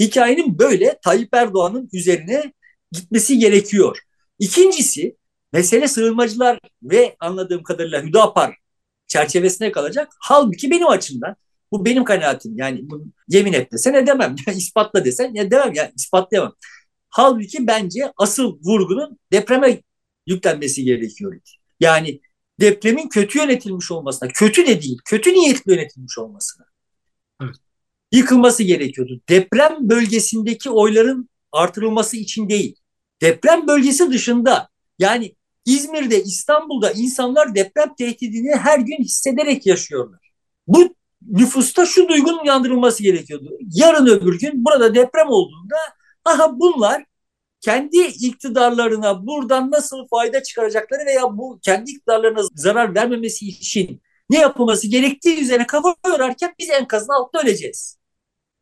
hikayenin 0.00 0.58
böyle 0.58 0.98
Tayyip 1.04 1.34
Erdoğan'ın 1.34 1.88
üzerine 1.92 2.52
gitmesi 2.92 3.38
gerekiyor. 3.38 3.98
İkincisi 4.38 5.16
mesele 5.52 5.88
sığınmacılar 5.88 6.58
ve 6.82 7.16
anladığım 7.20 7.62
kadarıyla 7.62 8.02
Hüdapar 8.02 8.56
çerçevesine 9.06 9.72
kalacak. 9.72 10.12
Halbuki 10.20 10.70
benim 10.70 10.88
açımdan 10.88 11.36
bu 11.72 11.84
benim 11.84 12.04
kanaatim. 12.04 12.58
Yani 12.58 12.80
bunu 12.82 13.04
yemin 13.28 13.52
et 13.52 13.72
desen 13.72 13.94
edemem. 13.94 14.36
Yani 14.46 14.58
ispatla 14.58 15.04
desen 15.04 15.34
edemem. 15.34 15.74
Yani 15.74 15.92
ispatlayamam. 15.96 16.54
Halbuki 17.08 17.66
bence 17.66 18.12
asıl 18.16 18.58
vurgunun 18.62 19.18
depreme 19.32 19.82
yüklenmesi 20.26 20.84
gerekiyor. 20.84 21.40
Yani 21.80 22.20
depremin 22.60 23.08
kötü 23.08 23.38
yönetilmiş 23.38 23.90
olmasına, 23.90 24.28
kötü 24.28 24.66
de 24.66 24.82
değil, 24.82 24.98
kötü 25.04 25.32
niyetli 25.32 25.72
yönetilmiş 25.72 26.18
olmasına. 26.18 26.66
Evet. 27.42 27.54
Yıkılması 28.12 28.62
gerekiyordu. 28.62 29.20
Deprem 29.28 29.76
bölgesindeki 29.80 30.70
oyların 30.70 31.30
artırılması 31.52 32.16
için 32.16 32.48
değil. 32.48 32.76
Deprem 33.22 33.66
bölgesi 33.66 34.10
dışında 34.10 34.68
yani 34.98 35.34
İzmir'de, 35.64 36.22
İstanbul'da 36.22 36.90
insanlar 36.90 37.54
deprem 37.54 37.94
tehdidini 37.94 38.56
her 38.56 38.78
gün 38.78 38.96
hissederek 39.04 39.66
yaşıyorlar. 39.66 40.20
Bu 40.66 40.94
nüfusta 41.22 41.86
şu 41.86 42.08
duygunun 42.08 42.38
uyandırılması 42.38 43.02
gerekiyordu. 43.02 43.58
Yarın 43.72 44.06
öbür 44.06 44.38
gün 44.38 44.64
burada 44.64 44.94
deprem 44.94 45.28
olduğunda 45.28 45.76
aha 46.24 46.60
bunlar 46.60 47.04
kendi 47.60 47.98
iktidarlarına 47.98 49.26
buradan 49.26 49.70
nasıl 49.70 50.08
fayda 50.08 50.42
çıkaracakları 50.42 51.06
veya 51.06 51.22
bu 51.38 51.58
kendi 51.62 51.90
iktidarlarına 51.90 52.42
zarar 52.54 52.94
vermemesi 52.94 53.46
için 53.48 54.00
ne 54.30 54.38
yapılması 54.38 54.88
gerektiği 54.88 55.40
üzerine 55.40 55.66
kafa 55.66 55.94
yorarken 56.06 56.54
biz 56.58 56.70
enkazın 56.70 57.12
altında 57.12 57.42
öleceğiz. 57.42 57.98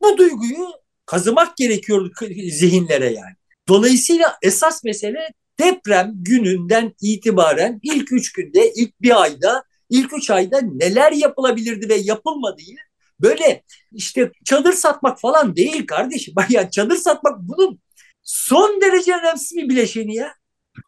Bu 0.01 0.17
duyguyu 0.17 0.67
kazımak 1.05 1.57
gerekiyordu 1.57 2.11
zihinlere 2.49 3.05
yani. 3.05 3.35
Dolayısıyla 3.67 4.37
esas 4.41 4.83
mesele 4.83 5.29
deprem 5.59 6.11
gününden 6.15 6.93
itibaren 7.01 7.79
ilk 7.83 8.11
üç 8.11 8.33
günde, 8.33 8.73
ilk 8.75 9.01
bir 9.01 9.21
ayda, 9.21 9.63
ilk 9.89 10.13
üç 10.13 10.29
ayda 10.29 10.61
neler 10.61 11.11
yapılabilirdi 11.11 11.89
ve 11.89 11.95
yapılmadığı 11.95 12.75
böyle 13.19 13.63
işte 13.91 14.31
çadır 14.45 14.73
satmak 14.73 15.19
falan 15.19 15.55
değil 15.55 15.87
kardeşim. 15.87 16.33
Yani 16.49 16.71
çadır 16.71 16.97
satmak 16.97 17.39
bunun 17.39 17.79
son 18.23 18.81
derece 18.81 19.13
önemsiz 19.13 19.57
bir 19.57 19.69
bileşeni 19.69 20.15
ya. 20.15 20.33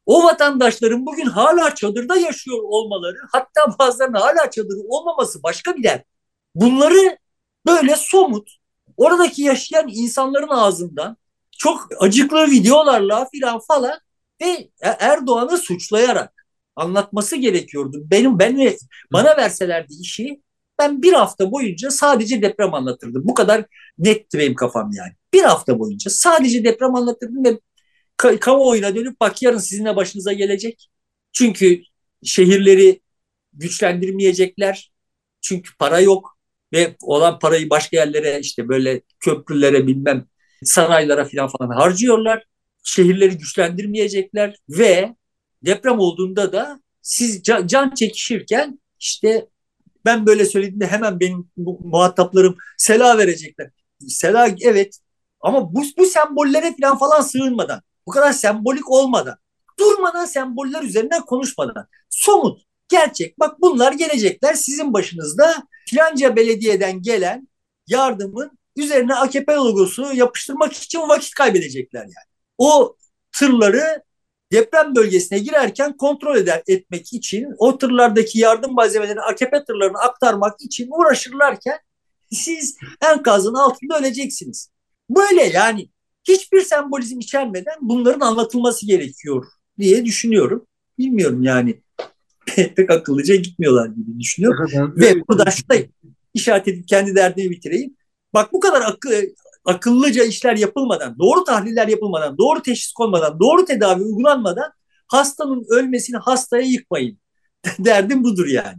O 0.05 0.23
vatandaşların 0.23 1.05
bugün 1.05 1.25
hala 1.25 1.75
çadırda 1.75 2.17
yaşıyor 2.17 2.57
olmaları, 2.63 3.17
hatta 3.31 3.79
bazılarının 3.79 4.19
hala 4.19 4.51
çadırı 4.51 4.79
olmaması 4.87 5.43
başka 5.43 5.75
bir 5.75 5.83
dert. 5.83 6.05
Bunları 6.55 7.17
böyle 7.67 7.95
somut, 7.95 8.49
oradaki 8.97 9.41
yaşayan 9.41 9.87
insanların 9.87 10.47
ağzından 10.49 11.17
çok 11.57 11.87
acıklı 11.99 12.51
videolarla 12.51 13.29
filan 13.31 13.59
falan 13.67 13.99
ve 14.41 14.69
Erdoğan'ı 14.81 15.57
suçlayarak 15.57 16.47
anlatması 16.75 17.35
gerekiyordu. 17.35 17.97
Benim 18.11 18.39
ben 18.39 18.75
bana 19.13 19.37
verselerdi 19.37 19.93
işi 20.01 20.41
ben 20.79 21.01
bir 21.01 21.13
hafta 21.13 21.51
boyunca 21.51 21.91
sadece 21.91 22.41
deprem 22.41 22.73
anlatırdım. 22.73 23.21
Bu 23.25 23.33
kadar 23.33 23.65
netti 23.97 24.39
benim 24.39 24.55
kafam 24.55 24.91
yani. 24.93 25.11
Bir 25.33 25.43
hafta 25.43 25.79
boyunca 25.79 26.11
sadece 26.11 26.63
deprem 26.63 26.95
anlatırdım 26.95 27.45
ve 27.45 27.59
ka- 28.17 28.39
kamuoyuna 28.39 28.95
dönüp 28.95 29.19
bak 29.19 29.41
yarın 29.41 29.57
sizinle 29.57 29.95
başınıza 29.95 30.33
gelecek. 30.33 30.89
Çünkü 31.33 31.81
şehirleri 32.23 33.01
güçlendirmeyecekler. 33.53 34.91
Çünkü 35.41 35.77
para 35.79 35.99
yok 35.99 36.37
ve 36.73 36.95
olan 37.01 37.39
parayı 37.39 37.69
başka 37.69 37.97
yerlere 37.97 38.39
işte 38.39 38.67
böyle 38.67 39.01
köprülere 39.19 39.87
bilmem 39.87 40.27
saraylara 40.63 41.25
falan 41.25 41.47
falan 41.47 41.69
harcıyorlar. 41.69 42.43
Şehirleri 42.83 43.37
güçlendirmeyecekler 43.37 44.55
ve 44.69 45.15
deprem 45.65 45.99
olduğunda 45.99 46.53
da 46.53 46.81
siz 47.01 47.43
can, 47.43 47.93
çekişirken 47.95 48.79
işte 48.99 49.47
ben 50.05 50.25
böyle 50.25 50.45
söylediğimde 50.45 50.87
hemen 50.87 51.19
benim 51.19 51.49
muhataplarım 51.79 52.57
sela 52.77 53.17
verecekler. 53.17 53.69
Sela 54.07 54.55
evet 54.61 54.99
ama 55.41 55.73
bu, 55.73 55.83
bu 55.97 56.05
sembollere 56.05 56.75
falan 56.81 56.97
falan 56.97 57.21
sığınmadan 57.21 57.81
bu 58.07 58.11
kadar 58.11 58.31
sembolik 58.31 58.91
olmadan 58.91 59.37
durmadan 59.79 60.25
semboller 60.25 60.83
üzerinden 60.83 61.25
konuşmadan 61.25 61.87
somut 62.09 62.61
gerçek 62.89 63.39
bak 63.39 63.61
bunlar 63.61 63.91
gelecekler 63.91 64.53
sizin 64.53 64.93
başınızda 64.93 65.67
filanca 65.89 66.35
belediyeden 66.35 67.01
gelen 67.01 67.47
yardımın 67.87 68.59
üzerine 68.77 69.15
AKP 69.15 69.53
logosu 69.53 70.13
yapıştırmak 70.13 70.73
için 70.73 70.99
vakit 70.99 71.33
kaybedecekler 71.33 72.01
yani. 72.01 72.27
O 72.57 72.95
tırları 73.39 74.03
deprem 74.51 74.95
bölgesine 74.95 75.39
girerken 75.39 75.97
kontrol 75.97 76.35
eder 76.35 76.63
etmek 76.67 77.13
için 77.13 77.47
o 77.57 77.77
tırlardaki 77.77 78.39
yardım 78.39 78.73
malzemelerini 78.73 79.21
AKP 79.21 79.65
tırlarına 79.65 79.99
aktarmak 79.99 80.61
için 80.61 80.89
uğraşırlarken 80.91 81.77
siz 82.31 82.77
enkazın 83.11 83.53
altında 83.53 83.99
öleceksiniz. 83.99 84.69
Böyle 85.09 85.43
yani 85.43 85.89
hiçbir 86.27 86.61
sembolizm 86.61 87.19
içermeden 87.19 87.75
bunların 87.81 88.19
anlatılması 88.19 88.85
gerekiyor 88.85 89.45
diye 89.79 90.05
düşünüyorum. 90.05 90.67
Bilmiyorum 90.97 91.43
yani 91.43 91.81
pek 92.75 92.91
akıllıca 92.91 93.35
gitmiyorlar 93.35 93.87
gibi 93.87 94.19
düşünüyorum. 94.19 94.93
Ve 94.97 95.27
buradan 95.27 95.49
şurada 95.49 95.87
işaret 96.33 96.67
edip 96.67 96.87
kendi 96.87 97.15
derdimi 97.15 97.49
bitireyim. 97.49 97.95
Bak 98.37 98.53
bu 98.53 98.59
kadar 98.59 98.81
akıl, 98.81 99.11
akıllıca 99.65 100.23
işler 100.23 100.55
yapılmadan, 100.55 101.19
doğru 101.19 101.43
tahliller 101.43 101.87
yapılmadan, 101.87 102.37
doğru 102.37 102.61
teşhis 102.61 102.91
konmadan, 102.91 103.39
doğru 103.39 103.65
tedavi 103.65 104.01
uygulanmadan 104.03 104.71
hastanın 105.07 105.65
ölmesini 105.69 106.17
hastaya 106.17 106.63
yıkmayın. 106.63 107.17
Derdim 107.79 108.23
budur 108.23 108.47
yani. 108.47 108.77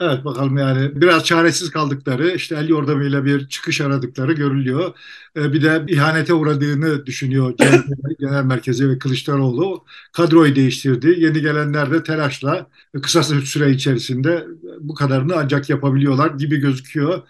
Evet 0.00 0.24
bakalım 0.24 0.56
yani 0.56 1.00
biraz 1.00 1.24
çaresiz 1.24 1.70
kaldıkları 1.70 2.30
işte 2.30 2.54
el 2.54 2.68
yordamıyla 2.68 3.24
bir 3.24 3.48
çıkış 3.48 3.80
aradıkları 3.80 4.32
görülüyor. 4.32 4.94
Ee, 5.36 5.52
bir 5.52 5.62
de 5.62 5.84
ihanete 5.88 6.34
uğradığını 6.34 7.06
düşünüyor 7.06 7.54
Genel 8.20 8.44
Merkezi 8.44 8.90
ve 8.90 8.98
Kılıçdaroğlu. 8.98 9.84
Kadroyu 10.12 10.56
değiştirdi. 10.56 11.14
Yeni 11.18 11.40
gelenler 11.40 11.90
de 11.90 12.02
telaşla 12.02 12.66
kısa 13.02 13.22
süre 13.22 13.70
içerisinde 13.70 14.44
bu 14.80 14.94
kadarını 14.94 15.34
ancak 15.36 15.70
yapabiliyorlar 15.70 16.30
gibi 16.30 16.56
gözüküyor 16.56 17.22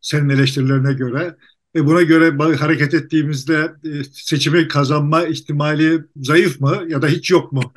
senin 0.00 0.28
eleştirilerine 0.28 0.92
göre. 0.92 1.36
E 1.76 1.86
buna 1.86 2.02
göre 2.02 2.54
hareket 2.54 2.94
ettiğimizde 2.94 3.72
e, 3.84 4.04
seçimi 4.12 4.68
kazanma 4.68 5.26
ihtimali 5.26 6.04
zayıf 6.16 6.60
mı 6.60 6.84
ya 6.88 7.02
da 7.02 7.06
hiç 7.06 7.30
yok 7.30 7.52
mu? 7.52 7.72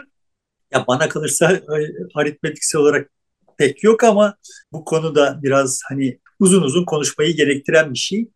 Ya 0.72 0.86
bana 0.88 1.10
kalırsa 1.10 1.52
e, 1.52 1.62
aritmetiksel 2.16 2.82
olarak 2.82 3.10
pek 3.58 3.84
yok 3.84 4.04
ama 4.04 4.38
bu 4.72 4.86
konuda 4.86 5.40
biraz 5.44 5.82
hani 5.90 6.20
uzun 6.40 6.62
uzun 6.62 6.86
konuşmayı 6.86 7.36
gerektiren 7.36 7.94
bir 7.94 8.00
şey. 8.00 8.30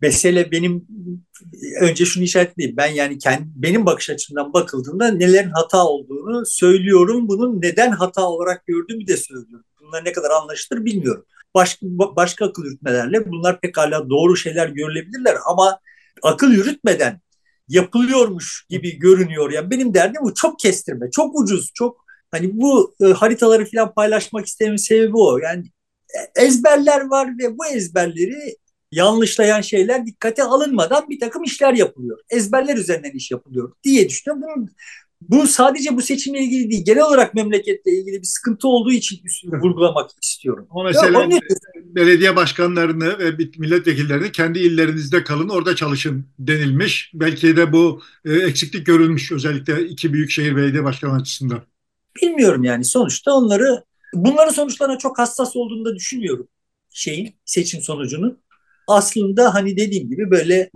Mesele 0.00 0.50
benim 0.50 0.86
önce 1.80 2.04
şunu 2.04 2.24
işaretleyeyim. 2.24 2.76
Ben 2.76 2.86
yani 2.86 3.18
kendi, 3.18 3.48
benim 3.54 3.86
bakış 3.86 4.10
açımdan 4.10 4.52
bakıldığında 4.52 5.08
nelerin 5.08 5.50
hata 5.50 5.86
olduğunu 5.86 6.46
söylüyorum. 6.46 7.28
Bunun 7.28 7.62
neden 7.62 7.90
hata 7.90 8.28
olarak 8.28 8.66
gördüğümü 8.66 9.06
de 9.06 9.16
söylüyorum. 9.16 9.66
Bunlar 9.86 10.04
ne 10.04 10.12
kadar 10.12 10.30
anlaşılır 10.30 10.84
bilmiyorum. 10.84 11.24
Başka, 11.54 11.86
başka 12.16 12.46
akıl 12.46 12.64
yürütmelerle 12.64 13.30
bunlar 13.30 13.60
pekala 13.60 14.10
doğru 14.10 14.36
şeyler 14.36 14.68
görülebilirler 14.68 15.36
ama 15.46 15.80
akıl 16.22 16.52
yürütmeden 16.52 17.20
yapılıyormuş 17.68 18.66
gibi 18.68 18.98
görünüyor. 18.98 19.50
Yani 19.50 19.70
benim 19.70 19.94
derdim 19.94 20.22
bu 20.22 20.34
çok 20.34 20.58
kestirme, 20.58 21.10
çok 21.10 21.40
ucuz, 21.40 21.70
çok 21.74 22.04
Hani 22.34 22.60
bu 22.60 22.94
e, 23.00 23.04
haritaları 23.04 23.70
falan 23.70 23.94
paylaşmak 23.94 24.46
istememin 24.46 24.76
sebebi 24.76 25.16
o. 25.16 25.38
Yani 25.38 25.64
ezberler 26.36 27.00
var 27.00 27.28
ve 27.38 27.58
bu 27.58 27.66
ezberleri 27.66 28.56
yanlışlayan 28.92 29.60
şeyler 29.60 30.06
dikkate 30.06 30.42
alınmadan 30.42 31.10
bir 31.10 31.20
takım 31.20 31.42
işler 31.42 31.74
yapılıyor. 31.74 32.18
Ezberler 32.30 32.76
üzerinden 32.76 33.10
iş 33.10 33.30
yapılıyor 33.30 33.72
diye 33.84 34.08
düşünüyorum. 34.08 34.42
Bunun, 34.42 34.70
bu 35.28 35.46
sadece 35.46 35.96
bu 35.96 36.02
seçimle 36.02 36.38
ilgili 36.38 36.70
değil, 36.70 36.84
genel 36.84 37.02
olarak 37.02 37.34
memleketle 37.34 37.92
ilgili 37.92 38.20
bir 38.20 38.26
sıkıntı 38.26 38.68
olduğu 38.68 38.92
için 38.92 39.20
vurgulamak 39.44 40.10
istiyorum. 40.22 40.66
O 40.70 40.84
mesela 40.84 41.22
ya, 41.22 41.40
belediye 41.84 42.36
başkanlarını 42.36 43.18
ve 43.18 43.30
milletvekillerini 43.58 44.32
kendi 44.32 44.58
illerinizde 44.58 45.24
kalın, 45.24 45.48
orada 45.48 45.76
çalışın 45.76 46.26
denilmiş. 46.38 47.10
Belki 47.14 47.56
de 47.56 47.72
bu 47.72 48.02
e, 48.24 48.32
eksiklik 48.32 48.86
görülmüş 48.86 49.32
özellikle 49.32 49.88
iki 49.88 50.12
büyükşehir 50.12 50.56
belediye 50.56 50.84
başkanı 50.84 51.14
açısından. 51.14 51.62
Bilmiyorum 52.22 52.64
yani 52.64 52.84
sonuçta 52.84 53.32
onları 53.32 53.84
bunların 54.14 54.52
sonuçlarına 54.52 54.98
çok 54.98 55.18
hassas 55.18 55.56
olduğunu 55.56 55.84
da 55.84 55.94
düşünüyorum 55.94 56.48
şeyin 56.94 57.36
seçim 57.44 57.82
sonucunun. 57.82 58.42
Aslında 58.86 59.54
hani 59.54 59.76
dediğim 59.76 60.10
gibi 60.10 60.30
böyle 60.30 60.70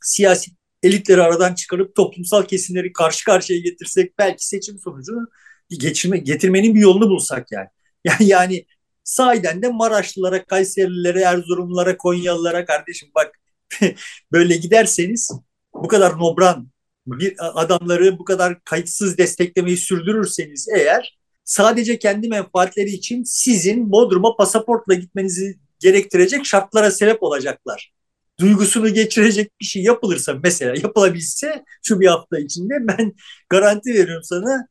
siyasi 0.00 0.50
elitleri 0.82 1.22
aradan 1.22 1.54
çıkarıp 1.54 1.94
toplumsal 1.94 2.42
kesimleri 2.42 2.92
karşı 2.92 3.24
karşıya 3.24 3.58
getirsek 3.58 4.18
belki 4.18 4.46
seçim 4.46 4.78
sonucunu 4.78 5.28
geçirme, 5.70 6.18
getirmenin 6.18 6.74
bir 6.74 6.80
yolunu 6.80 7.10
bulsak 7.10 7.52
yani. 7.52 7.68
Yani, 8.04 8.28
yani 8.28 8.64
sahiden 9.04 9.62
de 9.62 9.68
Maraşlılara, 9.68 10.44
Kayserililere, 10.44 11.20
Erzurumlulara, 11.20 11.96
Konyalılara 11.96 12.64
kardeşim 12.64 13.08
bak 13.14 13.32
böyle 14.32 14.56
giderseniz 14.56 15.30
bu 15.74 15.88
kadar 15.88 16.18
nobran 16.18 16.68
bir 17.06 17.34
adamları 17.38 18.18
bu 18.18 18.24
kadar 18.24 18.64
kayıtsız 18.64 19.18
desteklemeyi 19.18 19.76
sürdürürseniz 19.76 20.68
eğer 20.76 21.18
sadece 21.44 21.98
kendi 21.98 22.28
menfaatleri 22.28 22.90
için 22.90 23.22
sizin 23.22 23.92
Bodrum'a 23.92 24.36
pasaportla 24.36 24.94
gitmenizi 24.94 25.58
gerektirecek 25.80 26.46
şartlara 26.46 26.90
sebep 26.90 27.22
olacaklar. 27.22 27.92
Duygusunu 28.40 28.94
geçirecek 28.94 29.60
bir 29.60 29.64
şey 29.66 29.82
yapılırsa 29.82 30.34
mesela 30.42 30.74
yapılabilse 30.82 31.64
şu 31.82 32.00
bir 32.00 32.06
hafta 32.06 32.38
içinde 32.38 32.74
ben 32.80 33.12
garanti 33.50 33.94
veriyorum 33.94 34.22
sana 34.24 34.66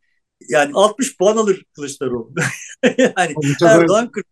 yani 0.49 0.71
60 0.73 1.17
puan 1.17 1.37
alır 1.37 1.63
Kılıçdaroğlu. 1.75 2.33
yani 2.97 3.35
Erdoğan 3.63 4.11
40 4.11 4.25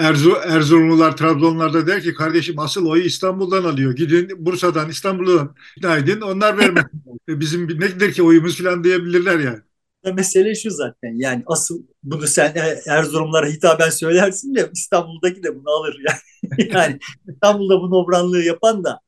Erzu, 0.00 0.36
Erzurumlular, 0.44 1.16
Trabzonlar 1.16 1.86
der 1.86 2.02
ki 2.02 2.14
kardeşim 2.14 2.58
asıl 2.58 2.86
oyu 2.86 3.02
İstanbul'dan 3.02 3.64
alıyor. 3.64 3.96
Gidin 3.96 4.46
Bursa'dan, 4.46 4.90
İstanbul'dan 4.90 5.54
ikna 5.76 5.96
edin. 5.96 6.20
Onlar 6.20 6.58
vermez. 6.58 6.84
Bizim 7.28 7.80
nedir 7.80 8.12
ki 8.12 8.22
oyumuz 8.22 8.58
falan 8.62 8.84
diyebilirler 8.84 9.38
yani. 9.38 9.60
Mesele 10.04 10.54
şu 10.54 10.70
zaten 10.70 11.18
yani 11.18 11.42
asıl 11.46 11.82
bunu 12.02 12.26
sen 12.26 12.54
e, 12.54 12.80
Erzurumlara 12.86 13.46
hitaben 13.46 13.90
söylersin 13.90 14.54
de 14.54 14.70
İstanbul'daki 14.74 15.42
de 15.42 15.56
bunu 15.56 15.70
alır 15.70 15.96
yani. 16.08 16.70
yani 16.74 16.98
İstanbul'da 17.28 17.80
bu 17.80 17.90
nobranlığı 17.90 18.42
yapan 18.42 18.84
da 18.84 19.00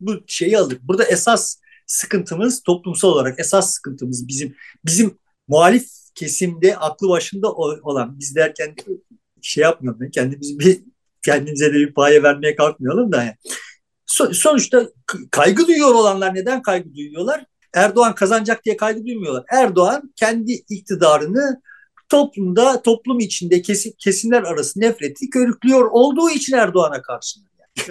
bu 0.00 0.12
şeyi 0.26 0.58
alır. 0.58 0.78
Burada 0.82 1.04
esas 1.04 1.56
sıkıntımız 1.86 2.62
toplumsal 2.62 3.08
olarak 3.08 3.40
esas 3.40 3.74
sıkıntımız 3.74 4.28
bizim 4.28 4.56
bizim 4.84 5.18
muhalif 5.48 5.88
kesimde 6.14 6.76
aklı 6.76 7.08
başında 7.08 7.52
olan 7.52 8.18
biz 8.18 8.36
derken 8.36 8.74
şey 9.42 9.62
yapmayalım. 9.62 10.10
Kendimizi 10.10 10.58
bir 10.58 10.82
kendimize 11.24 11.74
de 11.74 11.74
bir 11.74 11.94
paye 11.94 12.22
vermeye 12.22 12.56
kalkmayalım 12.56 13.12
da. 13.12 13.24
Yani. 13.24 13.36
So, 14.06 14.32
sonuçta 14.34 14.90
kaygı 15.30 15.66
duyuyor 15.66 15.94
olanlar 15.94 16.34
neden 16.34 16.62
kaygı 16.62 16.94
duyuyorlar? 16.94 17.46
Erdoğan 17.74 18.14
kazanacak 18.14 18.64
diye 18.64 18.76
kaygı 18.76 19.06
duymuyorlar. 19.06 19.44
Erdoğan 19.52 20.12
kendi 20.16 20.52
iktidarını 20.52 21.62
toplumda, 22.08 22.82
toplum 22.82 23.20
içinde 23.20 23.62
kesim, 23.62 23.92
kesimler 23.98 24.42
arası 24.42 24.80
nefreti 24.80 25.30
körüklüyor 25.30 25.88
olduğu 25.90 26.30
için 26.30 26.56
Erdoğan'a 26.56 27.02
karşı. 27.02 27.40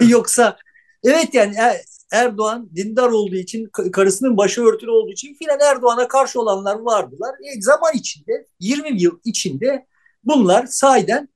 Yani. 0.00 0.10
Yoksa 0.12 0.56
evet 1.04 1.34
yani 1.34 1.54
er, 1.58 1.76
Erdoğan 2.12 2.70
dindar 2.76 3.08
olduğu 3.08 3.36
için, 3.36 3.70
karısının 3.92 4.36
başı 4.36 4.64
örtülü 4.64 4.90
olduğu 4.90 5.12
için 5.12 5.34
filan 5.34 5.60
Erdoğan'a 5.60 6.08
karşı 6.08 6.40
olanlar 6.40 6.78
vardılar. 6.78 7.34
E, 7.34 7.62
zaman 7.62 7.92
içinde, 7.94 8.46
20 8.60 9.02
yıl 9.02 9.18
içinde 9.24 9.86
bunlar 10.24 10.66
sahiden 10.66 11.28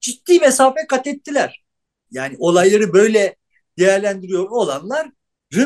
ciddi 0.00 0.38
mesafe 0.38 0.86
kat 0.86 1.06
ettiler. 1.06 1.64
Yani 2.10 2.36
olayları 2.38 2.92
böyle 2.92 3.36
değerlendiriyor 3.78 4.50
olanların 4.50 5.16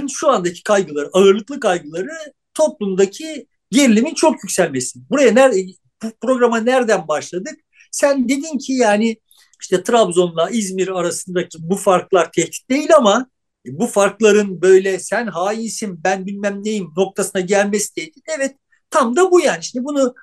şu 0.09 0.31
andaki 0.31 0.63
kaygıları, 0.63 1.11
ağırlıklı 1.13 1.61
kaygıları 1.61 2.33
toplumdaki 2.55 3.47
gerilimin 3.71 4.15
çok 4.15 4.45
yükselmesi. 4.45 4.99
Buraya 5.11 5.33
nerede, 5.33 5.67
bu 6.03 6.13
programa 6.21 6.61
nereden 6.61 7.09
başladık? 7.09 7.55
Sen 7.93 8.29
dedin 8.29 8.59
ki 8.59 8.73
yani 8.73 9.17
işte 9.61 9.83
Trabzon'la 9.83 10.51
İzmir 10.51 10.89
arasındaki 10.89 11.59
bu 11.61 11.77
farklar 11.77 12.33
tehdit 12.33 12.71
değil 12.71 12.97
ama 12.97 13.27
bu 13.67 13.87
farkların 13.87 14.63
böyle 14.63 14.99
sen 14.99 15.27
hainsin 15.27 16.05
ben 16.05 16.27
bilmem 16.27 16.65
neyim 16.65 16.89
noktasına 16.97 17.41
gelmesi 17.41 17.95
tehdit. 17.95 18.25
Evet 18.39 18.57
tam 18.91 19.17
da 19.17 19.31
bu 19.31 19.41
yani. 19.41 19.65
Şimdi 19.65 19.85
bunu 19.85 20.15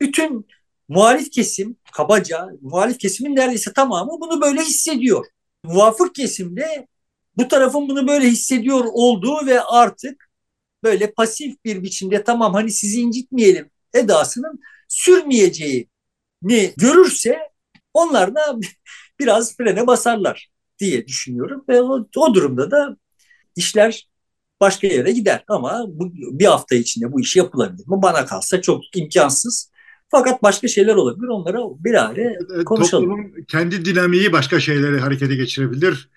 bütün 0.00 0.46
muhalif 0.88 1.30
kesim 1.30 1.76
kabaca 1.92 2.48
muhalif 2.60 2.98
kesimin 2.98 3.36
neredeyse 3.36 3.72
tamamı 3.72 4.10
bunu 4.20 4.40
böyle 4.40 4.60
hissediyor. 4.62 5.26
Muvafık 5.64 6.14
kesimde 6.14 6.86
bu 7.40 7.48
tarafın 7.48 7.88
bunu 7.88 8.08
böyle 8.08 8.26
hissediyor 8.28 8.84
olduğu 8.92 9.46
ve 9.46 9.60
artık 9.62 10.30
böyle 10.84 11.12
pasif 11.12 11.64
bir 11.64 11.82
biçimde 11.82 12.24
tamam 12.24 12.54
hani 12.54 12.70
sizi 12.72 13.00
incitmeyelim 13.00 13.70
edasının 13.94 14.60
sürmeyeceğini 14.88 15.88
görürse 16.76 17.38
onlar 17.94 18.34
da 18.34 18.56
biraz 19.20 19.56
frene 19.56 19.86
basarlar 19.86 20.50
diye 20.78 21.06
düşünüyorum 21.06 21.64
ve 21.68 21.82
o, 21.82 22.08
o 22.16 22.34
durumda 22.34 22.70
da 22.70 22.96
işler 23.56 24.08
başka 24.60 24.86
yere 24.86 25.12
gider 25.12 25.44
ama 25.48 25.84
bu, 25.88 26.12
bir 26.14 26.46
hafta 26.46 26.74
içinde 26.76 27.12
bu 27.12 27.20
iş 27.20 27.36
yapılabilir 27.36 27.88
mi? 27.88 28.02
Bana 28.02 28.26
kalsa 28.26 28.62
çok 28.62 28.96
imkansız. 28.96 29.70
Fakat 30.10 30.42
başka 30.42 30.68
şeyler 30.68 30.94
olabilir. 30.94 31.28
Onlara 31.28 31.58
bir 31.84 31.94
ara 31.94 32.64
konuşalım. 32.64 33.04
Toplumun 33.04 33.44
kendi 33.48 33.84
dinamiği 33.84 34.32
başka 34.32 34.60
şeyleri 34.60 35.00
harekete 35.00 35.36
geçirebilir. 35.36 36.08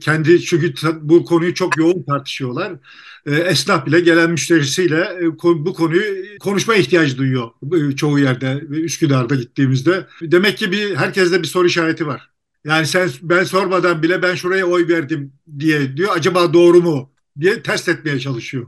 Kendi 0.00 0.42
çünkü 0.42 0.74
bu 1.00 1.24
konuyu 1.24 1.54
çok 1.54 1.76
yoğun 1.76 2.02
tartışıyorlar. 2.02 2.72
Esnaf 3.26 3.86
bile 3.86 4.00
gelen 4.00 4.30
müşterisiyle 4.30 5.18
bu 5.42 5.74
konuyu 5.74 6.38
konuşma 6.40 6.74
ihtiyacı 6.74 7.18
duyuyor 7.18 7.50
çoğu 7.96 8.18
yerde. 8.18 8.64
Üsküdar'da 8.70 9.34
gittiğimizde. 9.34 10.06
Demek 10.22 10.58
ki 10.58 10.72
bir 10.72 10.96
herkeste 10.96 11.42
bir 11.42 11.46
soru 11.46 11.66
işareti 11.66 12.06
var. 12.06 12.30
Yani 12.64 12.86
sen 12.86 13.08
ben 13.22 13.44
sormadan 13.44 14.02
bile 14.02 14.22
ben 14.22 14.34
şuraya 14.34 14.66
oy 14.66 14.88
verdim 14.88 15.32
diye 15.58 15.96
diyor. 15.96 16.10
Acaba 16.16 16.52
doğru 16.52 16.82
mu 16.82 17.10
diye 17.40 17.62
test 17.62 17.88
etmeye 17.88 18.20
çalışıyor 18.20 18.66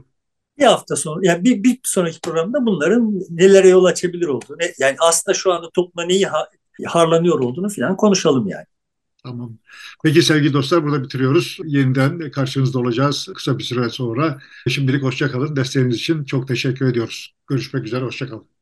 bir 0.59 0.65
hafta 0.65 0.95
sonra 0.95 1.19
yani 1.23 1.43
bir, 1.43 1.63
bir 1.63 1.79
sonraki 1.83 2.21
programda 2.21 2.65
bunların 2.65 3.21
nelere 3.29 3.67
yol 3.69 3.85
açabilir 3.85 4.27
olduğunu 4.27 4.57
yani 4.79 4.95
aslında 4.99 5.35
şu 5.37 5.53
anda 5.53 5.69
topluma 5.69 6.07
neyi 6.07 6.27
harlanıyor 6.85 7.39
olduğunu 7.39 7.69
falan 7.69 7.97
konuşalım 7.97 8.47
yani. 8.47 8.65
Tamam. 9.23 9.57
Peki 10.03 10.21
sevgili 10.21 10.53
dostlar 10.53 10.83
burada 10.83 11.03
bitiriyoruz. 11.03 11.57
Yeniden 11.65 12.31
karşınızda 12.31 12.79
olacağız 12.79 13.29
kısa 13.35 13.57
bir 13.57 13.63
süre 13.63 13.89
sonra. 13.89 14.39
Şimdilik 14.67 15.03
hoşçakalın. 15.03 15.55
Desteğiniz 15.55 15.95
için 15.95 16.23
çok 16.23 16.47
teşekkür 16.47 16.87
ediyoruz. 16.87 17.35
Görüşmek 17.47 17.85
üzere. 17.85 18.05
Hoşçakalın. 18.05 18.58